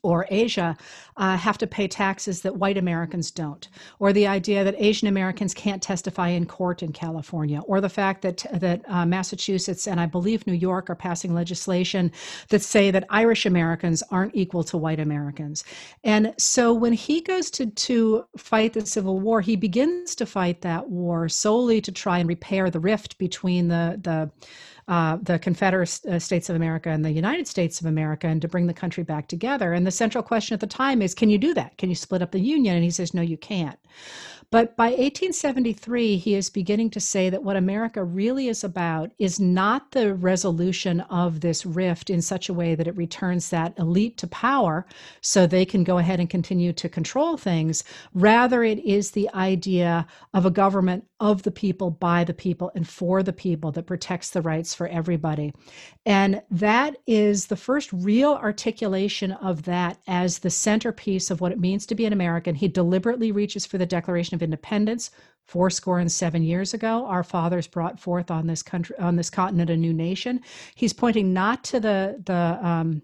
or 0.02 0.26
Asia 0.30 0.76
uh, 1.18 1.38
have 1.38 1.58
to 1.60 1.68
pay 1.68 1.88
taxes 1.88 2.42
that 2.42 2.56
white 2.56 2.78
Americans 2.78 3.32
don't, 3.32 3.68
or 4.00 4.12
the 4.12 4.28
idea 4.28 4.64
that 4.64 4.76
Asian 4.78 5.08
Americans 5.08 5.54
can't 5.54 5.82
testify 5.82 6.30
in 6.30 6.46
court 6.46 6.82
in 6.82 6.92
California, 6.92 7.62
or 7.62 7.82
the 7.82 7.90
fact 7.90 8.22
that 8.22 8.46
that 8.54 8.82
uh, 8.88 9.06
Massachusetts 9.06 9.88
and 9.88 10.00
I 10.00 10.06
believe 10.06 10.48
New 10.48 10.54
York 10.54 10.90
are 10.90 10.96
passing 10.96 11.34
legislation 11.34 12.12
that 12.50 12.62
say 12.62 12.92
that 12.92 13.06
Irish 13.10 13.46
Americans 13.46 14.04
aren't 14.10 14.36
equal 14.36 14.64
to 14.66 14.78
white 14.78 15.00
Americans. 15.00 15.64
And 16.04 16.34
so 16.38 16.74
when 16.74 16.94
he 16.94 17.22
goes 17.22 17.50
to 17.52 17.68
to 17.68 18.26
fight 18.38 18.74
the 18.74 18.86
Civil 18.86 19.20
War, 19.20 19.42
he 19.42 19.56
begins 19.56 20.16
to 20.16 20.26
fight 20.26 20.62
that 20.62 20.90
war 20.90 21.30
solely 21.30 21.82
to 21.82 21.92
try 21.92 22.20
and 22.20 22.28
repair 22.30 22.70
the 22.70 22.80
rift 22.80 23.18
between 23.18 23.68
the 23.68 24.00
the 24.02 24.32
uh, 24.88 25.18
the 25.22 25.40
Confederate 25.40 26.00
uh, 26.10 26.20
States 26.20 26.50
of 26.50 26.56
America 26.56 26.90
and 26.90 27.04
the 27.04 27.12
United 27.12 27.48
States 27.48 27.80
of 27.80 27.86
America 27.86 28.28
and 28.28 28.42
to 28.42 28.48
bring 28.48 28.68
the 28.68 28.74
country 28.74 29.04
back 29.04 29.28
together. 29.28 29.74
And 29.74 29.88
the 29.88 29.92
central 29.92 30.24
question 30.24 30.54
at 30.54 30.60
the 30.60 30.68
time 30.68 31.02
is 31.02 31.14
can 31.14 31.30
you 31.30 31.38
do 31.38 31.54
that? 31.54 31.78
Can 31.78 31.90
you 31.90 31.96
split 31.96 32.22
up 32.22 32.32
the 32.32 32.40
Union? 32.40 32.76
And 32.76 32.84
he 32.84 32.92
says, 32.92 33.14
no, 33.14 33.22
you 33.22 33.38
can't. 33.38 33.80
But 34.54 34.76
by 34.76 34.90
1873, 34.90 36.18
he 36.18 36.36
is 36.36 36.52
beginning 36.52 36.92
to 36.92 37.00
say 37.00 37.32
that 37.32 37.44
what 37.44 37.56
America 37.56 38.04
really 38.04 38.50
is 38.50 38.64
about 38.64 39.10
is 39.18 39.40
not 39.40 39.90
the 39.90 40.14
resolution 40.14 41.00
of 41.00 41.40
this 41.40 41.66
rift 41.66 42.12
in 42.12 42.22
such 42.22 42.50
a 42.50 42.54
way 42.54 42.76
that 42.76 42.88
it 42.88 42.96
returns 42.96 43.50
that 43.50 43.74
elite 43.80 44.16
to 44.18 44.28
power 44.28 44.86
so 45.22 45.48
they 45.48 45.66
can 45.66 45.84
go 45.84 45.98
ahead 45.98 46.20
and 46.20 46.30
continue 46.30 46.72
to 46.72 46.88
control 46.88 47.36
things. 47.36 47.84
Rather, 48.14 48.64
it 48.64 48.78
is 48.86 49.10
the 49.10 49.28
idea 49.34 50.06
of 50.36 50.46
a 50.46 50.52
government 50.52 51.08
of 51.20 51.42
the 51.42 51.52
people, 51.52 51.90
by 51.90 52.24
the 52.24 52.34
people, 52.34 52.70
and 52.76 52.88
for 52.88 53.24
the 53.24 53.34
people 53.34 53.72
that 53.72 53.88
protects 53.88 54.30
the 54.30 54.42
rights 54.42 54.76
for 54.76 54.88
everybody. 54.88 55.52
And 56.06 56.44
that 56.52 56.98
is 57.08 57.48
the 57.48 57.56
first 57.56 57.92
real 57.92 58.34
articulation 58.34 59.32
of 59.32 59.64
that 59.64 59.98
as 60.06 60.40
the 60.40 60.50
centerpiece 60.52 61.32
of 61.32 61.42
what 61.42 61.54
it 61.54 61.60
means 61.60 61.88
to 61.88 61.96
be 61.96 62.06
an 62.06 62.14
American. 62.14 62.54
He 62.54 62.68
deliberately 62.68 63.32
reaches 63.32 63.66
for 63.66 63.80
the 63.80 63.86
Declaration 63.86 64.36
of 64.36 64.43
independence 64.44 65.12
four 65.46 65.70
score 65.70 66.00
and 66.00 66.12
seven 66.12 66.44
years 66.44 66.74
ago 66.74 67.06
our 67.06 67.24
fathers 67.24 67.68
brought 67.68 68.00
forth 68.00 68.30
on 68.30 68.48
this 68.48 68.64
country 68.64 68.98
on 69.00 69.16
this 69.16 69.30
continent 69.30 69.70
a 69.70 69.78
new 69.78 69.94
nation 69.94 70.40
he's 70.76 70.94
pointing 70.94 71.34
not 71.34 71.64
to 71.64 71.80
the 71.80 72.22
the 72.26 72.60
um, 72.66 73.02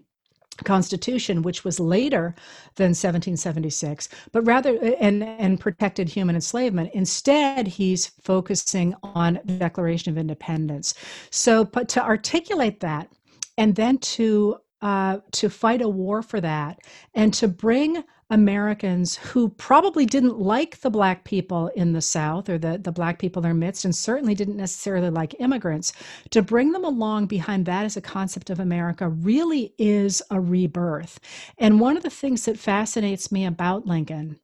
Constitution, 0.64 1.42
which 1.42 1.64
was 1.64 1.80
later 1.80 2.34
than 2.76 2.90
1776, 2.90 4.08
but 4.32 4.46
rather 4.46 4.78
and 5.00 5.22
and 5.22 5.60
protected 5.60 6.08
human 6.08 6.34
enslavement. 6.34 6.90
Instead, 6.94 7.66
he's 7.66 8.06
focusing 8.22 8.94
on 9.02 9.40
the 9.44 9.54
Declaration 9.54 10.12
of 10.12 10.18
Independence. 10.18 10.94
So, 11.30 11.64
but 11.64 11.88
to 11.90 12.02
articulate 12.02 12.80
that, 12.80 13.10
and 13.58 13.74
then 13.74 13.98
to 13.98 14.58
uh, 14.82 15.18
to 15.32 15.50
fight 15.50 15.82
a 15.82 15.88
war 15.88 16.22
for 16.22 16.40
that, 16.40 16.80
and 17.14 17.32
to 17.34 17.48
bring 17.48 18.02
Americans 18.30 19.16
who 19.16 19.48
probably 19.48 20.06
didn't 20.06 20.38
like 20.38 20.80
the 20.80 20.90
black 20.90 21.24
people 21.24 21.68
in 21.74 21.92
the 21.92 22.00
South 22.00 22.48
or 22.48 22.58
the, 22.58 22.78
the 22.78 22.92
black 22.92 23.18
people 23.18 23.40
in 23.40 23.44
their 23.44 23.54
midst, 23.54 23.84
and 23.84 23.94
certainly 23.94 24.34
didn't 24.34 24.56
necessarily 24.56 25.10
like 25.10 25.34
immigrants, 25.40 25.92
to 26.30 26.40
bring 26.40 26.72
them 26.72 26.84
along 26.84 27.26
behind 27.26 27.66
that 27.66 27.84
as 27.84 27.96
a 27.96 28.00
concept 28.00 28.48
of 28.48 28.60
America 28.60 29.08
really 29.08 29.74
is 29.78 30.22
a 30.30 30.40
rebirth. 30.40 31.18
And 31.58 31.80
one 31.80 31.96
of 31.96 32.02
the 32.04 32.10
things 32.10 32.44
that 32.44 32.58
fascinates 32.58 33.32
me 33.32 33.44
about 33.44 33.86
Lincoln 33.86 34.38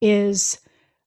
is 0.00 0.60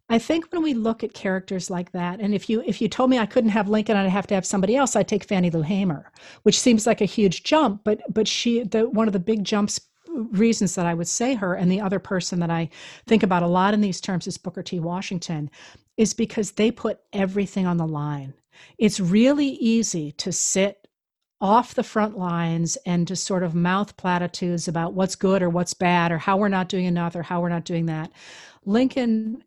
I 0.08 0.20
think 0.20 0.52
when 0.52 0.62
we 0.62 0.76
look 0.76 1.04
at 1.04 1.14
characters 1.14 1.70
like 1.72 1.92
that, 1.94 2.20
and 2.20 2.34
if 2.34 2.48
you 2.48 2.62
if 2.66 2.80
you 2.80 2.88
told 2.88 3.10
me 3.10 3.18
I 3.18 3.26
couldn't 3.26 3.50
have 3.52 3.70
Lincoln, 3.70 3.98
I'd 3.98 4.10
have 4.10 4.28
to 4.28 4.36
have 4.36 4.46
somebody 4.46 4.76
else, 4.76 4.96
I'd 4.96 5.08
take 5.08 5.24
Fannie 5.24 5.50
Lou 5.50 5.64
Hamer, 5.64 6.12
which 6.44 6.60
seems 6.60 6.86
like 6.86 7.02
a 7.02 7.06
huge 7.06 7.44
jump, 7.44 7.82
but 7.84 8.02
but 8.14 8.28
she 8.28 8.64
the 8.64 8.88
one 8.88 9.08
of 9.08 9.14
the 9.14 9.20
big 9.20 9.44
jumps 9.44 9.80
reasons 10.16 10.76
that 10.76 10.86
I 10.86 10.94
would 10.94 11.08
say 11.08 11.36
her, 11.36 11.54
and 11.54 11.72
the 11.72 11.82
other 11.82 12.00
person 12.00 12.40
that 12.40 12.50
I 12.50 12.70
think 13.08 13.24
about 13.24 13.44
a 13.44 13.48
lot 13.48 13.74
in 13.74 13.82
these 13.82 14.02
terms 14.02 14.28
is 14.28 14.38
Booker 14.38 14.64
T. 14.64 14.80
Washington, 14.80 15.50
is 15.98 16.14
because 16.14 16.52
they 16.52 16.72
put 16.72 17.00
everything 17.14 17.66
on 17.66 17.78
the 17.78 17.88
line. 17.88 18.34
It's 18.78 19.00
really 19.00 19.48
easy 19.48 20.12
to 20.14 20.32
sit 20.32 20.88
off 21.42 21.76
the 21.76 21.84
front 21.84 22.18
lines 22.18 22.78
and 22.86 23.08
to 23.08 23.16
sort 23.16 23.44
of 23.44 23.54
mouth 23.54 23.96
platitudes 23.98 24.68
about 24.68 24.94
what's 24.94 25.16
good 25.16 25.44
or 25.44 25.50
what's 25.50 25.74
bad 25.74 26.12
or 26.12 26.18
how 26.18 26.38
we're 26.38 26.48
not 26.48 26.70
doing 26.70 26.86
enough 26.86 27.16
or 27.16 27.24
how 27.24 27.42
we're 27.42 27.50
not 27.50 27.66
doing 27.66 27.86
that. 27.86 28.12
Lincoln 28.66 29.44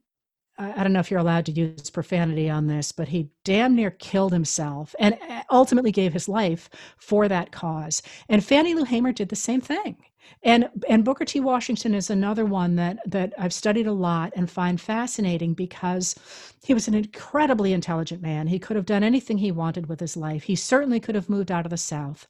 I 0.58 0.82
don't 0.82 0.92
know 0.92 1.00
if 1.00 1.10
you're 1.10 1.20
allowed 1.20 1.46
to 1.46 1.52
use 1.52 1.88
profanity 1.88 2.50
on 2.50 2.66
this, 2.66 2.90
but 2.90 3.08
he 3.08 3.30
damn 3.44 3.76
near 3.76 3.92
killed 3.92 4.32
himself 4.32 4.94
and 4.98 5.16
uh, 5.28 5.42
ultimately 5.50 5.92
gave 5.92 6.12
his 6.12 6.28
life 6.28 6.68
for 6.96 7.28
that 7.28 7.52
cause. 7.52 8.02
And 8.28 8.44
Fannie 8.44 8.74
Lou 8.74 8.84
Hamer 8.84 9.12
did 9.12 9.28
the 9.28 9.36
same 9.36 9.60
thing. 9.60 9.96
And 10.42 10.68
and 10.88 11.04
Booker 11.04 11.24
T. 11.24 11.40
Washington 11.40 11.94
is 11.94 12.10
another 12.10 12.44
one 12.44 12.76
that 12.76 12.98
that 13.06 13.32
I've 13.38 13.54
studied 13.54 13.86
a 13.86 13.92
lot 13.92 14.32
and 14.36 14.50
find 14.50 14.80
fascinating 14.80 15.54
because 15.54 16.14
he 16.64 16.74
was 16.74 16.86
an 16.88 16.94
incredibly 16.94 17.72
intelligent 17.72 18.20
man. 18.20 18.48
He 18.48 18.58
could 18.58 18.76
have 18.76 18.84
done 18.84 19.02
anything 19.04 19.38
he 19.38 19.52
wanted 19.52 19.86
with 19.86 20.00
his 20.00 20.16
life. 20.16 20.42
He 20.42 20.56
certainly 20.56 21.00
could 21.00 21.14
have 21.14 21.30
moved 21.30 21.50
out 21.50 21.64
of 21.64 21.70
the 21.70 21.76
South. 21.78 22.26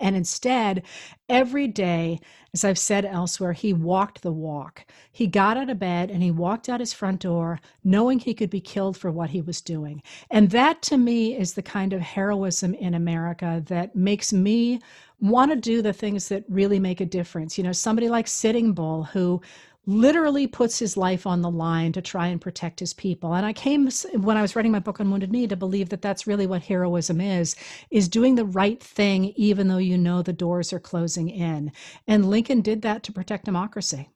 And 0.00 0.16
instead, 0.16 0.82
every 1.28 1.66
day, 1.66 2.20
as 2.52 2.64
I've 2.64 2.78
said 2.78 3.04
elsewhere, 3.04 3.52
he 3.52 3.72
walked 3.72 4.22
the 4.22 4.32
walk. 4.32 4.86
He 5.10 5.26
got 5.26 5.56
out 5.56 5.70
of 5.70 5.78
bed 5.78 6.10
and 6.10 6.22
he 6.22 6.30
walked 6.30 6.68
out 6.68 6.80
his 6.80 6.92
front 6.92 7.20
door 7.20 7.60
knowing 7.82 8.18
he 8.18 8.34
could 8.34 8.50
be 8.50 8.60
killed 8.60 8.96
for 8.96 9.10
what 9.10 9.30
he 9.30 9.40
was 9.40 9.60
doing. 9.60 10.02
And 10.30 10.50
that 10.50 10.82
to 10.82 10.96
me 10.96 11.36
is 11.36 11.54
the 11.54 11.62
kind 11.62 11.92
of 11.92 12.00
heroism 12.00 12.74
in 12.74 12.94
America 12.94 13.62
that 13.66 13.96
makes 13.96 14.32
me 14.32 14.80
want 15.20 15.50
to 15.50 15.56
do 15.56 15.82
the 15.82 15.92
things 15.92 16.28
that 16.28 16.44
really 16.48 16.78
make 16.78 17.00
a 17.00 17.06
difference. 17.06 17.56
You 17.56 17.64
know, 17.64 17.72
somebody 17.72 18.08
like 18.08 18.28
Sitting 18.28 18.72
Bull, 18.72 19.04
who 19.04 19.40
literally 19.86 20.46
puts 20.46 20.78
his 20.78 20.96
life 20.96 21.26
on 21.26 21.42
the 21.42 21.50
line 21.50 21.92
to 21.92 22.00
try 22.00 22.28
and 22.28 22.40
protect 22.40 22.80
his 22.80 22.94
people. 22.94 23.34
And 23.34 23.44
i 23.44 23.52
came 23.52 23.88
when 24.16 24.36
i 24.36 24.42
was 24.42 24.56
writing 24.56 24.72
my 24.72 24.78
book 24.78 25.00
on 25.00 25.10
wounded 25.10 25.30
knee 25.30 25.46
to 25.46 25.56
believe 25.56 25.90
that 25.90 26.02
that's 26.02 26.26
really 26.26 26.46
what 26.46 26.62
heroism 26.62 27.20
is 27.20 27.54
is 27.90 28.08
doing 28.08 28.34
the 28.34 28.44
right 28.44 28.82
thing 28.82 29.26
even 29.36 29.68
though 29.68 29.78
you 29.78 29.98
know 29.98 30.22
the 30.22 30.32
doors 30.32 30.72
are 30.72 30.80
closing 30.80 31.28
in. 31.28 31.72
And 32.06 32.30
lincoln 32.30 32.60
did 32.60 32.82
that 32.82 33.02
to 33.04 33.12
protect 33.12 33.44
democracy. 33.44 34.10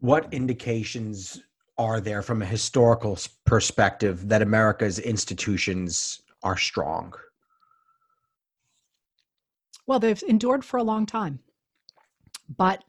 What 0.00 0.32
indications 0.32 1.40
are 1.78 2.00
there 2.00 2.22
from 2.22 2.42
a 2.42 2.46
historical 2.46 3.18
perspective 3.46 4.28
that 4.28 4.42
america's 4.42 4.98
institutions 4.98 6.20
are 6.42 6.58
strong? 6.58 7.14
Well, 9.86 9.98
they've 9.98 10.22
endured 10.26 10.64
for 10.64 10.78
a 10.78 10.82
long 10.82 11.06
time. 11.06 11.40
But 12.56 12.84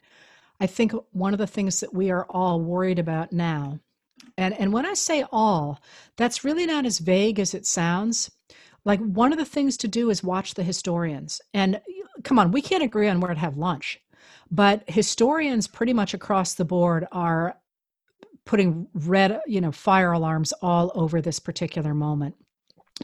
I 0.60 0.68
think 0.68 0.93
one 1.12 1.34
of 1.34 1.39
the 1.39 1.47
things 1.47 1.80
that 1.82 1.93
we 1.93 2.12
are 2.12 2.26
all 2.30 2.62
worried 2.62 2.99
about 2.99 3.32
now, 3.34 3.80
and, 4.38 4.53
and 4.60 4.72
when 4.74 4.86
I 4.86 4.93
say 4.93 5.26
all, 5.32 5.82
that's 6.18 6.43
really 6.43 6.66
not 6.66 6.86
as 6.86 6.99
vague 6.99 7.39
as 7.39 7.53
it 7.53 7.66
sounds. 7.66 8.32
Like 8.86 8.99
one 8.99 9.32
of 9.32 9.39
the 9.39 9.45
things 9.45 9.78
to 9.78 9.88
do 9.88 10.10
is 10.10 10.24
watch 10.24 10.53
the 10.53 10.64
historians. 10.64 11.41
And 11.53 11.82
come 12.24 12.39
on, 12.39 12.51
we 12.51 12.62
can't 12.62 12.84
agree 12.84 13.08
on 13.10 13.20
where 13.20 13.34
to 13.34 13.39
have 13.39 13.58
lunch, 13.58 13.99
but 14.51 14.84
historians 14.88 15.68
pretty 15.68 15.93
much 15.93 16.14
across 16.14 16.53
the 16.53 16.66
board 16.66 17.08
are 17.12 17.58
putting 18.45 18.88
red, 18.93 19.41
you 19.47 19.60
know, 19.60 19.72
fire 19.72 20.12
alarms 20.12 20.53
all 20.62 20.91
over 20.95 21.20
this 21.22 21.39
particular 21.39 21.93
moment. 21.93 22.36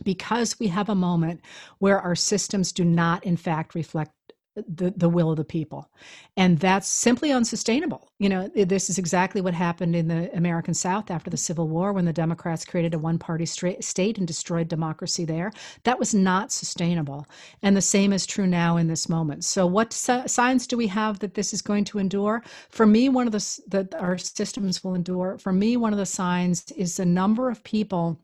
because 0.04 0.60
we 0.60 0.68
have 0.68 0.90
a 0.90 0.96
moment 0.96 1.42
where 1.80 2.00
our 2.00 2.16
systems 2.16 2.72
do 2.72 2.84
not, 2.84 3.24
in 3.24 3.38
fact, 3.38 3.76
reflect 3.76 4.12
the, 4.56 4.94
the 4.96 5.10
will 5.10 5.32
of 5.32 5.38
the 5.38 5.46
people. 5.46 5.90
And 6.36 6.60
that's 6.60 6.88
simply 6.88 7.32
unsustainable. 7.32 8.12
You 8.20 8.30
know, 8.30 8.48
this 8.50 8.90
is 8.90 8.98
exactly 8.98 9.40
what 9.40 9.54
happened 9.54 9.96
in 9.96 10.08
the 10.08 10.30
American 10.36 10.74
South 10.74 11.10
after 11.10 11.30
the 11.30 11.38
Civil 11.38 11.70
War 11.70 11.94
when 11.94 12.06
the 12.06 12.14
Democrats 12.14 12.66
created 12.66 12.94
a 12.94 13.00
one 13.00 13.18
party 13.18 13.46
state 13.46 14.18
and 14.18 14.28
destroyed 14.28 14.68
democracy 14.68 15.24
there. 15.24 15.52
That 15.84 16.00
was 16.00 16.14
not 16.14 16.52
sustainable. 16.52 17.26
And 17.62 17.78
the 17.78 17.82
same 17.82 18.12
is 18.12 18.26
true 18.26 18.48
now 18.48 18.78
in 18.78 18.88
this 18.88 19.08
moment. 19.08 19.46
So, 19.46 19.66
what 19.66 19.94
signs 19.94 20.68
do 20.68 20.76
we 20.76 20.88
have 20.88 21.20
that 21.20 21.34
this 21.34 21.54
is 21.54 21.62
going 21.62 21.86
to 21.86 22.00
endure? 22.00 22.44
For 22.70 22.86
me, 22.86 23.10
one 23.10 23.28
of 23.28 23.34
the, 23.34 23.62
that 23.70 23.96
our 23.96 24.18
systems 24.18 24.84
will 24.84 24.96
endure, 24.96 25.38
for 25.38 25.54
me, 25.54 25.78
one 25.78 25.94
of 25.94 26.00
the 26.00 26.06
signs 26.06 26.66
is 26.74 26.98
the 26.98 27.06
number 27.06 27.50
of 27.50 27.64
people 27.64 28.20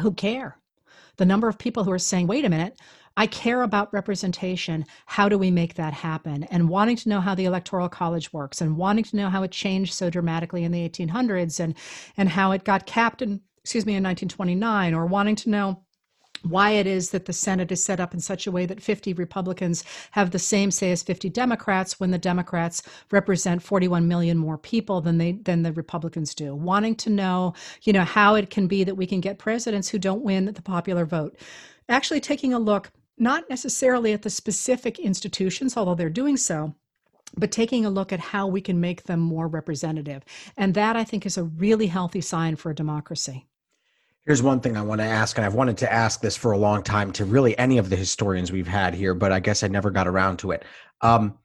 who 0.00 0.12
care. 0.12 0.58
The 1.16 1.24
number 1.24 1.48
of 1.48 1.56
people 1.58 1.84
who 1.84 1.92
are 1.92 1.98
saying, 1.98 2.26
wait 2.26 2.44
a 2.44 2.50
minute, 2.50 2.78
I 3.16 3.26
care 3.26 3.62
about 3.62 3.92
representation. 3.92 4.84
How 5.06 5.28
do 5.28 5.38
we 5.38 5.50
make 5.50 5.74
that 5.74 5.94
happen? 5.94 6.44
And 6.44 6.68
wanting 6.68 6.96
to 6.96 7.08
know 7.08 7.20
how 7.20 7.34
the 7.34 7.46
Electoral 7.46 7.88
College 7.88 8.32
works 8.32 8.60
and 8.60 8.76
wanting 8.76 9.04
to 9.04 9.16
know 9.16 9.30
how 9.30 9.42
it 9.42 9.50
changed 9.50 9.94
so 9.94 10.10
dramatically 10.10 10.64
in 10.64 10.72
the 10.72 10.86
1800s 10.88 11.58
and, 11.58 11.74
and 12.16 12.28
how 12.28 12.52
it 12.52 12.64
got 12.64 12.86
capped 12.86 13.22
in, 13.22 13.40
excuse 13.62 13.86
me, 13.86 13.92
in 13.92 14.02
1929, 14.02 14.94
or 14.94 15.06
wanting 15.06 15.36
to 15.36 15.50
know 15.50 15.82
why 16.42 16.72
it 16.72 16.86
is 16.86 17.10
that 17.10 17.24
the 17.24 17.32
Senate 17.32 17.72
is 17.72 17.82
set 17.82 17.98
up 17.98 18.14
in 18.14 18.20
such 18.20 18.46
a 18.46 18.52
way 18.52 18.66
that 18.66 18.82
50 18.82 19.14
Republicans 19.14 19.82
have 20.12 20.30
the 20.30 20.38
same 20.38 20.70
say 20.70 20.92
as 20.92 21.02
50 21.02 21.30
Democrats 21.30 21.98
when 21.98 22.10
the 22.10 22.18
Democrats 22.18 22.82
represent 23.10 23.62
41 23.62 24.06
million 24.06 24.36
more 24.36 24.58
people 24.58 25.00
than 25.00 25.18
they 25.18 25.32
than 25.32 25.62
the 25.62 25.72
Republicans 25.72 26.34
do. 26.34 26.54
Wanting 26.54 26.94
to 26.96 27.10
know, 27.10 27.54
you 27.82 27.92
know, 27.92 28.04
how 28.04 28.34
it 28.34 28.50
can 28.50 28.66
be 28.66 28.84
that 28.84 28.96
we 28.96 29.06
can 29.06 29.20
get 29.20 29.38
presidents 29.38 29.88
who 29.88 29.98
don't 29.98 30.22
win 30.22 30.44
the 30.52 30.62
popular 30.62 31.06
vote. 31.06 31.36
Actually 31.88 32.20
taking 32.20 32.52
a 32.52 32.58
look 32.58 32.92
not 33.18 33.48
necessarily 33.48 34.12
at 34.12 34.22
the 34.22 34.30
specific 34.30 34.98
institutions, 34.98 35.76
although 35.76 35.94
they're 35.94 36.10
doing 36.10 36.36
so, 36.36 36.74
but 37.36 37.50
taking 37.50 37.84
a 37.84 37.90
look 37.90 38.12
at 38.12 38.20
how 38.20 38.46
we 38.46 38.60
can 38.60 38.80
make 38.80 39.04
them 39.04 39.20
more 39.20 39.48
representative. 39.48 40.22
And 40.56 40.74
that 40.74 40.96
I 40.96 41.04
think 41.04 41.26
is 41.26 41.38
a 41.38 41.44
really 41.44 41.86
healthy 41.86 42.20
sign 42.20 42.56
for 42.56 42.70
a 42.70 42.74
democracy. 42.74 43.46
Here's 44.26 44.42
one 44.42 44.60
thing 44.60 44.76
I 44.76 44.82
want 44.82 45.00
to 45.00 45.06
ask, 45.06 45.38
and 45.38 45.46
I've 45.46 45.54
wanted 45.54 45.76
to 45.78 45.92
ask 45.92 46.20
this 46.20 46.36
for 46.36 46.50
a 46.50 46.58
long 46.58 46.82
time 46.82 47.12
to 47.12 47.24
really 47.24 47.56
any 47.58 47.78
of 47.78 47.90
the 47.90 47.96
historians 47.96 48.50
we've 48.50 48.66
had 48.66 48.92
here, 48.92 49.14
but 49.14 49.30
I 49.30 49.38
guess 49.38 49.62
I 49.62 49.68
never 49.68 49.90
got 49.90 50.08
around 50.08 50.38
to 50.38 50.50
it. 50.50 50.64
Um, 51.00 51.38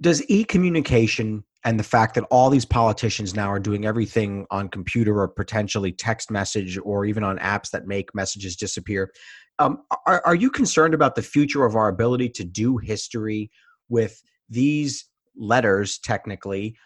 does 0.00 0.22
e 0.28 0.44
communication 0.44 1.42
and 1.64 1.80
the 1.80 1.84
fact 1.84 2.14
that 2.14 2.24
all 2.30 2.50
these 2.50 2.64
politicians 2.64 3.34
now 3.34 3.50
are 3.50 3.58
doing 3.58 3.86
everything 3.86 4.46
on 4.50 4.68
computer 4.68 5.18
or 5.20 5.26
potentially 5.26 5.90
text 5.90 6.30
message 6.30 6.78
or 6.82 7.06
even 7.06 7.24
on 7.24 7.38
apps 7.38 7.70
that 7.70 7.86
make 7.86 8.14
messages 8.14 8.56
disappear 8.56 9.10
um, 9.58 9.82
are, 10.06 10.22
are 10.24 10.34
you 10.34 10.50
concerned 10.50 10.94
about 10.94 11.14
the 11.14 11.22
future 11.22 11.64
of 11.64 11.76
our 11.76 11.88
ability 11.88 12.28
to 12.30 12.44
do 12.44 12.76
history 12.76 13.50
with 13.88 14.22
these 14.48 15.06
letters, 15.36 15.98
technically, 15.98 16.76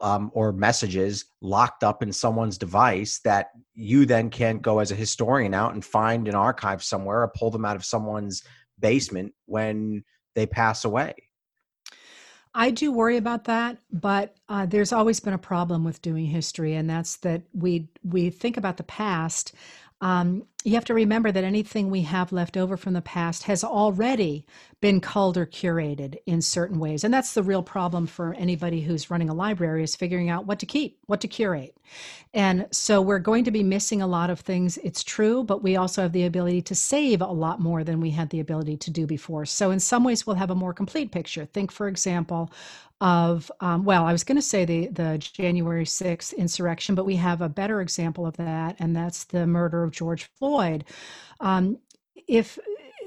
um, 0.00 0.30
or 0.34 0.52
messages 0.52 1.26
locked 1.40 1.84
up 1.84 2.02
in 2.02 2.12
someone's 2.12 2.58
device 2.58 3.20
that 3.24 3.50
you 3.74 4.04
then 4.04 4.30
can't 4.30 4.60
go 4.60 4.80
as 4.80 4.90
a 4.90 4.96
historian 4.96 5.54
out 5.54 5.74
and 5.74 5.84
find 5.84 6.26
an 6.26 6.34
archive 6.34 6.82
somewhere 6.82 7.22
or 7.22 7.32
pull 7.36 7.50
them 7.50 7.64
out 7.64 7.76
of 7.76 7.84
someone's 7.84 8.42
basement 8.80 9.32
when 9.46 10.04
they 10.34 10.44
pass 10.44 10.84
away? 10.84 11.14
I 12.54 12.70
do 12.70 12.92
worry 12.92 13.16
about 13.16 13.44
that, 13.44 13.78
but 13.90 14.36
uh, 14.48 14.66
there's 14.66 14.92
always 14.92 15.20
been 15.20 15.32
a 15.32 15.38
problem 15.38 15.84
with 15.84 16.02
doing 16.02 16.26
history, 16.26 16.74
and 16.74 16.90
that's 16.90 17.16
that 17.18 17.42
we 17.54 17.88
we 18.04 18.28
think 18.28 18.58
about 18.58 18.76
the 18.76 18.82
past 18.82 19.54
um, 20.02 20.42
you 20.64 20.74
have 20.74 20.84
to 20.86 20.94
remember 20.94 21.32
that 21.32 21.44
anything 21.44 21.90
we 21.90 22.02
have 22.02 22.32
left 22.32 22.56
over 22.56 22.76
from 22.76 22.92
the 22.92 23.02
past 23.02 23.44
has 23.44 23.64
already 23.64 24.46
been 24.80 25.00
culled 25.00 25.36
or 25.36 25.46
curated 25.46 26.16
in 26.26 26.42
certain 26.42 26.78
ways. 26.78 27.04
And 27.04 27.12
that's 27.12 27.34
the 27.34 27.42
real 27.42 27.62
problem 27.62 28.06
for 28.06 28.34
anybody 28.34 28.80
who's 28.80 29.10
running 29.10 29.28
a 29.28 29.34
library 29.34 29.82
is 29.84 29.96
figuring 29.96 30.28
out 30.28 30.46
what 30.46 30.58
to 30.60 30.66
keep, 30.66 30.98
what 31.06 31.20
to 31.20 31.28
curate. 31.28 31.76
And 32.34 32.66
so 32.70 33.00
we're 33.00 33.18
going 33.18 33.44
to 33.44 33.50
be 33.50 33.62
missing 33.62 34.02
a 34.02 34.06
lot 34.06 34.30
of 34.30 34.40
things. 34.40 34.78
It's 34.78 35.04
true, 35.04 35.44
but 35.44 35.62
we 35.62 35.76
also 35.76 36.02
have 36.02 36.12
the 36.12 36.24
ability 36.24 36.62
to 36.62 36.74
save 36.74 37.20
a 37.20 37.26
lot 37.26 37.60
more 37.60 37.84
than 37.84 38.00
we 38.00 38.10
had 38.10 38.30
the 38.30 38.40
ability 38.40 38.76
to 38.78 38.90
do 38.90 39.06
before. 39.06 39.46
So 39.46 39.70
in 39.70 39.80
some 39.80 40.04
ways, 40.04 40.26
we'll 40.26 40.36
have 40.36 40.50
a 40.50 40.54
more 40.54 40.72
complete 40.72 41.12
picture. 41.12 41.44
Think, 41.44 41.70
for 41.70 41.88
example, 41.88 42.50
of 43.02 43.50
um, 43.58 43.84
well 43.84 44.04
i 44.06 44.12
was 44.12 44.22
going 44.22 44.36
to 44.36 44.40
say 44.40 44.64
the 44.64 44.86
the 44.86 45.18
january 45.18 45.84
6th 45.84 46.36
insurrection 46.36 46.94
but 46.94 47.04
we 47.04 47.16
have 47.16 47.40
a 47.40 47.48
better 47.48 47.80
example 47.80 48.24
of 48.24 48.36
that 48.36 48.76
and 48.78 48.94
that's 48.94 49.24
the 49.24 49.44
murder 49.44 49.82
of 49.82 49.90
george 49.90 50.30
floyd 50.38 50.51
um, 51.40 51.78
if 52.28 52.58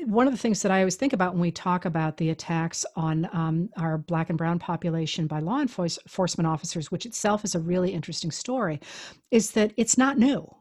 one 0.05 0.27
of 0.27 0.33
the 0.33 0.37
things 0.37 0.61
that 0.61 0.71
I 0.71 0.79
always 0.79 0.95
think 0.95 1.13
about 1.13 1.33
when 1.33 1.41
we 1.41 1.51
talk 1.51 1.85
about 1.85 2.17
the 2.17 2.29
attacks 2.29 2.85
on 2.95 3.27
um, 3.33 3.69
our 3.77 3.97
black 3.97 4.29
and 4.29 4.37
brown 4.37 4.59
population 4.59 5.25
by 5.27 5.39
law 5.39 5.59
enforcement 5.61 6.47
officers, 6.47 6.91
which 6.91 7.05
itself 7.05 7.43
is 7.43 7.55
a 7.55 7.59
really 7.59 7.91
interesting 7.91 8.31
story, 8.31 8.79
is 9.31 9.51
that 9.51 9.73
it's 9.77 9.97
not 9.97 10.17
new. 10.17 10.55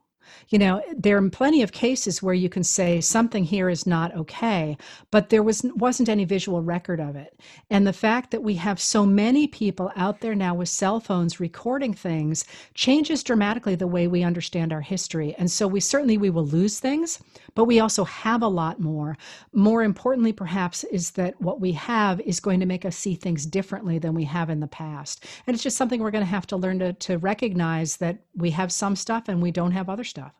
You 0.48 0.58
know, 0.58 0.82
there 0.96 1.16
are 1.16 1.30
plenty 1.30 1.62
of 1.62 1.72
cases 1.72 2.22
where 2.22 2.34
you 2.34 2.48
can 2.48 2.64
say 2.64 3.00
something 3.00 3.44
here 3.44 3.68
is 3.68 3.86
not 3.86 4.14
okay, 4.14 4.76
but 5.10 5.30
there 5.30 5.42
was 5.42 5.62
wasn't 5.74 6.08
any 6.08 6.24
visual 6.24 6.62
record 6.62 7.00
of 7.00 7.16
it. 7.16 7.38
And 7.70 7.86
the 7.86 7.92
fact 7.92 8.30
that 8.30 8.42
we 8.42 8.54
have 8.54 8.80
so 8.80 9.06
many 9.06 9.46
people 9.46 9.90
out 9.96 10.20
there 10.20 10.34
now 10.34 10.54
with 10.54 10.68
cell 10.68 11.00
phones 11.00 11.40
recording 11.40 11.94
things 11.94 12.44
changes 12.74 13.22
dramatically 13.22 13.74
the 13.74 13.86
way 13.86 14.06
we 14.06 14.22
understand 14.22 14.72
our 14.72 14.80
history. 14.80 15.34
And 15.38 15.50
so 15.50 15.66
we 15.66 15.80
certainly 15.80 16.18
we 16.18 16.30
will 16.30 16.46
lose 16.46 16.80
things, 16.80 17.20
but 17.54 17.64
we 17.64 17.80
also 17.80 18.04
have 18.04 18.42
a 18.42 18.48
lot 18.48 18.80
more. 18.80 19.16
More 19.52 19.82
importantly 19.82 20.32
perhaps 20.32 20.84
is 20.84 21.12
that 21.12 21.40
what 21.40 21.60
we 21.60 21.72
have 21.72 22.20
is 22.20 22.40
going 22.40 22.60
to 22.60 22.66
make 22.66 22.84
us 22.84 22.96
see 22.96 23.14
things 23.14 23.46
differently 23.46 23.98
than 23.98 24.14
we 24.14 24.24
have 24.24 24.50
in 24.50 24.60
the 24.60 24.66
past. 24.66 25.24
And 25.46 25.54
it's 25.54 25.62
just 25.62 25.76
something 25.76 26.00
we're 26.00 26.10
going 26.10 26.24
to 26.24 26.30
have 26.30 26.46
to 26.48 26.56
learn 26.56 26.78
to 26.80 26.92
to 26.92 27.18
recognize 27.18 27.96
that 27.98 28.18
we 28.34 28.50
have 28.50 28.72
some 28.72 28.96
stuff 28.96 29.28
and 29.28 29.42
we 29.42 29.50
don't 29.50 29.72
have 29.72 29.88
other 29.88 30.04
stuff 30.04 30.32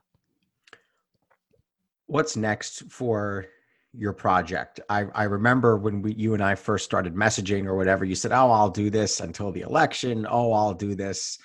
what's 2.06 2.36
next 2.36 2.90
for 2.90 3.46
your 3.92 4.12
project? 4.12 4.80
I, 4.88 5.06
I 5.14 5.24
remember 5.24 5.76
when 5.76 6.02
we, 6.02 6.14
you 6.14 6.34
and 6.34 6.42
I 6.42 6.54
first 6.54 6.84
started 6.84 7.14
messaging 7.14 7.66
or 7.66 7.76
whatever, 7.76 8.04
you 8.04 8.14
said, 8.14 8.32
Oh, 8.32 8.50
I'll 8.50 8.70
do 8.70 8.90
this 8.90 9.20
until 9.20 9.52
the 9.52 9.62
election. 9.62 10.26
Oh, 10.28 10.52
I'll 10.52 10.74
do 10.74 10.94
this 10.94 11.38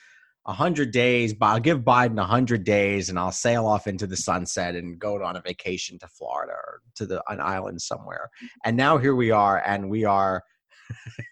a 0.45 0.53
hundred 0.53 0.91
days, 0.91 1.33
but 1.33 1.47
I'll 1.47 1.59
give 1.59 1.81
Biden 1.81 2.19
a 2.19 2.25
hundred 2.25 2.63
days 2.63 3.09
and 3.09 3.19
I'll 3.19 3.31
sail 3.31 3.65
off 3.65 3.87
into 3.87 4.07
the 4.07 4.17
sunset 4.17 4.75
and 4.75 4.97
go 4.97 5.23
on 5.23 5.35
a 5.35 5.41
vacation 5.41 5.99
to 5.99 6.07
Florida 6.07 6.53
or 6.53 6.81
to 6.95 7.05
the, 7.05 7.23
an 7.27 7.39
island 7.39 7.81
somewhere. 7.81 8.29
And 8.65 8.75
now 8.75 8.97
here 8.97 9.15
we 9.15 9.31
are 9.31 9.61
and 9.65 9.89
we 9.89 10.05
are 10.05 10.43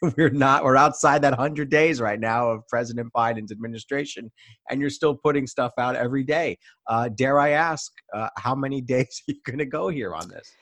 we're 0.18 0.30
not 0.30 0.64
we're 0.64 0.76
outside 0.76 1.22
that 1.22 1.32
100 1.32 1.70
days 1.70 2.00
right 2.00 2.20
now 2.20 2.50
of 2.50 2.68
president 2.68 3.12
biden's 3.12 3.52
administration 3.52 4.32
and 4.70 4.80
you're 4.80 4.90
still 4.90 5.16
putting 5.16 5.48
stuff 5.48 5.72
out 5.80 5.96
every 5.96 6.24
day 6.24 6.56
uh, 6.88 7.10
dare 7.10 7.40
i 7.40 7.50
ask 7.50 7.92
uh, 8.14 8.30
how 8.38 8.54
many 8.54 8.82
days 8.94 9.24
are 9.28 9.34
you 9.34 9.40
going 9.46 9.58
to 9.58 9.66
go 9.66 9.88
here 9.88 10.14
on 10.14 10.30
this 10.30 10.54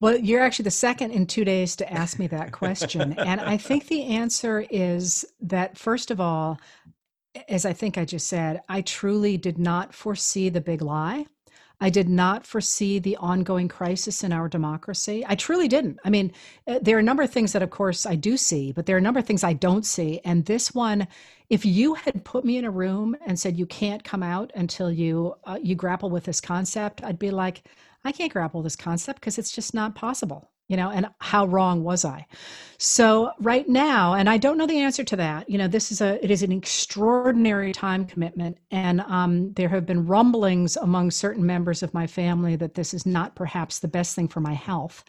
well, 0.00 0.16
you're 0.16 0.40
actually 0.40 0.64
the 0.64 0.70
second 0.70 1.10
in 1.10 1.26
two 1.26 1.44
days 1.44 1.74
to 1.76 1.92
ask 1.92 2.20
me 2.20 2.28
that 2.28 2.52
question. 2.52 3.18
and 3.18 3.40
I 3.40 3.56
think 3.56 3.88
the 3.88 4.04
answer 4.04 4.64
is 4.70 5.26
that, 5.40 5.76
first 5.76 6.12
of 6.12 6.20
all, 6.20 6.60
as 7.48 7.64
I 7.64 7.72
think 7.72 7.98
I 7.98 8.04
just 8.04 8.26
said, 8.26 8.62
I 8.68 8.80
truly 8.82 9.36
did 9.36 9.58
not 9.58 9.94
foresee 9.94 10.48
the 10.48 10.60
big 10.60 10.82
lie. 10.82 11.26
I 11.80 11.90
did 11.90 12.08
not 12.08 12.44
foresee 12.44 12.98
the 12.98 13.16
ongoing 13.18 13.68
crisis 13.68 14.24
in 14.24 14.32
our 14.32 14.48
democracy. 14.48 15.24
I 15.28 15.36
truly 15.36 15.68
didn't. 15.68 16.00
I 16.04 16.10
mean, 16.10 16.32
uh, 16.66 16.80
there 16.82 16.96
are 16.96 17.00
a 17.00 17.04
number 17.04 17.22
of 17.22 17.30
things 17.30 17.52
that, 17.52 17.62
of 17.62 17.70
course, 17.70 18.04
I 18.04 18.16
do 18.16 18.36
see, 18.36 18.72
but 18.72 18.86
there 18.86 18.96
are 18.96 18.98
a 18.98 19.02
number 19.02 19.20
of 19.20 19.26
things 19.26 19.44
I 19.44 19.52
don't 19.52 19.86
see. 19.86 20.20
And 20.24 20.44
this 20.44 20.74
one, 20.74 21.06
if 21.50 21.64
you 21.64 21.94
had 21.94 22.24
put 22.24 22.44
me 22.44 22.56
in 22.56 22.64
a 22.64 22.70
room 22.70 23.16
and 23.24 23.38
said 23.38 23.56
you 23.56 23.66
can't 23.66 24.02
come 24.02 24.24
out 24.24 24.50
until 24.56 24.90
you 24.90 25.36
uh, 25.44 25.58
you 25.62 25.76
grapple 25.76 26.10
with 26.10 26.24
this 26.24 26.40
concept, 26.40 27.04
I'd 27.04 27.18
be 27.18 27.30
like, 27.30 27.62
I 28.04 28.10
can't 28.10 28.32
grapple 28.32 28.60
with 28.60 28.66
this 28.66 28.76
concept 28.76 29.20
because 29.20 29.38
it's 29.38 29.52
just 29.52 29.72
not 29.72 29.94
possible 29.94 30.50
you 30.68 30.76
know 30.76 30.90
and 30.90 31.06
how 31.18 31.46
wrong 31.46 31.82
was 31.82 32.04
i? 32.04 32.26
So 32.80 33.32
right 33.40 33.68
now 33.68 34.14
and 34.14 34.28
i 34.30 34.38
don't 34.38 34.56
know 34.56 34.66
the 34.66 34.78
answer 34.78 35.02
to 35.02 35.16
that 35.16 35.50
you 35.50 35.58
know 35.58 35.66
this 35.66 35.90
is 35.90 36.00
a 36.00 36.22
it 36.24 36.30
is 36.30 36.42
an 36.42 36.52
extraordinary 36.52 37.72
time 37.72 38.04
commitment. 38.04 38.58
And 38.70 39.00
um, 39.02 39.52
there 39.54 39.68
have 39.68 39.86
been 39.86 40.06
rumblings 40.06 40.76
among 40.76 41.10
certain 41.10 41.44
members 41.46 41.82
of 41.82 41.94
my 41.94 42.06
family 42.06 42.56
that 42.56 42.74
this 42.74 42.92
is 42.92 43.06
not 43.06 43.34
perhaps 43.34 43.78
the 43.78 43.88
best 43.88 44.14
thing 44.14 44.28
for 44.28 44.40
my 44.40 44.54
health. 44.54 45.04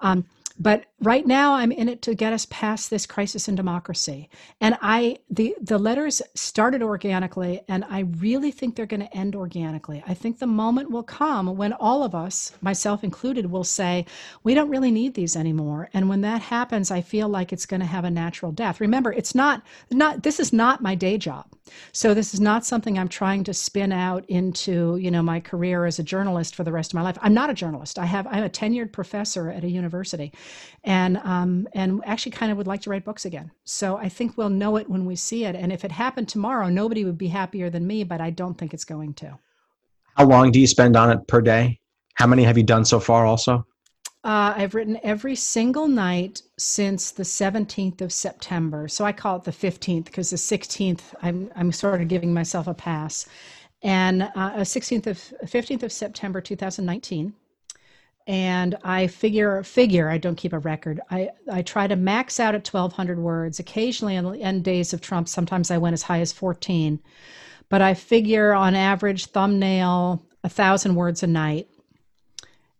Um, 0.00 0.24
but 0.58 0.84
right 1.00 1.26
now 1.26 1.54
i'm 1.54 1.72
in 1.72 1.88
it 1.88 2.00
to 2.02 2.14
get 2.14 2.32
us 2.32 2.46
past 2.50 2.88
this 2.88 3.06
crisis 3.06 3.48
in 3.48 3.54
democracy. 3.54 4.28
And 4.60 4.76
i 4.80 5.18
the 5.30 5.54
the 5.60 5.78
letters 5.78 6.22
started 6.34 6.82
organically 6.82 7.62
and 7.68 7.84
i 7.88 8.00
really 8.18 8.50
think 8.50 8.76
they're 8.76 8.86
going 8.86 9.00
to 9.00 9.16
end 9.16 9.34
organically. 9.34 10.02
I 10.06 10.14
think 10.14 10.38
the 10.38 10.46
moment 10.46 10.90
will 10.90 11.02
come 11.02 11.56
when 11.56 11.72
all 11.72 12.02
of 12.02 12.14
us 12.14 12.52
myself 12.60 13.02
included 13.02 13.50
will 13.50 13.64
say 13.64 14.06
we 14.42 14.54
don't 14.54 14.70
really 14.70 14.90
need 14.90 15.14
these 15.14 15.36
anymore. 15.36 15.90
And 15.92 16.08
when 16.08 16.20
that 16.22 16.42
happens 16.42 16.90
i 16.90 17.00
feel 17.00 17.28
like 17.28 17.52
it's 17.52 17.66
going 17.66 17.80
to 17.80 17.86
have 17.86 18.04
a 18.04 18.10
natural 18.10 18.52
death. 18.52 18.80
Remember 18.80 19.12
it's 19.12 19.34
not 19.34 19.62
not 19.90 20.22
this 20.22 20.38
is 20.38 20.52
not 20.52 20.82
my 20.82 20.94
day 20.94 21.18
job. 21.18 21.46
So 21.92 22.12
this 22.14 22.34
is 22.34 22.40
not 22.40 22.64
something 22.64 22.98
I'm 22.98 23.08
trying 23.08 23.44
to 23.44 23.54
spin 23.54 23.92
out 23.92 24.24
into, 24.28 24.96
you 24.96 25.10
know, 25.10 25.22
my 25.22 25.40
career 25.40 25.86
as 25.86 25.98
a 25.98 26.02
journalist 26.02 26.54
for 26.54 26.64
the 26.64 26.72
rest 26.72 26.92
of 26.92 26.94
my 26.94 27.02
life. 27.02 27.18
I'm 27.22 27.34
not 27.34 27.50
a 27.50 27.54
journalist. 27.54 27.98
I 27.98 28.04
have 28.04 28.26
I'm 28.26 28.44
a 28.44 28.50
tenured 28.50 28.92
professor 28.92 29.50
at 29.50 29.64
a 29.64 29.70
university, 29.70 30.32
and 30.84 31.18
um, 31.18 31.66
and 31.72 32.00
actually 32.04 32.32
kind 32.32 32.52
of 32.52 32.58
would 32.58 32.66
like 32.66 32.82
to 32.82 32.90
write 32.90 33.04
books 33.04 33.24
again. 33.24 33.50
So 33.64 33.96
I 33.96 34.08
think 34.08 34.36
we'll 34.36 34.50
know 34.50 34.76
it 34.76 34.88
when 34.88 35.06
we 35.06 35.16
see 35.16 35.44
it. 35.44 35.56
And 35.56 35.72
if 35.72 35.84
it 35.84 35.92
happened 35.92 36.28
tomorrow, 36.28 36.68
nobody 36.68 37.04
would 37.04 37.18
be 37.18 37.28
happier 37.28 37.70
than 37.70 37.86
me. 37.86 38.04
But 38.04 38.20
I 38.20 38.30
don't 38.30 38.56
think 38.56 38.74
it's 38.74 38.84
going 38.84 39.14
to. 39.14 39.38
How 40.16 40.26
long 40.26 40.52
do 40.52 40.60
you 40.60 40.66
spend 40.66 40.96
on 40.96 41.10
it 41.10 41.26
per 41.26 41.40
day? 41.40 41.80
How 42.14 42.26
many 42.26 42.44
have 42.44 42.56
you 42.56 42.64
done 42.64 42.84
so 42.84 43.00
far? 43.00 43.26
Also. 43.26 43.66
Uh, 44.24 44.54
I've 44.56 44.74
written 44.74 44.98
every 45.02 45.34
single 45.34 45.86
night 45.86 46.40
since 46.56 47.10
the 47.10 47.24
17th 47.24 48.00
of 48.00 48.10
September. 48.10 48.88
So 48.88 49.04
I 49.04 49.12
call 49.12 49.36
it 49.36 49.44
the 49.44 49.50
15th 49.50 50.06
because 50.06 50.30
the 50.30 50.36
16th, 50.36 51.14
I'm, 51.20 51.50
I'm 51.54 51.70
sort 51.70 52.00
of 52.00 52.08
giving 52.08 52.32
myself 52.32 52.66
a 52.66 52.72
pass. 52.72 53.26
And 53.82 54.22
uh, 54.22 54.60
16th 54.60 55.06
of 55.06 55.18
15th 55.44 55.82
of 55.82 55.92
September 55.92 56.40
2019. 56.40 57.34
And 58.26 58.76
I 58.82 59.06
figure 59.06 59.62
figure 59.62 60.08
I 60.08 60.16
don't 60.16 60.36
keep 60.36 60.54
a 60.54 60.58
record. 60.58 61.00
I, 61.10 61.30
I 61.52 61.60
try 61.62 61.86
to 61.86 61.96
max 61.96 62.40
out 62.40 62.54
at 62.54 62.66
1,200 62.66 63.18
words. 63.18 63.58
Occasionally, 63.58 64.16
on 64.16 64.24
the 64.24 64.40
end 64.40 64.64
days 64.64 64.94
of 64.94 65.02
Trump, 65.02 65.28
sometimes 65.28 65.70
I 65.70 65.78
went 65.78 65.92
as 65.92 66.02
high 66.02 66.20
as 66.20 66.32
14. 66.32 67.00
But 67.68 67.82
I 67.82 67.92
figure 67.92 68.54
on 68.54 68.74
average, 68.74 69.26
thumbnail, 69.26 70.24
a 70.42 70.48
thousand 70.48 70.94
words 70.94 71.22
a 71.22 71.26
night 71.26 71.68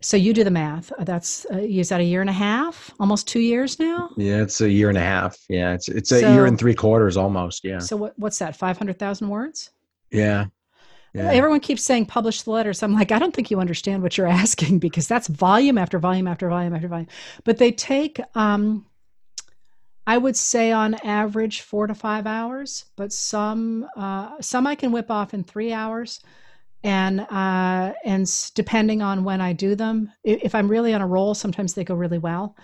so 0.05 0.19
you 0.19 0.35
do 0.35 0.45
the 0.45 0.51
math. 0.51 0.93
Uh, 0.93 1.05
that's 1.05 1.47
uh, 1.51 1.57
is 1.57 1.89
that 1.89 2.01
a 2.01 2.05
year 2.05 2.21
and 2.21 2.29
a 2.29 2.35
half? 2.35 2.91
Almost 3.01 3.27
two 3.27 3.41
years 3.41 3.81
now. 3.81 4.11
Yeah, 4.19 4.43
it's 4.43 4.61
a 4.61 4.71
year 4.71 4.91
and 4.91 4.99
a 4.99 5.03
half. 5.03 5.39
Yeah, 5.49 5.73
it's 5.73 5.89
it's 5.89 6.13
a 6.13 6.21
so, 6.21 6.35
year 6.35 6.45
and 6.45 6.59
three 6.59 6.75
quarters 6.75 7.17
almost. 7.17 7.65
Yeah. 7.65 7.79
So 7.79 7.97
what, 7.97 8.19
what's 8.19 8.39
that? 8.41 8.55
Five 8.55 8.77
hundred 8.77 8.99
thousand 8.99 9.31
words. 9.31 9.71
Yeah. 10.11 10.47
Yeah. 11.15 11.31
Everyone 11.31 11.61
keeps 11.61 11.85
saying 11.85 12.07
publish 12.07 12.43
the 12.43 12.51
letters. 12.51 12.83
I'm 12.83 12.93
like, 12.93 13.13
I 13.13 13.19
don't 13.19 13.35
think 13.35 13.51
you 13.51 13.61
understand 13.61 14.03
what 14.03 14.19
you're 14.19 14.27
asking 14.43 14.81
because 14.81 15.07
that's 15.09 15.29
volume 15.29 15.79
after 15.79 15.99
volume 15.99 16.27
after 16.27 16.49
volume 16.49 16.75
after 16.75 16.89
volume. 16.89 17.09
But 17.45 17.59
they 17.59 17.73
take, 17.73 18.21
um, 18.35 18.85
I 20.07 20.19
would 20.19 20.37
say, 20.37 20.73
on 20.73 20.95
average, 20.95 21.61
four 21.61 21.87
to 21.87 21.95
five 21.95 22.27
hours. 22.27 22.87
But 22.97 23.13
some, 23.13 23.87
uh, 23.97 24.41
some 24.41 24.67
I 24.67 24.75
can 24.75 24.93
whip 24.93 25.11
off 25.11 25.33
in 25.33 25.45
three 25.45 25.73
hours 25.73 26.21
and 26.85 27.21
uh, 27.21 27.95
and 28.05 28.31
depending 28.55 29.01
on 29.01 29.25
when 29.25 29.41
I 29.41 29.55
do 29.55 29.75
them, 29.75 30.13
if 30.23 30.55
I'm 30.55 30.69
really 30.69 30.93
on 30.93 31.01
a 31.01 31.07
roll, 31.07 31.35
sometimes 31.35 31.73
they 31.73 31.83
go 31.83 31.95
really 31.95 32.19
well. 32.19 32.57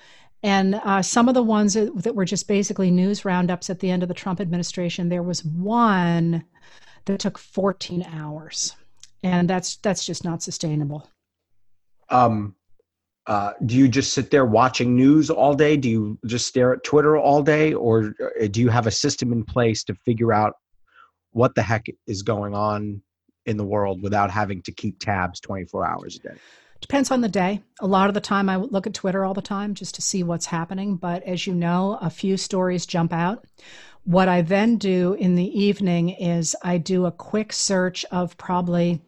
And 0.43 0.75
uh, 0.75 1.01
some 1.03 1.27
of 1.29 1.35
the 1.35 1.43
ones 1.43 1.75
that 1.75 2.15
were 2.15 2.27
just 2.27 2.47
basically 2.47 2.91
news 2.91 3.25
roundups 3.25 3.71
at 3.71 3.81
the 3.81 3.91
end 3.91 4.03
of 4.03 4.09
the 4.09 4.15
Trump 4.15 4.41
administration, 4.41 5.09
there 5.09 5.23
was 5.23 5.45
one 5.45 6.45
that 7.11 7.21
took 7.21 7.39
14 7.39 8.07
hours, 8.13 8.75
and 9.23 9.49
that's 9.49 9.77
that's 9.77 10.05
just 10.05 10.25
not 10.25 10.43
sustainable. 10.43 11.09
Um, 12.09 12.55
uh, 13.27 13.53
do 13.65 13.77
you 13.77 13.89
just 13.89 14.13
sit 14.13 14.31
there 14.31 14.45
watching 14.45 14.97
news 14.97 15.31
all 15.31 15.55
day? 15.55 15.77
Do 15.77 15.89
you 15.89 16.19
just 16.27 16.47
stare 16.47 16.73
at 16.73 16.83
Twitter 16.83 17.17
all 17.17 17.43
day, 17.43 17.75
or 17.75 18.15
uh, 18.43 18.47
do 18.49 18.61
you 18.61 18.69
have 18.69 18.87
a 18.87 18.91
system 18.91 19.33
in 19.33 19.45
place 19.45 19.85
to 19.85 19.95
figure 19.95 20.33
out 20.33 20.55
what 21.33 21.55
the 21.55 21.63
heck 21.63 21.87
is 22.07 22.23
going 22.23 22.55
on 22.55 23.03
in 23.47 23.57
the 23.57 23.65
world 23.65 24.03
without 24.03 24.31
having 24.31 24.63
to 24.63 24.73
keep 24.73 24.99
tabs 24.99 25.41
24 25.41 25.87
hours 25.87 26.17
a 26.17 26.29
day? 26.29 26.35
Depends 26.81 27.11
on 27.11 27.21
the 27.21 27.29
day. 27.29 27.63
A 27.81 27.87
lot 27.87 28.09
of 28.09 28.15
the 28.15 28.21
time, 28.21 28.49
I 28.49 28.57
look 28.57 28.87
at 28.87 28.95
Twitter 28.95 29.25
all 29.25 29.35
the 29.35 29.43
time 29.43 29.75
just 29.75 29.95
to 29.97 30.03
see 30.03 30.23
what's 30.23 30.47
happening. 30.47 30.97
But 30.97 31.23
as 31.25 31.47
you 31.47 31.55
know, 31.55 31.99
a 32.01 32.09
few 32.09 32.37
stories 32.37 32.87
jump 32.87 33.13
out. 33.13 33.45
What 34.05 34.29
I 34.29 34.43
then 34.43 34.77
do 34.77 35.15
in 35.15 35.35
the 35.35 35.61
evening 35.61 36.11
is 36.11 36.57
I 36.63 36.79
do 36.79 37.07
a 37.07 37.13
quick 37.13 37.53
search 37.53 38.05
of 38.11 38.37
probably 38.39 39.01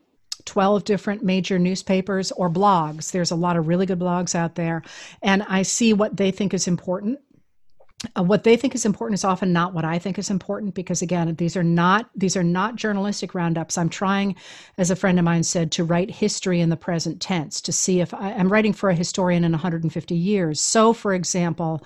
12 0.45 0.84
different 0.84 1.22
major 1.22 1.59
newspapers 1.59 2.32
or 2.32 2.51
blogs. 2.51 3.11
There's 3.11 3.30
a 3.30 3.36
lot 3.36 3.57
of 3.57 3.68
really 3.68 3.86
good 3.86 3.99
blogs 3.99 4.34
out 4.34 4.55
there. 4.55 4.82
And 5.22 5.43
I 5.45 5.62
see 5.62 5.93
what 5.93 6.16
they 6.16 6.30
think 6.30 6.53
is 6.53 6.66
important 6.66 7.20
uh, 8.16 8.22
what 8.22 8.45
they 8.45 8.57
think 8.57 8.74
is 8.74 8.84
important 8.84 9.14
is 9.14 9.24
often 9.24 9.53
not 9.53 9.74
what 9.74 9.84
I 9.84 9.99
think 9.99 10.18
is 10.18 10.30
important 10.30 10.74
because 10.74 11.03
again 11.03 11.34
these 11.36 11.57
are 11.57 11.62
not 11.62 12.11
these 12.16 12.36
are 12.36 12.43
not 12.43 12.76
journalistic 12.76 13.34
roundups. 13.34 13.78
I'm 13.78 13.88
trying 13.88 14.34
as 14.78 14.90
a 14.90 14.97
friend 14.97 15.18
of 15.18 15.24
mine 15.24 15.43
said 15.43 15.70
to 15.72 15.84
write 15.84 16.11
history 16.11 16.61
in 16.61 16.68
the 16.68 16.76
present 16.76 17.20
tense 17.20 17.61
to 17.62 17.72
see 17.72 18.01
if 18.01 18.12
I, 18.12 18.32
I'm 18.32 18.53
writing 18.53 18.72
for 18.72 18.90
a 18.90 18.95
historian 18.95 19.45
in 19.45 19.53
150 19.53 20.14
years. 20.14 20.61
So 20.61 20.93
for 20.93 21.14
example, 21.14 21.84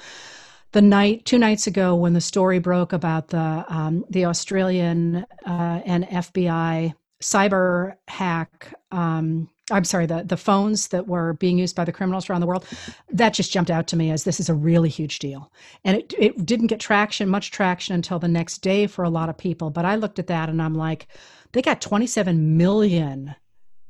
the 0.72 0.82
night 0.82 1.24
two 1.24 1.38
nights 1.38 1.66
ago 1.66 1.94
when 1.94 2.12
the 2.12 2.20
story 2.20 2.58
broke 2.58 2.92
about 2.92 3.28
the 3.28 3.64
um, 3.68 4.04
the 4.10 4.24
Australian 4.24 5.26
uh, 5.46 5.80
and 5.84 6.04
FBI 6.06 6.94
cyber 7.22 7.94
hack 8.08 8.74
um, 8.92 9.48
I'm 9.70 9.84
sorry, 9.84 10.06
the, 10.06 10.22
the 10.22 10.36
phones 10.36 10.88
that 10.88 11.08
were 11.08 11.32
being 11.32 11.58
used 11.58 11.74
by 11.74 11.84
the 11.84 11.92
criminals 11.92 12.30
around 12.30 12.40
the 12.40 12.46
world, 12.46 12.64
that 13.10 13.34
just 13.34 13.50
jumped 13.50 13.70
out 13.70 13.88
to 13.88 13.96
me 13.96 14.12
as 14.12 14.22
this 14.22 14.38
is 14.38 14.48
a 14.48 14.54
really 14.54 14.88
huge 14.88 15.18
deal. 15.18 15.50
And 15.84 15.96
it, 15.96 16.14
it 16.16 16.46
didn't 16.46 16.68
get 16.68 16.78
traction, 16.78 17.28
much 17.28 17.50
traction 17.50 17.94
until 17.94 18.20
the 18.20 18.28
next 18.28 18.58
day 18.58 18.86
for 18.86 19.02
a 19.02 19.10
lot 19.10 19.28
of 19.28 19.36
people. 19.36 19.70
But 19.70 19.84
I 19.84 19.96
looked 19.96 20.20
at 20.20 20.28
that 20.28 20.48
and 20.48 20.62
I'm 20.62 20.74
like, 20.74 21.08
they 21.52 21.62
got 21.62 21.80
27 21.80 22.56
million 22.56 23.34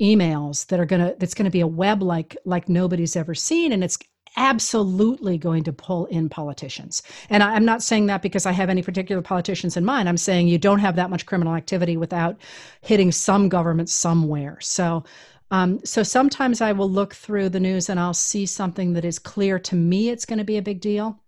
emails 0.00 0.66
that 0.66 0.78
are 0.78 0.84
gonna 0.84 1.14
that's 1.18 1.32
gonna 1.32 1.48
be 1.48 1.60
a 1.60 1.66
web 1.66 2.02
like 2.02 2.36
like 2.44 2.68
nobody's 2.68 3.16
ever 3.16 3.34
seen. 3.34 3.72
And 3.72 3.82
it's 3.82 3.98
absolutely 4.36 5.38
going 5.38 5.64
to 5.64 5.72
pull 5.72 6.06
in 6.06 6.28
politicians. 6.28 7.02
And 7.30 7.42
I'm 7.42 7.64
not 7.64 7.82
saying 7.82 8.06
that 8.06 8.22
because 8.22 8.46
I 8.46 8.52
have 8.52 8.70
any 8.70 8.82
particular 8.82 9.22
politicians 9.22 9.76
in 9.76 9.84
mind. 9.84 10.08
I'm 10.08 10.16
saying 10.16 10.48
you 10.48 10.58
don't 10.58 10.80
have 10.80 10.96
that 10.96 11.10
much 11.10 11.26
criminal 11.26 11.54
activity 11.54 11.96
without 11.96 12.36
hitting 12.82 13.12
some 13.12 13.48
government 13.48 13.88
somewhere. 13.88 14.58
So 14.60 15.04
um, 15.50 15.80
so 15.84 16.02
sometimes 16.02 16.60
I 16.60 16.72
will 16.72 16.90
look 16.90 17.14
through 17.14 17.50
the 17.50 17.60
news 17.60 17.88
and 17.88 18.00
I'll 18.00 18.14
see 18.14 18.46
something 18.46 18.94
that 18.94 19.04
is 19.04 19.18
clear 19.18 19.58
to 19.60 19.76
me 19.76 20.08
it's 20.08 20.26
going 20.26 20.38
to 20.38 20.44
be 20.44 20.56
a 20.56 20.62
big 20.62 20.80
deal. 20.80 21.20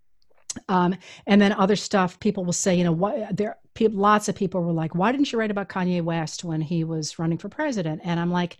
Um, 0.69 0.97
and 1.27 1.41
then 1.41 1.53
other 1.53 1.77
stuff, 1.77 2.19
people 2.19 2.45
will 2.45 2.53
say, 2.53 2.75
you 2.75 2.83
know, 2.83 2.93
what 2.93 3.37
there, 3.37 3.59
people, 3.75 4.01
lots 4.01 4.29
of 4.29 4.35
people 4.35 4.63
were 4.63 4.73
like, 4.73 4.95
why 4.95 5.13
didn't 5.13 5.31
you 5.31 5.39
write 5.39 5.53
about 5.53 5.69
Kanye 5.69 6.03
West 6.03 6.43
when 6.43 6.61
he 6.61 6.83
was 6.83 7.19
running 7.19 7.39
for 7.39 7.49
president? 7.49 8.01
And 8.03 8.19
I'm 8.19 8.33
like, 8.33 8.59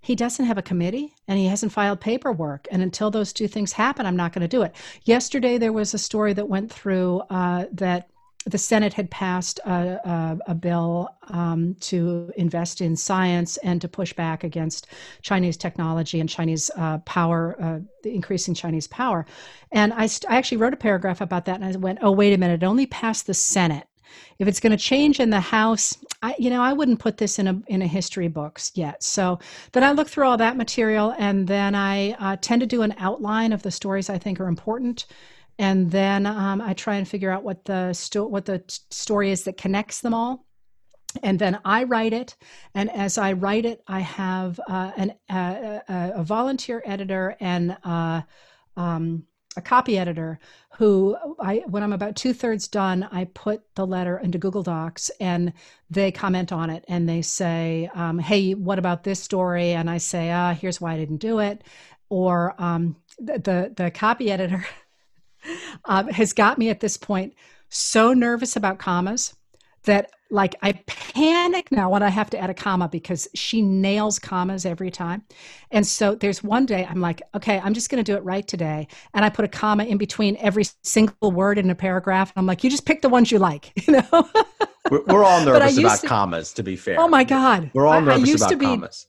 he 0.00 0.14
doesn't 0.14 0.44
have 0.44 0.58
a 0.58 0.62
committee 0.62 1.12
and 1.26 1.38
he 1.38 1.46
hasn't 1.46 1.72
filed 1.72 2.00
paperwork. 2.00 2.66
And 2.70 2.82
until 2.82 3.10
those 3.10 3.32
two 3.32 3.48
things 3.48 3.72
happen, 3.72 4.06
I'm 4.06 4.16
not 4.16 4.32
going 4.32 4.42
to 4.42 4.48
do 4.48 4.62
it. 4.62 4.74
Yesterday, 5.04 5.58
there 5.58 5.72
was 5.72 5.94
a 5.94 5.98
story 5.98 6.32
that 6.34 6.48
went 6.48 6.72
through 6.72 7.22
uh, 7.30 7.66
that 7.72 8.08
the 8.46 8.58
Senate 8.58 8.94
had 8.94 9.10
passed 9.10 9.58
a, 9.66 9.70
a, 9.70 10.38
a 10.52 10.54
bill 10.54 11.08
um, 11.28 11.74
to 11.80 12.32
invest 12.36 12.80
in 12.80 12.96
science 12.96 13.56
and 13.58 13.80
to 13.80 13.88
push 13.88 14.12
back 14.12 14.44
against 14.44 14.86
Chinese 15.22 15.56
technology 15.56 16.20
and 16.20 16.28
Chinese 16.28 16.70
uh, 16.76 16.98
power, 16.98 17.56
uh, 17.60 17.80
the 18.04 18.14
increasing 18.14 18.54
Chinese 18.54 18.86
power. 18.86 19.26
And 19.72 19.92
I, 19.92 20.06
st- 20.06 20.30
I 20.30 20.36
actually 20.36 20.58
wrote 20.58 20.72
a 20.72 20.78
paragraph 20.78 21.20
about 21.20 21.44
that, 21.46 21.60
and 21.60 21.64
I 21.64 21.76
went, 21.76 21.98
"Oh, 22.00 22.12
wait 22.12 22.32
a 22.32 22.38
minute! 22.38 22.62
It 22.62 22.66
only 22.66 22.86
passed 22.86 23.26
the 23.26 23.34
Senate. 23.34 23.87
If 24.38 24.48
it's 24.48 24.60
going 24.60 24.70
to 24.70 24.76
change 24.76 25.20
in 25.20 25.30
the 25.30 25.40
House, 25.40 25.96
I, 26.22 26.34
you 26.38 26.50
know, 26.50 26.62
I 26.62 26.72
wouldn't 26.72 27.00
put 27.00 27.16
this 27.16 27.38
in 27.38 27.48
a 27.48 27.60
in 27.66 27.82
a 27.82 27.86
history 27.86 28.28
books 28.28 28.72
yet. 28.74 29.02
So 29.02 29.38
then 29.72 29.84
I 29.84 29.92
look 29.92 30.08
through 30.08 30.26
all 30.26 30.36
that 30.36 30.56
material, 30.56 31.14
and 31.18 31.46
then 31.46 31.74
I 31.74 32.12
uh, 32.12 32.36
tend 32.40 32.60
to 32.60 32.66
do 32.66 32.82
an 32.82 32.94
outline 32.98 33.52
of 33.52 33.62
the 33.62 33.70
stories 33.70 34.10
I 34.10 34.18
think 34.18 34.40
are 34.40 34.48
important." 34.48 35.06
and 35.58 35.90
then 35.90 36.24
um, 36.24 36.60
I 36.60 36.72
try 36.72 36.96
and 36.96 37.08
figure 37.08 37.30
out 37.30 37.42
what 37.42 37.64
the 37.64 37.92
sto- 37.92 38.26
what 38.26 38.44
the 38.44 38.60
t- 38.60 38.78
story 38.90 39.30
is 39.30 39.44
that 39.44 39.56
connects 39.56 40.00
them 40.00 40.14
all. 40.14 40.44
And 41.22 41.38
then 41.38 41.58
I 41.64 41.84
write 41.84 42.12
it, 42.12 42.36
and 42.74 42.90
as 42.90 43.16
I 43.18 43.32
write 43.32 43.64
it, 43.64 43.82
I 43.88 44.00
have 44.00 44.60
uh, 44.68 44.92
an, 44.96 45.14
uh, 45.30 45.80
a 45.88 46.22
volunteer 46.22 46.82
editor 46.84 47.34
and 47.40 47.76
uh, 47.82 48.20
um, 48.76 49.24
a 49.56 49.62
copy 49.62 49.98
editor 49.98 50.38
who 50.76 51.16
I 51.40 51.62
when 51.66 51.82
I'm 51.82 51.92
about 51.92 52.16
two 52.16 52.32
thirds 52.32 52.68
done, 52.68 53.08
I 53.10 53.24
put 53.24 53.62
the 53.74 53.86
letter 53.86 54.18
into 54.18 54.38
Google 54.38 54.62
Docs 54.62 55.10
and 55.20 55.52
they 55.90 56.12
comment 56.12 56.52
on 56.52 56.70
it 56.70 56.84
and 56.88 57.08
they 57.08 57.22
say, 57.22 57.90
um, 57.94 58.18
"Hey, 58.18 58.54
what 58.54 58.78
about 58.78 59.02
this 59.02 59.20
story?" 59.20 59.72
And 59.72 59.90
I 59.90 59.98
say, 59.98 60.30
"Ah, 60.30 60.54
here's 60.54 60.80
why 60.80 60.94
I 60.94 60.96
didn't 60.96 61.16
do 61.16 61.40
it," 61.40 61.64
or 62.08 62.54
um, 62.58 62.96
the, 63.18 63.38
the 63.38 63.72
the 63.76 63.90
copy 63.90 64.30
editor 64.30 64.64
um, 65.84 66.08
has 66.08 66.32
got 66.32 66.58
me 66.58 66.70
at 66.70 66.80
this 66.80 66.96
point 66.96 67.34
so 67.68 68.12
nervous 68.12 68.56
about 68.56 68.78
commas 68.78 69.34
that 69.84 70.10
like 70.30 70.54
I 70.62 70.72
panic 70.86 71.72
now 71.72 71.90
when 71.90 72.02
I 72.02 72.08
have 72.10 72.30
to 72.30 72.38
add 72.38 72.50
a 72.50 72.54
comma 72.54 72.88
because 72.88 73.28
she 73.34 73.62
nails 73.62 74.18
commas 74.18 74.66
every 74.66 74.90
time. 74.90 75.22
And 75.70 75.86
so 75.86 76.14
there's 76.14 76.42
one 76.42 76.66
day 76.66 76.86
I'm 76.88 77.00
like, 77.00 77.22
okay, 77.34 77.60
I'm 77.60 77.74
just 77.74 77.90
going 77.90 78.02
to 78.02 78.12
do 78.12 78.16
it 78.16 78.24
right 78.24 78.46
today. 78.46 78.88
And 79.14 79.24
I 79.24 79.30
put 79.30 79.44
a 79.44 79.48
comma 79.48 79.84
in 79.84 79.98
between 79.98 80.36
every 80.38 80.64
single 80.82 81.30
word 81.30 81.58
in 81.58 81.70
a 81.70 81.74
paragraph. 81.74 82.32
And 82.34 82.42
I'm 82.42 82.46
like, 82.46 82.62
you 82.62 82.70
just 82.70 82.84
pick 82.84 83.02
the 83.02 83.08
ones 83.08 83.30
you 83.30 83.38
like, 83.38 83.72
you 83.86 83.94
know? 83.94 84.28
we're, 84.90 85.02
we're 85.06 85.24
all 85.24 85.44
nervous 85.44 85.78
about 85.78 86.00
to, 86.00 86.06
commas, 86.06 86.52
to 86.54 86.62
be 86.62 86.74
oh 86.74 86.76
fair. 86.76 87.00
Oh 87.00 87.08
my 87.08 87.24
God. 87.24 87.70
We're 87.72 87.86
all 87.86 88.00
nervous 88.00 88.22
I, 88.22 88.26
I 88.26 88.30
used 88.30 88.42
about 88.42 88.50
to 88.50 88.56
be, 88.56 88.66
commas 88.66 89.06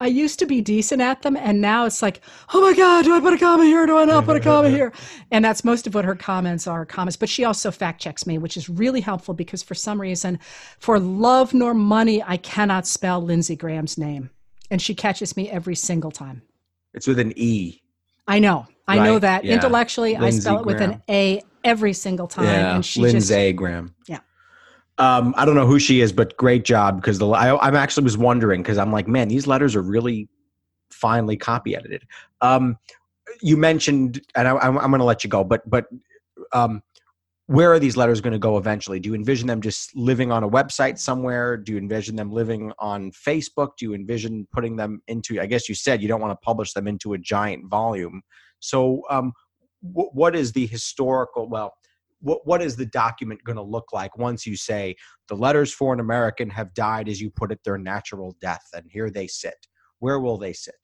I 0.00 0.06
used 0.06 0.38
to 0.38 0.46
be 0.46 0.60
decent 0.60 1.02
at 1.02 1.22
them, 1.22 1.36
and 1.36 1.60
now 1.60 1.84
it's 1.84 2.02
like, 2.02 2.20
oh 2.54 2.60
my 2.60 2.72
God, 2.72 3.04
do 3.04 3.14
I 3.14 3.20
put 3.20 3.34
a 3.34 3.38
comma 3.38 3.64
here? 3.64 3.84
Do 3.84 3.98
I 3.98 4.04
not 4.04 4.24
put 4.24 4.36
a 4.36 4.40
comma 4.40 4.70
here? 4.70 4.92
And 5.30 5.44
that's 5.44 5.64
most 5.64 5.86
of 5.86 5.94
what 5.94 6.06
her 6.06 6.14
comments 6.14 6.66
are 6.66 6.86
comments. 6.86 7.16
But 7.16 7.28
she 7.28 7.44
also 7.44 7.70
fact 7.70 8.00
checks 8.00 8.26
me, 8.26 8.38
which 8.38 8.56
is 8.56 8.70
really 8.70 9.00
helpful 9.02 9.34
because 9.34 9.62
for 9.62 9.74
some 9.74 10.00
reason, 10.00 10.38
for 10.78 10.98
love 10.98 11.52
nor 11.52 11.74
money, 11.74 12.22
I 12.22 12.38
cannot 12.38 12.86
spell 12.86 13.20
Lindsey 13.20 13.56
Graham's 13.56 13.98
name. 13.98 14.30
And 14.70 14.80
she 14.80 14.94
catches 14.94 15.36
me 15.36 15.50
every 15.50 15.74
single 15.74 16.10
time. 16.10 16.42
It's 16.94 17.06
with 17.06 17.18
an 17.18 17.34
E. 17.36 17.82
I 18.26 18.38
know. 18.38 18.66
I 18.86 18.98
right? 18.98 19.04
know 19.04 19.18
that. 19.18 19.44
Yeah. 19.44 19.54
Intellectually, 19.54 20.16
Lindsey 20.16 20.38
I 20.38 20.40
spell 20.40 20.60
it 20.60 20.62
Graham. 20.62 20.66
with 20.66 20.82
an 20.82 21.02
A 21.10 21.42
every 21.64 21.92
single 21.92 22.26
time. 22.26 22.44
Yeah. 22.44 22.76
And 22.76 22.84
she 22.84 23.00
Lindsay 23.02 23.48
just, 23.48 23.56
Graham. 23.56 23.94
Yeah. 24.06 24.20
Um, 24.98 25.32
I 25.36 25.44
don't 25.44 25.54
know 25.54 25.66
who 25.66 25.78
she 25.78 26.00
is, 26.00 26.12
but 26.12 26.36
great 26.36 26.64
job 26.64 27.00
because 27.00 27.18
the 27.18 27.28
I, 27.28 27.56
I'm 27.66 27.76
actually 27.76 28.04
was 28.04 28.18
wondering 28.18 28.62
because 28.62 28.78
I'm 28.78 28.92
like, 28.92 29.06
man, 29.06 29.28
these 29.28 29.46
letters 29.46 29.76
are 29.76 29.82
really 29.82 30.28
finely 30.90 31.36
copy 31.36 31.76
edited. 31.76 32.02
Um, 32.40 32.78
you 33.40 33.56
mentioned, 33.56 34.20
and 34.34 34.48
I, 34.48 34.66
am 34.66 34.74
going 34.74 34.98
to 34.98 35.04
let 35.04 35.22
you 35.22 35.30
go, 35.30 35.44
but 35.44 35.68
but 35.68 35.86
um, 36.52 36.82
where 37.46 37.72
are 37.72 37.78
these 37.78 37.96
letters 37.96 38.20
going 38.20 38.34
to 38.34 38.38
go 38.38 38.58
eventually? 38.58 39.00
Do 39.00 39.08
you 39.08 39.14
envision 39.14 39.46
them 39.46 39.62
just 39.62 39.96
living 39.96 40.30
on 40.30 40.44
a 40.44 40.48
website 40.48 40.98
somewhere? 40.98 41.56
Do 41.56 41.72
you 41.72 41.78
envision 41.78 42.14
them 42.14 42.30
living 42.30 42.72
on 42.78 43.10
Facebook? 43.12 43.70
Do 43.78 43.86
you 43.86 43.94
envision 43.94 44.46
putting 44.52 44.76
them 44.76 45.00
into? 45.08 45.40
I 45.40 45.46
guess 45.46 45.68
you 45.68 45.74
said 45.74 46.02
you 46.02 46.08
don't 46.08 46.20
want 46.20 46.32
to 46.32 46.44
publish 46.44 46.74
them 46.74 46.86
into 46.86 47.14
a 47.14 47.18
giant 47.18 47.70
volume. 47.70 48.20
So, 48.60 49.02
um, 49.08 49.32
w- 49.82 50.10
what 50.12 50.36
is 50.36 50.52
the 50.52 50.66
historical? 50.66 51.48
Well, 51.48 51.72
what 52.20 52.46
what 52.46 52.62
is 52.62 52.76
the 52.76 52.86
document 52.86 53.42
going 53.44 53.56
to 53.56 53.62
look 53.62 53.92
like 53.92 54.18
once 54.18 54.46
you 54.46 54.56
say 54.56 54.96
the 55.28 55.36
letters 55.36 55.72
for 55.72 55.92
an 55.92 56.00
American 56.00 56.50
have 56.50 56.74
died, 56.74 57.08
as 57.08 57.20
you 57.20 57.30
put 57.30 57.52
it, 57.52 57.60
their 57.64 57.78
natural 57.78 58.36
death, 58.40 58.66
and 58.72 58.84
here 58.90 59.10
they 59.10 59.26
sit? 59.26 59.66
Where 59.98 60.20
will 60.20 60.38
they 60.38 60.52
sit? 60.52 60.74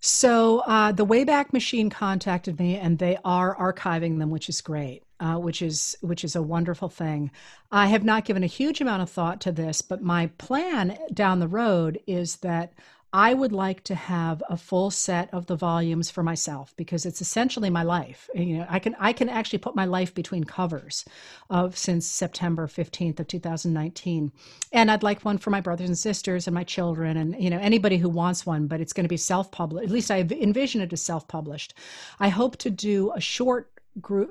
So 0.00 0.60
uh, 0.60 0.92
the 0.92 1.04
Wayback 1.04 1.52
Machine 1.52 1.90
contacted 1.90 2.58
me, 2.58 2.76
and 2.76 2.98
they 2.98 3.18
are 3.22 3.54
archiving 3.56 4.18
them, 4.18 4.30
which 4.30 4.48
is 4.48 4.60
great. 4.60 5.02
Uh, 5.20 5.36
which 5.36 5.60
is 5.60 5.94
which 6.00 6.24
is 6.24 6.34
a 6.34 6.40
wonderful 6.40 6.88
thing. 6.88 7.30
I 7.70 7.88
have 7.88 8.04
not 8.04 8.24
given 8.24 8.42
a 8.42 8.46
huge 8.46 8.80
amount 8.80 9.02
of 9.02 9.10
thought 9.10 9.42
to 9.42 9.52
this, 9.52 9.82
but 9.82 10.02
my 10.02 10.28
plan 10.38 10.96
down 11.12 11.40
the 11.40 11.46
road 11.48 12.00
is 12.06 12.36
that 12.36 12.72
I 13.12 13.34
would 13.34 13.52
like 13.52 13.82
to 13.84 13.94
have 13.94 14.42
a 14.48 14.56
full 14.56 14.90
set 14.90 15.32
of 15.34 15.46
the 15.46 15.56
volumes 15.56 16.10
for 16.10 16.22
myself 16.22 16.72
because 16.76 17.04
it's 17.04 17.20
essentially 17.20 17.68
my 17.68 17.82
life. 17.82 18.30
You 18.34 18.58
know, 18.58 18.66
I 18.68 18.78
can 18.78 18.94
I 19.00 19.12
can 19.12 19.28
actually 19.28 19.58
put 19.58 19.74
my 19.74 19.84
life 19.84 20.14
between 20.14 20.44
covers 20.44 21.04
of 21.48 21.76
since 21.76 22.06
September 22.06 22.68
15th 22.68 23.18
of 23.18 23.26
2019. 23.26 24.32
And 24.72 24.90
I'd 24.90 25.02
like 25.02 25.24
one 25.24 25.38
for 25.38 25.50
my 25.50 25.60
brothers 25.60 25.88
and 25.88 25.98
sisters 25.98 26.46
and 26.46 26.54
my 26.54 26.64
children 26.64 27.16
and 27.16 27.34
you 27.42 27.50
know 27.50 27.58
anybody 27.58 27.96
who 27.98 28.08
wants 28.08 28.46
one, 28.46 28.68
but 28.68 28.80
it's 28.80 28.92
going 28.92 29.04
to 29.04 29.08
be 29.08 29.16
self-published. 29.16 29.84
At 29.84 29.90
least 29.90 30.10
I 30.10 30.20
envision 30.20 30.80
it 30.80 30.92
as 30.92 31.02
self-published. 31.02 31.74
I 32.20 32.28
hope 32.28 32.58
to 32.58 32.70
do 32.70 33.12
a 33.14 33.20
short 33.20 33.72
group, 34.00 34.30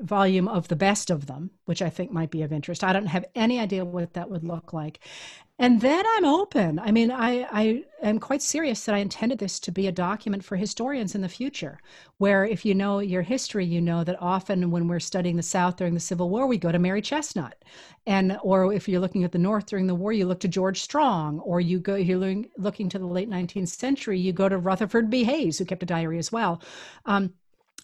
volume 0.00 0.48
of 0.48 0.68
the 0.68 0.76
best 0.76 1.10
of 1.10 1.26
them, 1.26 1.50
which 1.64 1.82
I 1.82 1.90
think 1.90 2.12
might 2.12 2.30
be 2.30 2.42
of 2.42 2.52
interest. 2.52 2.84
I 2.84 2.92
don't 2.92 3.06
have 3.06 3.24
any 3.34 3.58
idea 3.58 3.84
what 3.84 4.14
that 4.14 4.30
would 4.30 4.44
look 4.44 4.72
like. 4.72 5.00
And 5.62 5.80
then 5.80 6.04
I'm 6.16 6.24
open. 6.24 6.80
I 6.80 6.90
mean, 6.90 7.12
I, 7.12 7.46
I 7.52 7.84
am 8.02 8.18
quite 8.18 8.42
serious 8.42 8.84
that 8.84 8.96
I 8.96 8.98
intended 8.98 9.38
this 9.38 9.60
to 9.60 9.70
be 9.70 9.86
a 9.86 9.92
document 9.92 10.44
for 10.44 10.56
historians 10.56 11.14
in 11.14 11.20
the 11.20 11.28
future, 11.28 11.78
where 12.18 12.44
if 12.44 12.64
you 12.64 12.74
know 12.74 12.98
your 12.98 13.22
history, 13.22 13.64
you 13.64 13.80
know 13.80 14.02
that 14.02 14.20
often 14.20 14.72
when 14.72 14.88
we're 14.88 14.98
studying 14.98 15.36
the 15.36 15.42
South 15.42 15.76
during 15.76 15.94
the 15.94 16.00
Civil 16.00 16.30
War, 16.30 16.48
we 16.48 16.58
go 16.58 16.72
to 16.72 16.80
Mary 16.80 17.00
Chesnut 17.00 17.52
And 18.06 18.36
or 18.42 18.72
if 18.74 18.88
you're 18.88 19.00
looking 19.00 19.22
at 19.22 19.30
the 19.30 19.38
North 19.38 19.66
during 19.66 19.86
the 19.86 19.94
war, 19.94 20.12
you 20.12 20.26
look 20.26 20.40
to 20.40 20.48
George 20.48 20.80
Strong, 20.80 21.38
or 21.40 21.60
you 21.60 21.78
go 21.78 21.94
you're 21.94 22.42
looking 22.58 22.88
to 22.88 22.98
the 22.98 23.06
late 23.06 23.30
19th 23.30 23.68
century, 23.68 24.18
you 24.18 24.32
go 24.32 24.48
to 24.48 24.58
Rutherford 24.58 25.10
B. 25.10 25.22
Hayes, 25.22 25.58
who 25.58 25.64
kept 25.64 25.84
a 25.84 25.86
diary 25.86 26.18
as 26.18 26.32
well. 26.32 26.60
Um, 27.06 27.34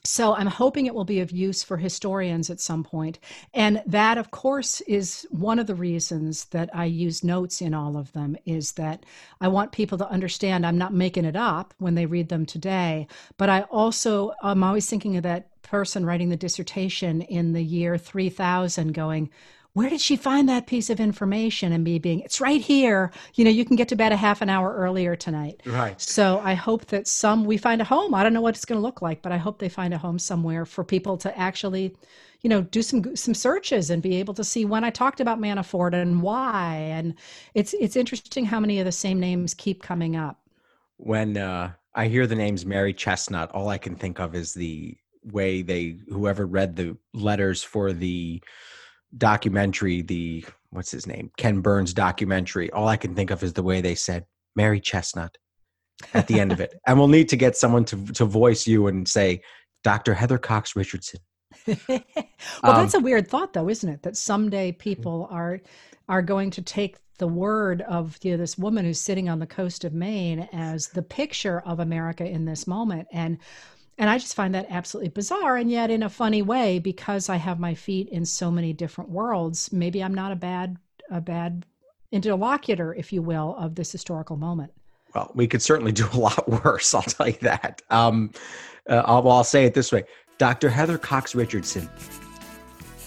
so 0.04 0.34
I'm 0.34 0.46
hoping 0.46 0.86
it 0.86 0.94
will 0.94 1.04
be 1.04 1.20
of 1.20 1.30
use 1.30 1.62
for 1.62 1.76
historians 1.76 2.50
at 2.50 2.60
some 2.60 2.84
point. 2.84 3.18
And 3.54 3.82
that, 3.86 4.18
of 4.18 4.30
course, 4.30 4.80
is 4.82 5.26
one 5.30 5.58
of 5.58 5.66
the 5.66 5.74
reasons 5.74 6.46
that 6.46 6.70
I 6.74 6.86
use 6.86 7.24
notes 7.24 7.60
in 7.60 7.74
all 7.74 7.96
of 7.96 8.12
them 8.12 8.36
is 8.46 8.72
that 8.72 9.04
I 9.40 9.48
want 9.48 9.72
people 9.72 9.98
to 9.98 10.10
understand 10.10 10.64
I'm 10.64 10.78
not 10.78 10.94
making 10.94 11.24
it 11.24 11.36
up 11.36 11.74
when 11.78 11.94
they 11.94 12.06
read 12.06 12.28
them 12.28 12.46
today. 12.46 13.06
But 13.36 13.48
I 13.48 13.62
also, 13.62 14.32
I'm 14.42 14.62
always 14.62 14.88
thinking 14.88 15.16
of 15.16 15.24
that 15.24 15.62
person 15.62 16.06
writing 16.06 16.30
the 16.30 16.36
dissertation 16.36 17.20
in 17.22 17.52
the 17.52 17.62
year 17.62 17.98
3000 17.98 18.94
going, 18.94 19.30
where 19.74 19.90
did 19.90 20.00
she 20.00 20.16
find 20.16 20.48
that 20.48 20.66
piece 20.66 20.90
of 20.90 20.98
information 20.98 21.72
and 21.72 21.84
me 21.84 21.98
being 21.98 22.20
it's 22.20 22.40
right 22.40 22.60
here. 22.60 23.12
You 23.34 23.44
know 23.44 23.50
you 23.50 23.64
can 23.64 23.76
get 23.76 23.88
to 23.88 23.96
bed 23.96 24.12
a 24.12 24.16
half 24.16 24.42
an 24.42 24.48
hour 24.48 24.74
earlier 24.74 25.14
tonight. 25.16 25.62
Right. 25.64 26.00
So 26.00 26.40
i 26.44 26.54
hope 26.54 26.86
that 26.86 27.06
some 27.06 27.44
we 27.44 27.56
find 27.56 27.80
a 27.80 27.84
home. 27.84 28.14
I 28.14 28.22
don't 28.22 28.32
know 28.32 28.40
what 28.40 28.56
it's 28.56 28.64
going 28.64 28.78
to 28.78 28.82
look 28.82 29.02
like 29.02 29.22
but 29.22 29.32
i 29.32 29.36
hope 29.36 29.58
they 29.58 29.68
find 29.68 29.94
a 29.94 29.98
home 29.98 30.18
somewhere 30.18 30.64
for 30.64 30.84
people 30.84 31.16
to 31.18 31.38
actually 31.38 31.94
you 32.42 32.50
know 32.50 32.62
do 32.62 32.82
some 32.82 33.16
some 33.16 33.34
searches 33.34 33.90
and 33.90 34.02
be 34.02 34.16
able 34.16 34.34
to 34.34 34.44
see 34.44 34.64
when 34.64 34.84
i 34.84 34.90
talked 34.90 35.20
about 35.20 35.40
manafort 35.40 35.94
and 35.94 36.22
why. 36.22 36.74
And 36.74 37.14
it's 37.54 37.74
it's 37.74 37.96
interesting 37.96 38.44
how 38.44 38.60
many 38.60 38.78
of 38.80 38.84
the 38.84 38.92
same 38.92 39.20
names 39.20 39.54
keep 39.54 39.82
coming 39.82 40.16
up. 40.16 40.40
When 40.96 41.36
uh, 41.36 41.72
i 41.94 42.08
hear 42.08 42.26
the 42.26 42.34
names 42.34 42.66
mary 42.66 42.94
Chesnut 42.94 43.50
all 43.54 43.68
i 43.68 43.78
can 43.78 43.94
think 43.94 44.18
of 44.18 44.34
is 44.34 44.54
the 44.54 44.96
way 45.24 45.62
they 45.62 45.96
whoever 46.08 46.46
read 46.46 46.76
the 46.76 46.96
letters 47.12 47.62
for 47.62 47.92
the 47.92 48.42
documentary, 49.16 50.02
the 50.02 50.44
what's 50.70 50.90
his 50.90 51.06
name, 51.06 51.30
Ken 51.36 51.60
Burns 51.60 51.94
documentary, 51.94 52.70
all 52.72 52.88
I 52.88 52.96
can 52.96 53.14
think 53.14 53.30
of 53.30 53.42
is 53.42 53.52
the 53.52 53.62
way 53.62 53.80
they 53.80 53.94
said 53.94 54.26
Mary 54.54 54.80
Chesnut 54.80 55.34
at 56.14 56.26
the 56.26 56.40
end 56.40 56.52
of 56.52 56.60
it. 56.60 56.74
And 56.86 56.98
we'll 56.98 57.08
need 57.08 57.28
to 57.30 57.36
get 57.36 57.56
someone 57.56 57.84
to 57.86 58.06
to 58.12 58.24
voice 58.24 58.66
you 58.66 58.86
and 58.86 59.08
say 59.08 59.42
Dr. 59.84 60.14
Heather 60.14 60.38
Cox 60.38 60.76
Richardson. 60.76 61.20
well, 61.66 61.78
um, 62.62 62.76
that's 62.76 62.94
a 62.94 63.00
weird 63.00 63.28
thought, 63.28 63.52
though, 63.52 63.68
isn't 63.68 63.88
it? 63.88 64.02
That 64.02 64.16
someday 64.16 64.72
people 64.78 65.28
are 65.30 65.60
are 66.08 66.22
going 66.22 66.50
to 66.52 66.62
take 66.62 66.96
the 67.18 67.28
word 67.28 67.82
of 67.82 68.16
you 68.22 68.32
know, 68.32 68.36
this 68.36 68.56
woman 68.56 68.84
who's 68.84 69.00
sitting 69.00 69.28
on 69.28 69.40
the 69.40 69.46
coast 69.46 69.84
of 69.84 69.92
Maine 69.92 70.48
as 70.52 70.88
the 70.88 71.02
picture 71.02 71.60
of 71.60 71.80
America 71.80 72.24
in 72.24 72.44
this 72.44 72.66
moment, 72.66 73.08
and 73.12 73.38
and 73.98 74.08
I 74.08 74.18
just 74.18 74.36
find 74.36 74.54
that 74.54 74.66
absolutely 74.70 75.10
bizarre. 75.10 75.56
And 75.56 75.70
yet, 75.70 75.90
in 75.90 76.04
a 76.04 76.08
funny 76.08 76.40
way, 76.40 76.78
because 76.78 77.28
I 77.28 77.36
have 77.36 77.58
my 77.58 77.74
feet 77.74 78.08
in 78.08 78.24
so 78.24 78.50
many 78.50 78.72
different 78.72 79.10
worlds, 79.10 79.72
maybe 79.72 80.02
I'm 80.02 80.14
not 80.14 80.30
a 80.30 80.36
bad, 80.36 80.76
a 81.10 81.20
bad 81.20 81.66
interlocutor, 82.12 82.94
if 82.94 83.12
you 83.12 83.22
will, 83.22 83.56
of 83.58 83.74
this 83.74 83.90
historical 83.90 84.36
moment. 84.36 84.72
Well, 85.14 85.32
we 85.34 85.48
could 85.48 85.62
certainly 85.62 85.90
do 85.92 86.08
a 86.12 86.16
lot 86.16 86.48
worse. 86.64 86.94
I'll 86.94 87.02
tell 87.02 87.28
you 87.28 87.38
that. 87.42 87.82
Um, 87.90 88.30
uh, 88.88 89.02
I'll, 89.04 89.28
I'll 89.28 89.44
say 89.44 89.64
it 89.64 89.74
this 89.74 89.90
way 89.90 90.04
Dr. 90.38 90.70
Heather 90.70 90.96
Cox 90.96 91.34
Richardson, 91.34 91.90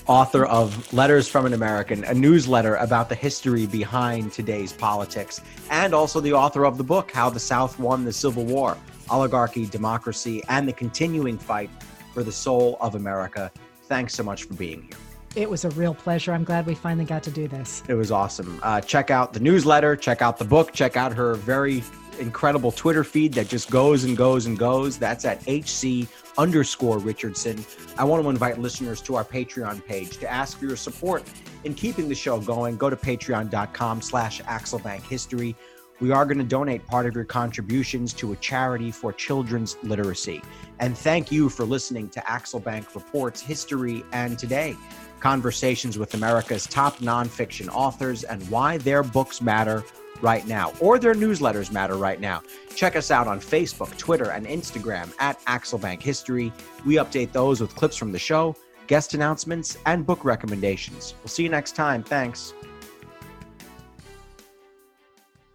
author 0.08 0.46
of 0.46 0.92
Letters 0.94 1.30
from 1.30 1.46
an 1.46 1.54
American, 1.54 2.04
a 2.04 2.14
newsletter 2.14 2.76
about 2.76 3.08
the 3.08 3.16
history 3.16 3.66
behind 3.66 4.34
today's 4.34 4.74
politics, 4.74 5.40
and 5.70 5.94
also 5.94 6.20
the 6.20 6.34
author 6.34 6.66
of 6.66 6.78
the 6.78 6.84
book, 6.84 7.12
How 7.12 7.30
the 7.30 7.40
South 7.40 7.80
Won 7.80 8.04
the 8.04 8.12
Civil 8.12 8.44
War 8.44 8.76
oligarchy, 9.10 9.66
democracy, 9.66 10.44
and 10.50 10.68
the 10.68 10.74
continuing 10.74 11.38
fight 11.38 11.70
for 12.14 12.24
the 12.24 12.32
soul 12.32 12.78
of 12.82 12.96
America. 12.96 13.52
Thanks 13.84 14.14
so 14.14 14.24
much 14.24 14.44
for 14.44 14.54
being 14.54 14.84
here. 14.84 14.98
It 15.36 15.50
was 15.50 15.64
a 15.64 15.70
real 15.72 15.94
pleasure. 15.94 16.34
I'm 16.34 16.44
glad 16.44 16.66
we 16.66 16.76
finally 16.76 17.06
got 17.06 17.24
to 17.24 17.32
do 17.32 17.48
this. 17.48 17.84
It 17.88 17.94
was 17.94 18.12
awesome. 18.12 18.60
Uh, 18.64 18.82
check 18.82 19.10
out 19.12 19.32
the 19.32 19.40
newsletter, 19.40 19.96
check 19.96 20.22
out 20.22 20.38
the 20.38 20.46
book, 20.46 20.74
check 20.74 20.98
out 20.98 21.14
her 21.14 21.36
very 21.36 21.82
incredible 22.20 22.72
Twitter 22.72 23.04
feed 23.04 23.34
that 23.34 23.48
just 23.48 23.70
goes 23.70 24.04
and 24.04 24.18
goes 24.18 24.46
and 24.46 24.58
goes. 24.58 24.98
That's 24.98 25.24
at 25.24 25.42
HC 25.48 26.08
underscore 26.38 26.98
Richardson. 26.98 27.64
I 27.98 28.04
want 28.04 28.24
to 28.24 28.30
invite 28.30 28.60
listeners 28.60 29.02
to 29.04 29.16
our 29.16 29.24
Patreon 29.24 29.86
page 29.86 30.18
to 30.18 30.30
ask 30.30 30.60
for 30.60 30.66
your 30.66 30.76
support 30.76 31.24
in 31.64 31.74
keeping 31.74 32.10
the 32.10 32.16
show 32.16 32.40
going. 32.40 32.76
Go 32.78 32.90
to 32.90 32.96
patreon.com 32.96 34.02
slash 34.02 34.42
Axelbank 34.42 35.04
History 35.04 35.56
we 36.02 36.12
are 36.12 36.26
going 36.26 36.40
to 36.40 36.44
donate 36.44 36.86
part 36.88 37.06
of 37.06 37.16
your 37.16 37.24
contributions 37.24 38.12
to 38.14 38.34
a 38.34 38.36
charity 38.38 38.92
for 38.92 39.14
children's 39.14 39.78
literacy. 39.84 40.42
And 40.80 40.98
thank 40.98 41.32
you 41.32 41.48
for 41.48 41.64
listening 41.64 42.10
to 42.10 42.20
Axelbank 42.22 42.94
Reports 42.96 43.40
History 43.40 44.04
and 44.12 44.38
Today 44.38 44.76
conversations 45.20 46.00
with 46.00 46.16
America's 46.16 46.66
top 46.66 46.98
nonfiction 46.98 47.70
authors 47.70 48.24
and 48.24 48.42
why 48.50 48.80
their 48.80 49.04
books 49.04 49.40
matter 49.40 49.84
right 50.22 50.46
now 50.48 50.74
or 50.80 51.00
their 51.00 51.14
newsletters 51.14 51.72
matter 51.72 51.96
right 51.96 52.20
now. 52.20 52.42
Check 52.76 52.96
us 52.96 53.12
out 53.12 53.28
on 53.28 53.40
Facebook, 53.40 53.96
Twitter, 53.98 54.32
and 54.32 54.48
Instagram 54.48 55.14
at 55.20 55.40
Axelbank 55.46 56.02
History. 56.02 56.52
We 56.86 56.96
update 56.96 57.32
those 57.32 57.62
with 57.62 57.76
clips 57.76 57.96
from 57.96 58.12
the 58.12 58.20
show, 58.20 58.56
guest 58.88 59.14
announcements, 59.14 59.78
and 59.86 60.06
book 60.06 60.26
recommendations. 60.26 61.14
We'll 61.22 61.30
see 61.30 61.44
you 61.44 61.50
next 61.50 61.76
time. 61.76 62.04
Thanks. 62.04 62.54